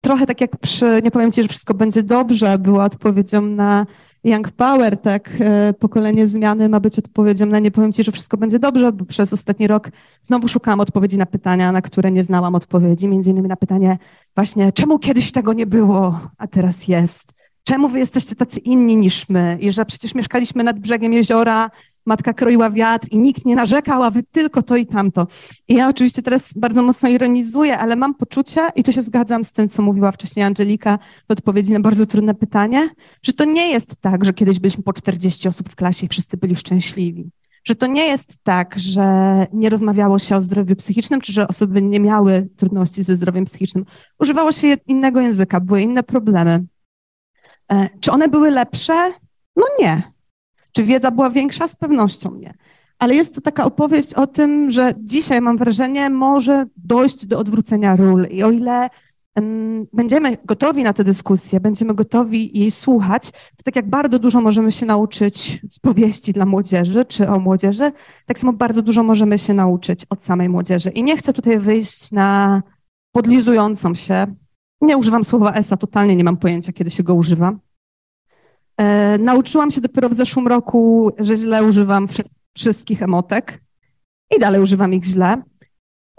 trochę 0.01 0.25
tak 0.25 0.41
jak 0.41 0.57
przy, 0.57 1.01
nie 1.03 1.11
powiem 1.11 1.31
ci, 1.31 1.41
że 1.41 1.47
wszystko 1.47 1.73
będzie 1.73 2.03
dobrze, 2.03 2.57
była 2.57 2.85
odpowiedzią 2.85 3.41
na 3.41 3.85
Young 4.23 4.51
Power, 4.51 4.97
tak, 4.97 5.29
e, 5.39 5.73
pokolenie 5.73 6.27
zmiany 6.27 6.69
ma 6.69 6.79
być 6.79 6.99
odpowiedzią 6.99 7.45
na 7.45 7.59
nie 7.59 7.71
powiem 7.71 7.93
ci, 7.93 8.03
że 8.03 8.11
wszystko 8.11 8.37
będzie 8.37 8.59
dobrze, 8.59 8.91
bo 8.91 9.05
przez 9.05 9.33
ostatni 9.33 9.67
rok 9.67 9.89
znowu 10.21 10.47
szukałam 10.47 10.79
odpowiedzi 10.79 11.17
na 11.17 11.25
pytania, 11.25 11.71
na 11.71 11.81
które 11.81 12.11
nie 12.11 12.23
znałam 12.23 12.55
odpowiedzi, 12.55 13.07
między 13.07 13.29
innymi 13.29 13.47
na 13.47 13.55
pytanie 13.55 13.97
właśnie, 14.35 14.71
czemu 14.71 14.99
kiedyś 14.99 15.31
tego 15.31 15.53
nie 15.53 15.65
było, 15.65 16.19
a 16.37 16.47
teraz 16.47 16.87
jest? 16.87 17.33
Czemu 17.63 17.89
wy 17.89 17.99
jesteście 17.99 18.35
tacy 18.35 18.59
inni 18.59 18.95
niż 18.95 19.29
my? 19.29 19.57
I 19.61 19.71
że 19.71 19.85
przecież 19.85 20.15
mieszkaliśmy 20.15 20.63
nad 20.63 20.79
brzegiem 20.79 21.13
jeziora, 21.13 21.71
matka 22.05 22.33
kroiła 22.33 22.69
wiatr 22.69 23.07
i 23.11 23.19
nikt 23.19 23.45
nie 23.45 23.55
narzekał, 23.55 24.03
a 24.03 24.11
wy 24.11 24.23
tylko 24.23 24.61
to 24.61 24.75
i 24.75 24.85
tamto. 24.85 25.27
I 25.67 25.75
ja 25.75 25.89
oczywiście 25.89 26.21
teraz 26.21 26.53
bardzo 26.53 26.83
mocno 26.83 27.09
ironizuję, 27.09 27.79
ale 27.79 27.95
mam 27.95 28.15
poczucie, 28.15 28.61
i 28.75 28.83
tu 28.83 28.93
się 28.93 29.03
zgadzam 29.03 29.43
z 29.43 29.51
tym, 29.51 29.69
co 29.69 29.81
mówiła 29.81 30.11
wcześniej 30.11 30.45
Angelika 30.45 30.99
w 31.27 31.31
odpowiedzi 31.31 31.73
na 31.73 31.79
bardzo 31.79 32.05
trudne 32.05 32.33
pytanie, 32.33 32.89
że 33.23 33.33
to 33.33 33.45
nie 33.45 33.69
jest 33.69 33.95
tak, 34.01 34.25
że 34.25 34.33
kiedyś 34.33 34.59
byliśmy 34.59 34.83
po 34.83 34.93
40 34.93 35.47
osób 35.47 35.69
w 35.69 35.75
klasie 35.75 36.05
i 36.05 36.09
wszyscy 36.09 36.37
byli 36.37 36.55
szczęśliwi. 36.55 37.29
Że 37.63 37.75
to 37.75 37.87
nie 37.87 38.05
jest 38.07 38.43
tak, 38.43 38.75
że 38.77 39.03
nie 39.53 39.69
rozmawiało 39.69 40.19
się 40.19 40.35
o 40.35 40.41
zdrowiu 40.41 40.75
psychicznym, 40.75 41.21
czy 41.21 41.33
że 41.33 41.47
osoby 41.47 41.81
nie 41.81 41.99
miały 41.99 42.49
trudności 42.57 43.03
ze 43.03 43.15
zdrowiem 43.15 43.45
psychicznym. 43.45 43.85
Używało 44.19 44.51
się 44.51 44.67
innego 44.87 45.21
języka, 45.21 45.59
były 45.59 45.81
inne 45.81 46.03
problemy. 46.03 46.65
E, 47.71 47.89
czy 47.99 48.11
one 48.11 48.27
były 48.27 48.51
lepsze? 48.51 49.11
No 49.55 49.65
nie. 49.79 50.12
Czy 50.75 50.83
wiedza 50.83 51.11
była 51.11 51.29
większa? 51.29 51.67
Z 51.67 51.75
pewnością 51.75 52.35
nie. 52.35 52.53
Ale 52.99 53.15
jest 53.15 53.35
to 53.35 53.41
taka 53.41 53.65
opowieść 53.65 54.13
o 54.13 54.27
tym, 54.27 54.69
że 54.69 54.93
dzisiaj 54.97 55.41
mam 55.41 55.57
wrażenie, 55.57 56.09
może 56.09 56.65
dojść 56.77 57.25
do 57.25 57.39
odwrócenia 57.39 57.95
ról. 57.95 58.27
I 58.31 58.43
o 58.43 58.51
ile 58.51 58.89
będziemy 59.93 60.37
gotowi 60.45 60.83
na 60.83 60.93
tę 60.93 61.03
dyskusję, 61.03 61.59
będziemy 61.59 61.93
gotowi 61.93 62.59
jej 62.59 62.71
słuchać, 62.71 63.31
to 63.31 63.63
tak 63.63 63.75
jak 63.75 63.89
bardzo 63.89 64.19
dużo 64.19 64.41
możemy 64.41 64.71
się 64.71 64.85
nauczyć 64.85 65.61
z 65.69 65.79
powieści 65.79 66.33
dla 66.33 66.45
młodzieży 66.45 67.05
czy 67.05 67.27
o 67.27 67.39
młodzieży, 67.39 67.91
tak 68.25 68.39
samo 68.39 68.53
bardzo 68.53 68.81
dużo 68.81 69.03
możemy 69.03 69.39
się 69.39 69.53
nauczyć 69.53 70.05
od 70.09 70.23
samej 70.23 70.49
młodzieży. 70.49 70.89
I 70.89 71.03
nie 71.03 71.17
chcę 71.17 71.33
tutaj 71.33 71.59
wyjść 71.59 72.11
na 72.11 72.61
podlizującą 73.11 73.95
się. 73.95 74.35
Nie 74.81 74.97
używam 74.97 75.23
słowa 75.23 75.53
ESA, 75.53 75.77
totalnie 75.77 76.15
nie 76.15 76.23
mam 76.23 76.37
pojęcia, 76.37 76.73
kiedy 76.73 76.91
się 76.91 77.03
go 77.03 77.13
używa. 77.13 77.53
E, 78.77 79.17
nauczyłam 79.17 79.71
się 79.71 79.81
dopiero 79.81 80.09
w 80.09 80.13
zeszłym 80.13 80.47
roku, 80.47 81.11
że 81.19 81.37
źle 81.37 81.63
używam 81.63 82.07
wszystkich 82.57 83.03
emotek 83.03 83.61
i 84.35 84.39
dalej 84.39 84.61
używam 84.61 84.93
ich 84.93 85.03
źle. 85.03 85.41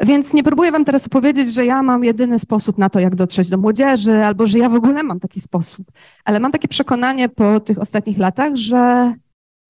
Więc 0.03 0.35
nie 0.35 0.43
próbuję 0.43 0.73
wam 0.73 0.85
teraz 0.85 1.07
opowiedzieć, 1.07 1.55
że 1.55 1.67
ja 1.67 1.83
mam 1.83 2.05
jedyny 2.05 2.39
sposób 2.39 2.79
na 2.79 2.91
to, 2.91 3.01
jak 3.01 3.15
dotrzeć 3.15 3.49
do 3.49 3.59
młodzieży, 3.59 4.13
albo 4.13 4.47
że 4.47 4.59
ja 4.59 4.69
w 4.69 4.75
ogóle 4.75 5.03
mam 5.03 5.21
taki 5.21 5.41
sposób. 5.41 5.87
Ale 6.25 6.41
mam 6.41 6.53
takie 6.53 6.69
przekonanie 6.69 7.29
po 7.29 7.61
tych 7.61 7.79
ostatnich 7.79 8.19
latach, 8.19 8.57
że 8.57 9.15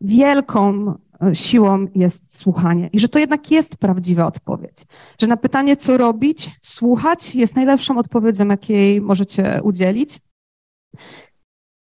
wielką 0.00 0.94
e, 1.22 1.34
siłą 1.34 1.86
jest 1.94 2.38
słuchanie 2.38 2.90
i 2.92 2.98
że 2.98 3.08
to 3.08 3.18
jednak 3.18 3.50
jest 3.50 3.76
prawdziwa 3.76 4.26
odpowiedź. 4.26 4.76
Że 5.20 5.26
na 5.26 5.36
pytanie, 5.36 5.76
co 5.76 5.96
robić, 5.96 6.50
słuchać 6.62 7.34
jest 7.34 7.56
najlepszą 7.56 7.98
odpowiedzią, 7.98 8.48
jakiej 8.48 9.00
możecie 9.00 9.60
udzielić. 9.62 10.18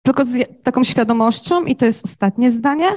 Tylko 0.08 0.26
z 0.26 0.64
taką 0.64 0.84
świadomością, 0.84 1.66
i 1.66 1.76
to 1.76 1.86
jest 1.86 2.05
ostatnie 2.05 2.51
zdanie, 2.51 2.88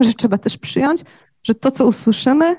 że 0.00 0.14
trzeba 0.14 0.38
też 0.38 0.58
przyjąć, 0.58 1.00
że 1.42 1.54
to, 1.54 1.70
co 1.70 1.86
usłyszymy, 1.86 2.56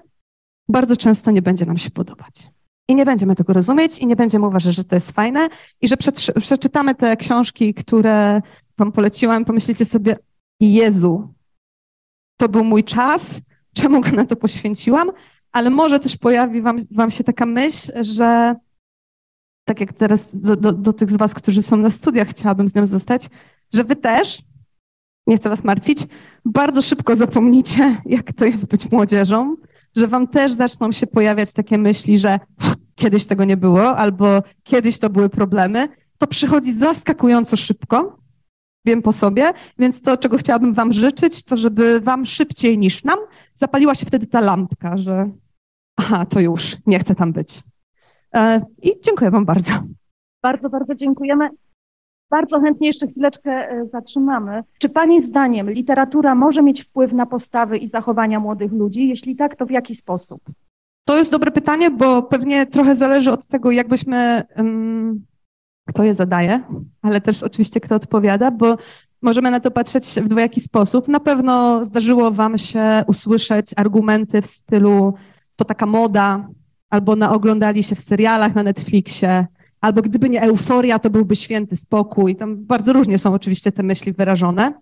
bardzo 0.70 0.98
często 0.98 1.32
nie 1.32 1.42
będzie 1.42 1.66
nam 1.66 1.78
się 1.78 1.90
podobać. 1.90 2.50
I 2.88 2.96
nie 2.96 3.06
będziemy 3.06 3.36
tego 3.36 3.54
rozumieć, 3.54 3.98
i 3.98 4.08
nie 4.08 4.16
będziemy 4.16 4.48
uważać, 4.48 4.76
że 4.76 4.84
to 4.84 4.96
jest 4.96 5.12
fajne, 5.12 5.50
i 5.82 5.88
że 5.88 5.96
przeczytamy 6.42 6.96
te 6.96 7.18
książki, 7.18 7.74
które 7.74 8.42
Wam 8.78 8.92
poleciłam, 8.92 9.46
pomyślicie 9.46 9.86
sobie, 9.86 10.18
Jezu, 10.60 11.34
to 12.38 12.50
był 12.50 12.64
mój 12.64 12.84
czas, 12.84 13.42
czemu 13.74 14.02
go 14.02 14.10
na 14.12 14.26
to 14.26 14.36
poświęciłam, 14.36 15.12
ale 15.52 15.70
może 15.70 16.00
też 16.00 16.18
pojawi 16.18 16.62
wam, 16.62 16.86
wam 16.92 17.12
się 17.12 17.24
taka 17.24 17.46
myśl, 17.46 17.92
że 18.04 18.56
tak 19.66 19.80
jak 19.80 19.94
teraz 19.94 20.36
do, 20.36 20.56
do, 20.56 20.72
do 20.72 20.94
tych 20.94 21.12
z 21.12 21.16
Was, 21.16 21.34
którzy 21.34 21.62
są 21.62 21.78
na 21.78 21.90
studiach, 21.90 22.28
chciałabym 22.28 22.68
z 22.68 22.76
nią 22.76 22.86
zostać, 22.86 23.30
że 23.74 23.84
Wy 23.84 23.96
też, 23.96 24.42
nie 25.28 25.38
chcę 25.38 25.50
Was 25.50 25.64
martwić, 25.64 26.00
bardzo 26.46 26.82
szybko 26.82 27.16
zapomnicie, 27.16 28.02
jak 28.06 28.34
to 28.34 28.46
jest 28.46 28.68
być 28.68 28.92
młodzieżą, 28.92 29.56
że 29.96 30.08
Wam 30.08 30.28
też 30.28 30.54
zaczną 30.54 30.92
się 30.92 31.08
pojawiać 31.08 31.54
takie 31.54 31.78
myśli, 31.78 32.18
że 32.18 32.40
kiedyś 32.96 33.26
tego 33.26 33.46
nie 33.46 33.58
było, 33.58 33.98
albo 33.98 34.44
kiedyś 34.64 35.00
to 35.00 35.10
były 35.10 35.30
problemy. 35.30 35.90
To 36.18 36.28
przychodzi 36.28 36.74
zaskakująco 36.74 37.56
szybko, 37.56 38.20
wiem 38.86 39.02
po 39.02 39.14
sobie, 39.14 39.52
więc 39.80 40.02
to, 40.02 40.18
czego 40.18 40.38
chciałabym 40.38 40.74
Wam 40.74 40.94
życzyć, 40.94 41.44
to 41.44 41.58
żeby 41.58 42.02
Wam 42.02 42.26
szybciej 42.26 42.78
niż 42.78 43.04
nam 43.04 43.20
zapaliła 43.54 43.96
się 43.96 44.06
wtedy 44.06 44.28
ta 44.28 44.42
lampka, 44.42 44.98
że 44.98 45.30
aha, 45.98 46.26
to 46.26 46.40
już, 46.40 46.78
nie 46.86 47.00
chcę 47.00 47.16
tam 47.16 47.34
być. 47.34 47.64
E, 48.36 48.62
I 48.82 48.92
dziękuję 49.04 49.32
Wam 49.32 49.46
bardzo. 49.46 49.74
Bardzo, 50.44 50.70
bardzo 50.70 50.96
dziękujemy. 50.96 51.50
Bardzo 52.32 52.60
chętnie 52.60 52.88
jeszcze 52.88 53.08
chwileczkę 53.08 53.52
e, 53.52 53.88
zatrzymamy. 53.88 54.64
Czy 54.80 54.90
Pani 54.90 55.22
zdaniem 55.22 55.70
literatura 55.72 56.36
może 56.36 56.64
mieć 56.64 56.82
wpływ 56.82 57.14
na 57.14 57.26
postawy 57.26 57.78
i 57.78 57.88
zachowania 57.88 58.40
młodych 58.40 58.72
ludzi? 58.72 59.08
Jeśli 59.08 59.36
tak, 59.36 59.56
to 59.56 59.66
w 59.66 59.72
jaki 59.72 59.96
sposób? 59.96 60.42
To 61.08 61.18
jest 61.18 61.32
dobre 61.32 61.52
pytanie, 61.52 61.92
bo 61.92 62.24
pewnie 62.24 62.66
trochę 62.66 62.96
zależy 62.96 63.32
od 63.32 63.46
tego, 63.46 63.72
jakbyśmy, 63.72 64.44
kto 65.88 66.04
je 66.04 66.14
zadaje, 66.14 66.64
ale 67.02 67.22
też 67.22 67.44
oczywiście 67.44 67.80
kto 67.80 67.96
odpowiada, 67.96 68.52
bo 68.52 68.78
możemy 69.22 69.52
na 69.52 69.60
to 69.60 69.72
patrzeć 69.72 70.06
w 70.06 70.28
dwojaki 70.28 70.62
sposób. 70.62 71.08
Na 71.08 71.20
pewno 71.20 71.86
zdarzyło 71.86 72.32
Wam 72.32 72.58
się 72.58 73.04
usłyszeć 73.08 73.72
argumenty 73.76 74.42
w 74.42 74.48
stylu 74.48 75.14
to 75.56 75.66
taka 75.66 75.86
moda, 75.86 76.48
albo 76.96 77.16
naoglądali 77.16 77.84
się 77.84 77.96
w 77.96 78.02
serialach 78.02 78.56
na 78.56 78.64
Netflixie, 78.64 79.48
albo 79.82 80.02
gdyby 80.02 80.30
nie 80.30 80.42
euforia, 80.42 81.00
to 81.00 81.10
byłby 81.10 81.36
święty 81.36 81.78
spokój. 81.78 82.36
Tam 82.36 82.66
bardzo 82.66 82.94
różnie 82.94 83.20
są 83.20 83.34
oczywiście 83.34 83.72
te 83.72 83.84
myśli 83.84 84.14
wyrażone. 84.14 84.74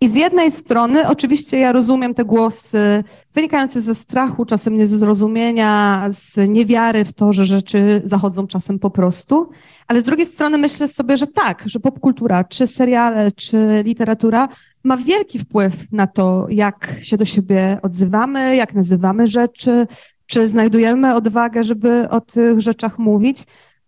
I 0.00 0.08
z 0.08 0.14
jednej 0.14 0.50
strony, 0.50 1.08
oczywiście, 1.08 1.58
ja 1.58 1.72
rozumiem 1.72 2.14
te 2.14 2.24
głosy 2.24 3.04
wynikające 3.34 3.80
ze 3.80 3.94
strachu, 3.94 4.44
czasem 4.44 4.76
niezrozumienia, 4.76 6.08
z 6.10 6.48
niewiary 6.48 7.04
w 7.04 7.12
to, 7.12 7.32
że 7.32 7.46
rzeczy 7.46 8.02
zachodzą 8.04 8.46
czasem 8.46 8.78
po 8.78 8.90
prostu, 8.90 9.50
ale 9.88 10.00
z 10.00 10.02
drugiej 10.02 10.26
strony 10.26 10.58
myślę 10.58 10.88
sobie, 10.88 11.18
że 11.18 11.26
tak, 11.26 11.62
że 11.66 11.80
popkultura, 11.80 12.44
czy 12.44 12.66
seriale, 12.66 13.32
czy 13.32 13.82
literatura 13.84 14.48
ma 14.84 14.96
wielki 14.96 15.38
wpływ 15.38 15.92
na 15.92 16.06
to, 16.06 16.46
jak 16.50 16.94
się 17.00 17.16
do 17.16 17.24
siebie 17.24 17.78
odzywamy, 17.82 18.56
jak 18.56 18.74
nazywamy 18.74 19.26
rzeczy, 19.26 19.86
czy 20.26 20.48
znajdujemy 20.48 21.14
odwagę, 21.14 21.64
żeby 21.64 22.08
o 22.08 22.20
tych 22.20 22.60
rzeczach 22.60 22.98
mówić, 22.98 23.46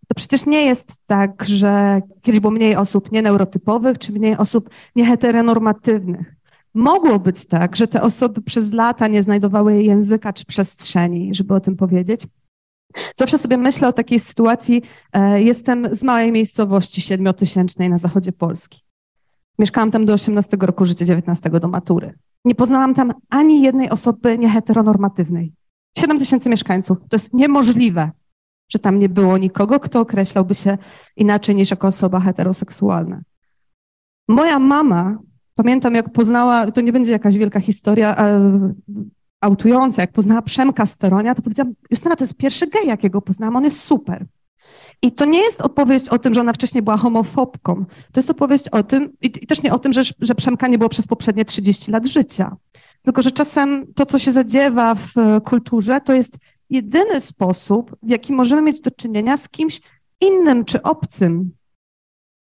to 0.09 0.15
przecież 0.15 0.47
nie 0.47 0.65
jest 0.65 0.93
tak, 1.07 1.45
że 1.45 2.01
kiedyś 2.23 2.41
było 2.41 2.51
mniej 2.51 2.77
osób 2.77 3.13
nieneurotypowych, 3.13 3.99
czy 3.99 4.13
mniej 4.13 4.37
osób 4.37 4.71
nieheteronormatywnych. 4.97 6.35
mogło 6.75 7.19
być 7.19 7.47
tak, 7.47 7.77
że 7.77 7.89
te 7.89 8.03
osoby 8.03 8.43
przez 8.43 8.73
lata 8.73 9.09
nie 9.09 9.23
znajdowały 9.23 9.83
języka 9.83 10.33
czy 10.33 10.45
przestrzeni, 10.45 11.35
żeby 11.35 11.55
o 11.55 11.61
tym 11.61 11.77
powiedzieć. 11.77 12.27
Zawsze 13.17 13.39
sobie 13.39 13.57
myślę 13.57 13.89
o 13.89 13.93
takiej 13.93 14.21
sytuacji. 14.21 14.83
E, 15.13 15.43
jestem 15.43 15.95
z 15.95 16.03
małej 16.03 16.33
miejscowości 16.33 17.01
siedmiotysięcznej 17.01 17.91
na 17.91 17.99
zachodzie 17.99 18.33
Polski. 18.33 18.81
Mieszkałam 19.59 19.91
tam 19.91 20.05
do 20.05 20.13
18 20.13 20.57
roku 20.61 20.85
życia, 20.85 21.05
19 21.05 21.51
do 21.51 21.69
matury. 21.69 22.15
Nie 22.45 22.55
poznałam 22.55 22.95
tam 22.95 23.13
ani 23.31 23.63
jednej 23.63 23.91
osoby 23.91 24.39
nieheteronormatywnej. 24.39 25.53
7 25.99 26.19
tysięcy 26.19 26.49
mieszkańców. 26.49 26.99
To 27.09 27.17
jest 27.17 27.35
niemożliwe, 27.35 28.11
że 28.73 28.79
tam 28.79 28.99
nie 28.99 29.09
było 29.09 29.39
nikogo, 29.39 29.81
kto 29.81 30.01
określałby 30.01 30.55
się 30.55 30.79
inaczej 31.17 31.55
niż 31.55 31.71
jako 31.71 31.87
osoba 31.87 32.21
heteroseksualna. 32.21 33.21
Moja 34.29 34.59
mama, 34.59 35.19
pamiętam 35.55 35.95
jak 35.95 36.13
poznała, 36.13 36.71
to 36.71 36.81
nie 36.81 36.93
będzie 36.93 37.11
jakaś 37.11 37.37
wielka 37.37 37.61
historia 37.61 38.17
autująca, 39.41 40.03
jak 40.03 40.13
poznała 40.13 40.43
Przemka 40.43 40.87
Steronia, 40.87 41.35
to 41.35 41.43
powiedziałam, 41.43 41.75
Justyna, 41.91 42.17
to 42.17 42.25
jest 42.25 42.37
pierwszy 42.37 42.67
gej, 42.67 42.87
jakiego 42.87 43.23
poznałam, 43.23 43.57
on 43.57 43.65
jest 43.65 43.83
super. 43.83 44.27
I 45.03 45.13
to 45.13 45.25
nie 45.25 45.39
jest 45.39 45.61
opowieść 45.61 46.09
o 46.09 46.19
tym, 46.19 46.35
że 46.35 46.41
ona 46.41 46.53
wcześniej 46.53 46.83
była 46.83 46.97
homofobką. 46.97 47.85
To 48.13 48.19
jest 48.21 48.31
opowieść 48.31 48.69
o 48.69 48.83
tym, 48.83 49.13
i, 49.23 49.27
i 49.27 49.47
też 49.47 49.63
nie 49.63 49.75
o 49.75 49.79
tym, 49.79 49.93
że, 49.93 50.03
że 50.21 50.35
Przemka 50.35 50.69
nie 50.69 50.79
było 50.79 50.89
przez 50.89 51.07
poprzednie 51.07 51.45
30 51.45 51.91
lat 51.91 52.09
życia. 52.09 52.57
Tylko, 53.05 53.23
że 53.23 53.31
czasem 53.31 53.87
to, 53.95 54.07
co 54.07 54.19
się 54.19 54.33
zadziewa 54.33 54.95
w 54.95 55.13
kulturze, 55.45 56.01
to 56.01 56.13
jest 56.13 56.37
jedyny 56.71 57.21
sposób, 57.21 57.97
w 58.03 58.11
jaki 58.11 58.33
możemy 58.33 58.63
mieć 58.63 58.81
do 58.81 58.91
czynienia 58.91 59.37
z 59.37 59.49
kimś 59.49 59.81
innym 60.21 60.65
czy 60.65 60.83
obcym, 60.83 61.51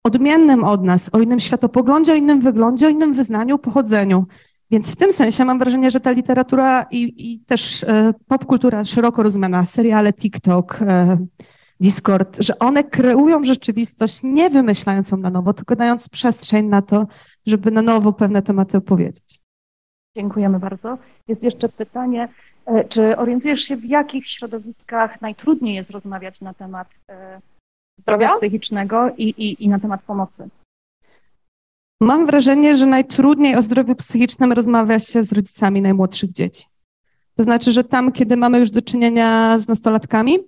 odmiennym 0.03 0.63
od 0.63 0.83
nas, 0.83 1.09
o 1.13 1.19
innym 1.19 1.39
światopoglądzie, 1.39 2.11
o 2.11 2.15
innym 2.15 2.41
wyglądzie, 2.41 2.87
o 2.87 2.89
innym 2.89 3.13
wyznaniu, 3.13 3.57
pochodzeniu. 3.57 4.25
Więc 4.71 4.91
w 4.91 4.95
tym 4.95 5.11
sensie 5.11 5.45
mam 5.45 5.59
wrażenie, 5.59 5.91
że 5.91 5.99
ta 5.99 6.11
literatura 6.11 6.85
i, 6.91 7.33
i 7.33 7.39
też 7.39 7.83
e, 7.83 8.13
popkultura 8.27 8.83
szeroko 8.83 9.23
rozumiana, 9.23 9.65
seriale 9.65 10.13
TikTok, 10.13 10.81
e, 10.81 11.17
Discord, 11.79 12.37
że 12.39 12.59
one 12.59 12.83
kreują 12.83 13.43
rzeczywistość 13.43 14.19
nie 14.23 14.49
wymyślając 14.49 15.11
ją 15.11 15.17
na 15.17 15.29
nowo, 15.29 15.53
tylko 15.53 15.75
dając 15.75 16.09
przestrzeń 16.09 16.65
na 16.65 16.81
to, 16.81 17.07
żeby 17.45 17.71
na 17.71 17.81
nowo 17.81 18.13
pewne 18.13 18.41
tematy 18.41 18.77
opowiedzieć. 18.77 19.41
Dziękujemy 20.15 20.59
bardzo. 20.59 20.97
Jest 21.27 21.43
jeszcze 21.43 21.69
pytanie, 21.69 22.29
e, 22.65 22.83
czy 22.83 23.17
orientujesz 23.17 23.61
się, 23.61 23.77
w 23.77 23.85
jakich 23.85 24.27
środowiskach 24.27 25.21
najtrudniej 25.21 25.75
jest 25.75 25.89
rozmawiać 25.91 26.41
na 26.41 26.53
temat 26.53 26.87
e, 27.09 27.41
zdrowia 27.97 28.31
psychicznego 28.31 29.09
i, 29.17 29.23
i, 29.23 29.63
i 29.63 29.69
na 29.69 29.79
temat 29.79 30.01
pomocy? 30.03 30.49
Mam 32.01 32.25
wrażenie, 32.25 32.77
że 32.77 32.85
najtrudniej 32.85 33.55
o 33.55 33.61
zdrowiu 33.61 33.95
psychicznym 33.95 34.51
rozmawia 34.51 34.99
się 34.99 35.23
z 35.23 35.31
rodzicami 35.31 35.81
najmłodszych 35.81 36.31
dzieci. 36.31 36.65
To 37.35 37.43
znaczy, 37.43 37.71
że 37.71 37.83
tam, 37.83 38.11
kiedy 38.11 38.37
mamy 38.37 38.59
już 38.59 38.69
do 38.69 38.81
czynienia 38.81 39.59
z 39.59 39.67
nastolatkami, 39.67 40.39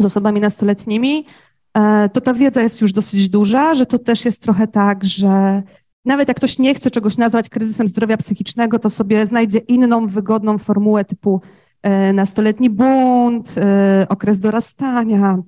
z 0.00 0.04
osobami 0.04 0.40
nastoletnimi, 0.40 1.26
e, 1.74 2.08
to 2.08 2.20
ta 2.20 2.34
wiedza 2.34 2.62
jest 2.62 2.80
już 2.80 2.92
dosyć 2.92 3.28
duża, 3.28 3.74
że 3.74 3.86
to 3.86 3.98
też 3.98 4.24
jest 4.24 4.42
trochę 4.42 4.68
tak, 4.68 5.04
że 5.04 5.62
nawet 6.04 6.28
jak 6.28 6.36
ktoś 6.36 6.58
nie 6.58 6.74
chce 6.74 6.90
czegoś 6.90 7.16
nazwać 7.16 7.48
kryzysem 7.48 7.88
zdrowia 7.88 8.16
psychicznego, 8.16 8.78
to 8.78 8.90
sobie 8.90 9.26
znajdzie 9.26 9.58
inną, 9.58 10.06
wygodną 10.06 10.58
formułę 10.58 11.04
typu 11.04 11.40
e, 11.82 12.12
nastoletni 12.12 12.70
bunt, 12.70 13.54
e, 13.58 14.06
okres 14.08 14.40
dorastania, 14.40 15.38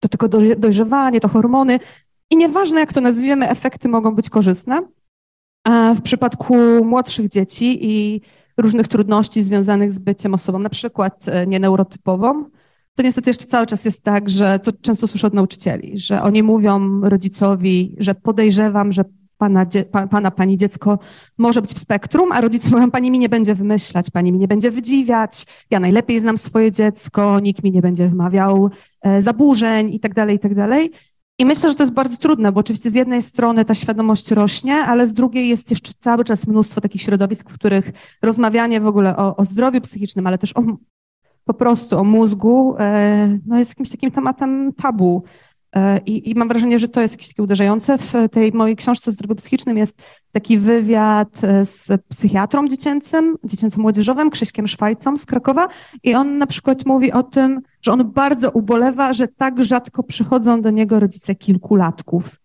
to 0.00 0.08
tylko 0.08 0.28
dojrzewanie, 0.56 1.20
to 1.20 1.28
hormony. 1.28 1.78
I 2.30 2.36
nieważne, 2.36 2.80
jak 2.80 2.92
to 2.92 3.00
nazwiemy, 3.00 3.48
efekty 3.48 3.88
mogą 3.88 4.14
być 4.14 4.30
korzystne. 4.30 4.80
A 5.64 5.94
w 5.94 6.02
przypadku 6.02 6.54
młodszych 6.84 7.28
dzieci 7.28 7.78
i 7.80 8.20
różnych 8.56 8.88
trudności 8.88 9.42
związanych 9.42 9.92
z 9.92 9.98
byciem 9.98 10.34
osobą, 10.34 10.58
na 10.58 10.68
przykład 10.68 11.26
nieneurotypową, 11.46 12.44
to 12.94 13.02
niestety 13.02 13.30
jeszcze 13.30 13.46
cały 13.46 13.66
czas 13.66 13.84
jest 13.84 14.04
tak, 14.04 14.30
że 14.30 14.58
to 14.58 14.72
często 14.72 15.06
słyszę 15.06 15.26
od 15.26 15.34
nauczycieli, 15.34 15.98
że 15.98 16.22
oni 16.22 16.42
mówią 16.42 17.00
rodzicowi, 17.00 17.96
że 17.98 18.14
podejrzewam, 18.14 18.92
że 18.92 19.04
pana, 19.40 19.66
pana, 20.10 20.30
pani 20.30 20.56
dziecko 20.56 20.98
może 21.38 21.62
być 21.62 21.72
w 21.72 21.78
spektrum, 21.78 22.32
a 22.32 22.40
rodzice 22.40 22.70
mówią, 22.72 22.90
pani 22.90 23.10
mi 23.10 23.18
nie 23.18 23.28
będzie 23.28 23.54
wymyślać, 23.54 24.10
pani 24.10 24.32
mi 24.32 24.38
nie 24.38 24.48
będzie 24.48 24.70
wydziwiać, 24.70 25.46
ja 25.70 25.80
najlepiej 25.80 26.20
znam 26.20 26.38
swoje 26.38 26.72
dziecko, 26.72 27.40
nikt 27.40 27.64
mi 27.64 27.72
nie 27.72 27.82
będzie 27.82 28.08
wymawiał 28.08 28.70
e, 29.02 29.22
zaburzeń 29.22 29.94
i 29.94 30.00
tak 30.00 30.14
dalej, 30.14 30.36
i 30.36 30.38
tak. 30.38 30.52
I 31.38 31.44
myślę, 31.46 31.70
że 31.70 31.74
to 31.74 31.82
jest 31.82 31.92
bardzo 31.92 32.16
trudne, 32.16 32.52
bo 32.52 32.60
oczywiście 32.60 32.90
z 32.90 32.94
jednej 32.94 33.22
strony 33.22 33.64
ta 33.64 33.74
świadomość 33.74 34.30
rośnie, 34.30 34.74
ale 34.74 35.06
z 35.06 35.14
drugiej 35.14 35.48
jest 35.48 35.70
jeszcze 35.70 35.92
cały 35.98 36.24
czas 36.24 36.46
mnóstwo 36.46 36.80
takich 36.80 37.02
środowisk, 37.02 37.50
w 37.50 37.54
których 37.54 37.92
rozmawianie 38.22 38.80
w 38.80 38.86
ogóle 38.86 39.16
o, 39.16 39.36
o 39.36 39.44
zdrowiu 39.44 39.80
psychicznym, 39.80 40.26
ale 40.26 40.38
też 40.38 40.56
o 40.56 40.62
po 41.44 41.54
prostu 41.54 41.98
o 41.98 42.04
mózgu, 42.04 42.76
e, 42.78 43.38
no 43.46 43.58
jest 43.58 43.70
jakimś 43.70 43.90
takim 43.90 44.10
tematem 44.10 44.72
tabu. 44.72 45.22
E, 45.76 45.98
I, 45.98 46.30
I, 46.30 46.34
mam 46.34 46.48
wrażenie, 46.48 46.78
że 46.78 46.88
to 46.88 47.00
jest 47.00 47.14
jakieś 47.14 47.28
takie 47.28 47.42
uderzające. 47.42 47.98
W 47.98 48.12
tej 48.30 48.52
mojej 48.52 48.76
książce 48.76 49.10
o 49.10 49.12
zdrowiu 49.12 49.34
psychicznym 49.34 49.78
jest 49.78 50.02
taki 50.32 50.58
wywiad 50.58 51.44
e, 51.44 51.66
z 51.66 51.88
psychiatrą 52.08 52.68
dziecięcym, 52.68 53.36
dziecięcym 53.44 53.82
młodzieżowym, 53.82 54.30
Krzyśkiem 54.30 54.68
Szwajcą 54.68 55.16
z 55.16 55.26
Krakowa 55.26 55.68
i 56.02 56.14
on 56.14 56.38
na 56.38 56.46
przykład 56.46 56.86
mówi 56.86 57.12
o 57.12 57.22
tym, 57.22 57.60
że 57.82 57.92
on 57.92 58.12
bardzo 58.12 58.50
ubolewa, 58.50 59.12
że 59.12 59.28
tak 59.28 59.64
rzadko 59.64 60.02
przychodzą 60.02 60.60
do 60.60 60.70
niego 60.70 61.00
rodzice 61.00 61.34
kilkulatków. 61.34 62.36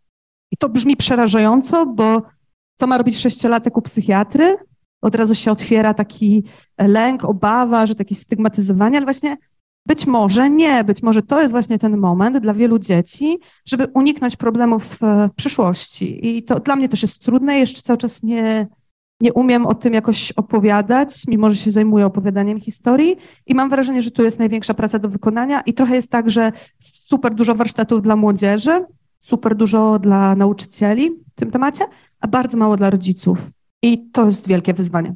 I 0.52 0.58
to 0.58 0.70
brzmi 0.70 0.98
przerażająco, 0.98 1.86
bo 1.86 2.22
co 2.76 2.88
ma 2.88 2.98
robić 2.98 3.18
sześciolatek 3.18 3.78
u 3.78 3.82
psychiatry? 3.82 4.58
od 5.06 5.16
razu 5.16 5.36
się 5.36 5.52
otwiera 5.52 5.94
taki 5.94 6.44
lęk, 6.78 7.26
obawa, 7.26 7.86
że 7.86 7.96
takie 7.96 8.16
stygmatyzowanie, 8.16 8.98
ale 8.98 9.06
właśnie 9.06 9.38
być 9.86 10.08
może 10.08 10.50
nie, 10.50 10.84
być 10.84 11.04
może 11.04 11.22
to 11.22 11.42
jest 11.42 11.52
właśnie 11.52 11.80
ten 11.80 11.98
moment 11.98 12.38
dla 12.38 12.54
wielu 12.54 12.80
dzieci, 12.80 13.40
żeby 13.66 13.88
uniknąć 13.94 14.36
problemów 14.36 14.86
w 14.86 15.30
przyszłości. 15.36 16.28
I 16.28 16.44
to 16.44 16.60
dla 16.60 16.76
mnie 16.76 16.90
też 16.90 17.02
jest 17.02 17.20
trudne, 17.20 17.60
jeszcze 17.60 17.82
cały 17.82 17.98
czas 17.98 18.24
nie, 18.24 18.68
nie 19.22 19.34
umiem 19.34 19.66
o 19.66 19.76
tym 19.76 19.94
jakoś 19.94 20.32
opowiadać, 20.32 21.28
mimo 21.28 21.50
że 21.50 21.56
się 21.56 21.72
zajmuję 21.72 22.06
opowiadaniem 22.06 22.62
historii 22.62 23.16
i 23.46 23.56
mam 23.56 23.70
wrażenie, 23.70 24.02
że 24.02 24.12
tu 24.12 24.24
jest 24.24 24.40
największa 24.40 24.74
praca 24.74 25.00
do 25.00 25.10
wykonania 25.10 25.62
i 25.62 25.74
trochę 25.74 25.96
jest 25.96 26.12
tak, 26.12 26.30
że 26.30 26.52
super 26.80 27.36
dużo 27.36 27.56
warsztatów 27.56 28.02
dla 28.02 28.16
młodzieży, 28.16 28.86
super 29.20 29.56
dużo 29.56 30.00
dla 30.00 30.36
nauczycieli 30.36 31.12
w 31.12 31.36
tym 31.36 31.52
temacie, 31.52 31.86
a 32.20 32.28
bardzo 32.28 32.58
mało 32.58 32.78
dla 32.78 32.90
rodziców. 32.90 33.50
I 33.82 34.10
to 34.12 34.26
jest 34.26 34.48
wielkie 34.48 34.74
wyzwanie. 34.74 35.16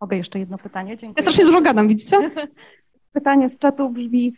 Mogę 0.00 0.16
jeszcze 0.16 0.38
jedno 0.38 0.58
pytanie? 0.58 0.96
Dziękuję. 0.96 1.14
Ja 1.16 1.22
strasznie 1.22 1.44
dużo 1.44 1.60
gadam, 1.60 1.88
widzicie? 1.88 2.16
Pytanie 3.14 3.50
z 3.50 3.58
czatu 3.58 3.90
brzmi, 3.90 4.34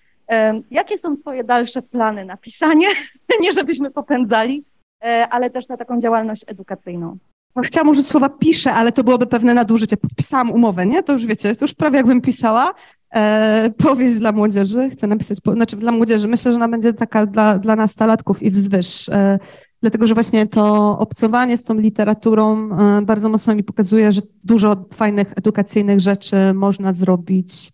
jakie 0.71 0.99
są 0.99 1.17
Twoje 1.17 1.45
dalsze 1.45 1.83
plany 1.83 2.25
na 2.25 2.37
pisanie? 2.37 2.89
Nie 3.43 3.53
żebyśmy 3.53 3.91
popędzali, 3.91 4.65
e, 5.05 5.29
ale 5.31 5.51
też 5.51 5.69
na 5.69 5.77
taką 5.77 6.01
działalność 6.01 6.45
edukacyjną. 6.47 7.19
Chciałam 7.65 7.89
użyć 7.89 8.07
słowa 8.07 8.29
piszę, 8.29 8.73
ale 8.73 8.93
to 8.93 9.05
byłoby 9.05 9.27
pewne 9.27 9.55
nadużycie. 9.55 9.97
Podpisałam 9.97 10.51
umowę, 10.51 10.87
nie? 10.87 11.03
To 11.03 11.13
już 11.13 11.27
wiecie, 11.27 11.57
to 11.57 11.65
już 11.65 11.75
prawie 11.75 11.97
jakbym 11.97 12.21
pisała. 12.21 12.75
E, 13.15 13.71
powieść 13.79 14.19
dla 14.19 14.33
młodzieży. 14.33 14.91
Chcę 14.91 15.07
napisać, 15.07 15.41
po, 15.41 15.53
znaczy 15.53 15.77
dla 15.77 15.93
młodzieży. 15.93 16.29
Myślę, 16.29 16.53
że 16.53 16.57
ona 16.57 16.69
będzie 16.69 16.93
taka 16.93 17.27
dla, 17.27 17.59
dla 17.59 17.77
nastolatków 17.77 18.43
i 18.43 18.51
wzwyż. 18.51 19.09
E, 19.09 19.39
dlatego 19.81 20.07
że 20.07 20.15
właśnie 20.15 20.47
to 20.47 20.99
obcowanie 20.99 21.59
z 21.59 21.65
tą 21.65 21.75
literaturą 21.75 22.71
e, 22.79 23.03
bardzo 23.03 23.29
mocno 23.29 23.55
mi 23.55 23.65
pokazuje, 23.65 24.13
że 24.13 24.21
dużo 24.45 24.85
fajnych 24.95 25.33
edukacyjnych 25.37 26.01
rzeczy 26.01 26.37
można 26.55 26.93
zrobić 26.93 27.73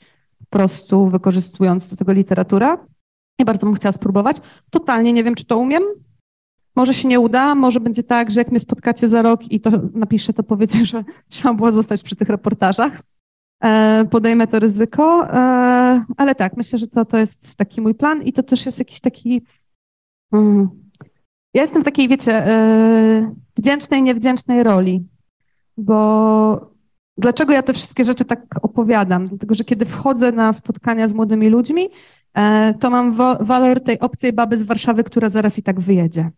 prostu 0.53 1.07
wykorzystując 1.07 1.89
do 1.89 1.97
tego 1.97 2.13
literaturę. 2.13 2.77
I 3.39 3.45
bardzo 3.45 3.67
bym 3.67 3.75
chciała 3.75 3.93
spróbować. 3.93 4.37
Totalnie 4.71 5.13
nie 5.13 5.25
wiem, 5.25 5.35
czy 5.35 5.45
to 5.45 5.59
umiem. 5.59 5.83
Może 6.77 6.95
się 6.95 7.09
nie 7.09 7.21
uda, 7.21 7.55
może 7.55 7.81
będzie 7.81 8.03
tak, 8.03 8.31
że 8.31 8.41
jak 8.41 8.51
mnie 8.51 8.61
spotkacie 8.61 9.09
za 9.09 9.23
rok 9.23 9.53
i 9.53 9.61
to 9.61 9.71
napiszę, 9.95 10.33
to 10.33 10.43
powiecie, 10.43 10.85
że 10.87 11.05
trzeba 11.29 11.55
było 11.55 11.73
zostać 11.73 12.03
przy 12.03 12.17
tych 12.17 12.29
reportażach. 12.29 13.03
E, 13.65 14.05
podejmę 14.11 14.47
to 14.47 14.59
ryzyko, 14.59 15.27
e, 15.27 16.05
ale 16.17 16.35
tak, 16.35 16.57
myślę, 16.57 16.79
że 16.79 16.89
to, 16.89 17.05
to 17.05 17.19
jest 17.19 17.57
taki 17.57 17.81
mój 17.81 17.95
plan 17.95 18.23
i 18.23 18.33
to 18.33 18.43
też 18.43 18.67
jest 18.67 18.79
jakiś 18.79 19.01
taki 19.01 19.43
mm, 20.33 20.83
ja 21.55 21.63
jestem 21.63 21.83
w 21.83 21.85
takiej, 21.85 22.09
wiecie, 22.09 22.33
yy, 22.33 23.35
wdzięcznej, 23.57 24.03
niewdzięcznej 24.03 24.63
roli, 24.63 25.09
bo 25.77 26.72
dlaczego 27.19 27.53
ja 27.53 27.63
te 27.63 27.73
wszystkie 27.73 28.05
rzeczy 28.05 28.25
tak 28.25 28.41
opowiadam? 28.63 29.29
Dlatego, 29.29 29.55
że 29.55 29.65
kiedy 29.65 29.85
wchodzę 29.85 30.33
na 30.33 30.53
spotkania 30.53 31.09
z 31.09 31.13
młodymi 31.13 31.49
ludźmi, 31.49 31.83
yy, 32.37 32.43
to 32.81 32.91
mam 32.91 33.13
walor 33.41 33.81
tej 33.81 34.01
obcej 34.01 34.33
baby 34.33 34.57
z 34.59 34.63
Warszawy, 34.63 35.05
która 35.05 35.29
zaraz 35.29 35.59
i 35.59 35.63
tak 35.63 35.81
wyjedzie. 35.81 36.31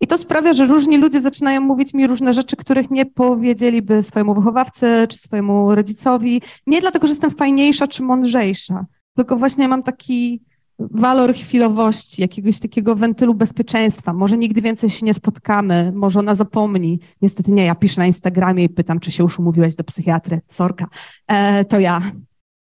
I 0.00 0.06
to 0.06 0.18
sprawia, 0.18 0.52
że 0.52 0.66
różni 0.66 0.98
ludzie 0.98 1.20
zaczynają 1.20 1.60
mówić 1.60 1.94
mi 1.94 2.06
różne 2.06 2.32
rzeczy, 2.32 2.56
których 2.56 2.90
nie 2.90 3.06
powiedzieliby 3.06 4.02
swojemu 4.02 4.34
wychowawcy 4.34 5.06
czy 5.08 5.18
swojemu 5.18 5.74
rodzicowi. 5.74 6.42
Nie 6.66 6.80
dlatego, 6.80 7.06
że 7.06 7.12
jestem 7.12 7.30
fajniejsza 7.30 7.88
czy 7.88 8.02
mądrzejsza, 8.02 8.86
tylko 9.16 9.36
właśnie 9.36 9.68
mam 9.68 9.82
taki 9.82 10.42
walor 10.78 11.34
chwilowości, 11.34 12.22
jakiegoś 12.22 12.60
takiego 12.60 12.96
wentylu 12.96 13.34
bezpieczeństwa. 13.34 14.12
Może 14.12 14.36
nigdy 14.36 14.62
więcej 14.62 14.90
się 14.90 15.06
nie 15.06 15.14
spotkamy, 15.14 15.92
może 15.94 16.18
ona 16.18 16.34
zapomni. 16.34 17.00
Niestety 17.22 17.52
nie, 17.52 17.64
ja 17.64 17.74
piszę 17.74 18.00
na 18.00 18.06
Instagramie 18.06 18.64
i 18.64 18.68
pytam, 18.68 19.00
czy 19.00 19.12
się 19.12 19.22
już 19.22 19.38
umówiłeś 19.38 19.76
do 19.76 19.84
psychiatry. 19.84 20.40
Sorka, 20.48 20.86
e, 21.26 21.64
to 21.64 21.80
ja. 21.80 22.02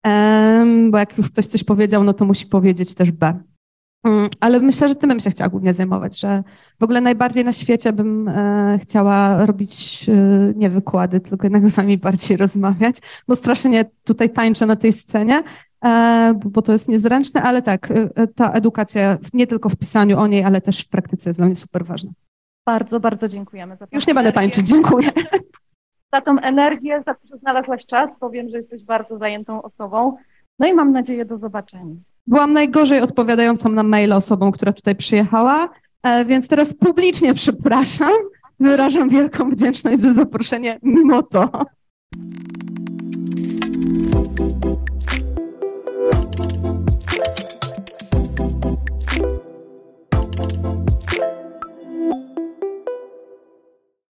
E, 0.07 0.65
bo 0.91 0.97
jak 0.97 1.17
już 1.17 1.29
ktoś 1.29 1.47
coś 1.47 1.63
powiedział, 1.63 2.03
no 2.03 2.13
to 2.13 2.25
musi 2.25 2.45
powiedzieć 2.45 2.95
też 2.95 3.11
B. 3.11 3.39
Mm, 4.03 4.29
ale 4.39 4.59
myślę, 4.59 4.89
że 4.89 4.95
tym 4.95 5.09
bym 5.09 5.19
się 5.19 5.29
chciała 5.29 5.49
głównie 5.49 5.73
zajmować, 5.73 6.19
że 6.19 6.43
w 6.79 6.83
ogóle 6.83 7.01
najbardziej 7.01 7.45
na 7.45 7.53
świecie 7.53 7.93
bym 7.93 8.27
e, 8.27 8.79
chciała 8.81 9.45
robić 9.45 10.05
e, 10.09 10.53
nie 10.55 10.69
wykłady, 10.69 11.19
tylko 11.19 11.45
jednak 11.45 11.69
z 11.69 11.75
wami 11.75 11.97
bardziej 11.97 12.37
rozmawiać, 12.45 12.95
bo 13.27 13.35
strasznie 13.35 13.85
tutaj 14.03 14.29
tańczę 14.29 14.65
na 14.65 14.75
tej 14.75 14.93
scenie, 14.93 15.43
bo, 16.35 16.49
bo 16.49 16.61
to 16.61 16.71
jest 16.71 16.87
niezręczne, 16.87 17.43
ale 17.43 17.61
tak, 17.61 17.91
e, 17.91 18.09
e, 18.15 18.27
ta 18.27 18.51
edukacja 18.51 19.17
nie 19.33 19.47
tylko 19.47 19.69
w 19.69 19.75
pisaniu 19.75 20.19
o 20.19 20.27
niej, 20.27 20.43
ale 20.43 20.61
też 20.61 20.81
w 20.81 20.89
praktyce 20.89 21.29
jest 21.29 21.39
dla 21.39 21.45
mnie 21.45 21.55
super 21.55 21.85
ważna. 21.85 22.11
Bardzo, 22.65 22.99
bardzo 22.99 23.27
dziękujemy 23.27 23.77
za 23.77 23.87
Już 23.91 24.07
nie 24.07 24.13
będę 24.13 24.31
tańczyć, 24.31 24.67
dziękuję. 24.67 25.11
Za 26.13 26.21
tą 26.21 26.39
energię, 26.39 27.01
za 27.01 27.13
to, 27.13 27.19
że 27.31 27.37
znalazłaś 27.37 27.85
czas, 27.85 28.19
powiem, 28.19 28.49
że 28.49 28.57
jesteś 28.57 28.83
bardzo 28.83 29.17
zajętą 29.17 29.61
osobą. 29.61 30.17
No 30.59 30.67
i 30.67 30.73
mam 30.73 30.91
nadzieję 30.91 31.25
do 31.25 31.37
zobaczenia. 31.37 31.95
Byłam 32.27 32.53
najgorzej 32.53 33.01
odpowiadającą 33.01 33.69
na 33.69 33.83
maile 33.83 34.13
osobą, 34.13 34.51
która 34.51 34.73
tutaj 34.73 34.95
przyjechała, 34.95 35.69
e, 36.03 36.25
więc 36.25 36.47
teraz 36.47 36.73
publicznie 36.73 37.33
przepraszam. 37.33 38.11
Wyrażam 38.59 39.09
wielką 39.09 39.49
wdzięczność 39.49 39.99
za 39.99 40.13
zaproszenie 40.13 40.79
mimo 40.83 41.23
to. 41.23 41.65
Thank 46.11 47.39
you. 47.39 47.48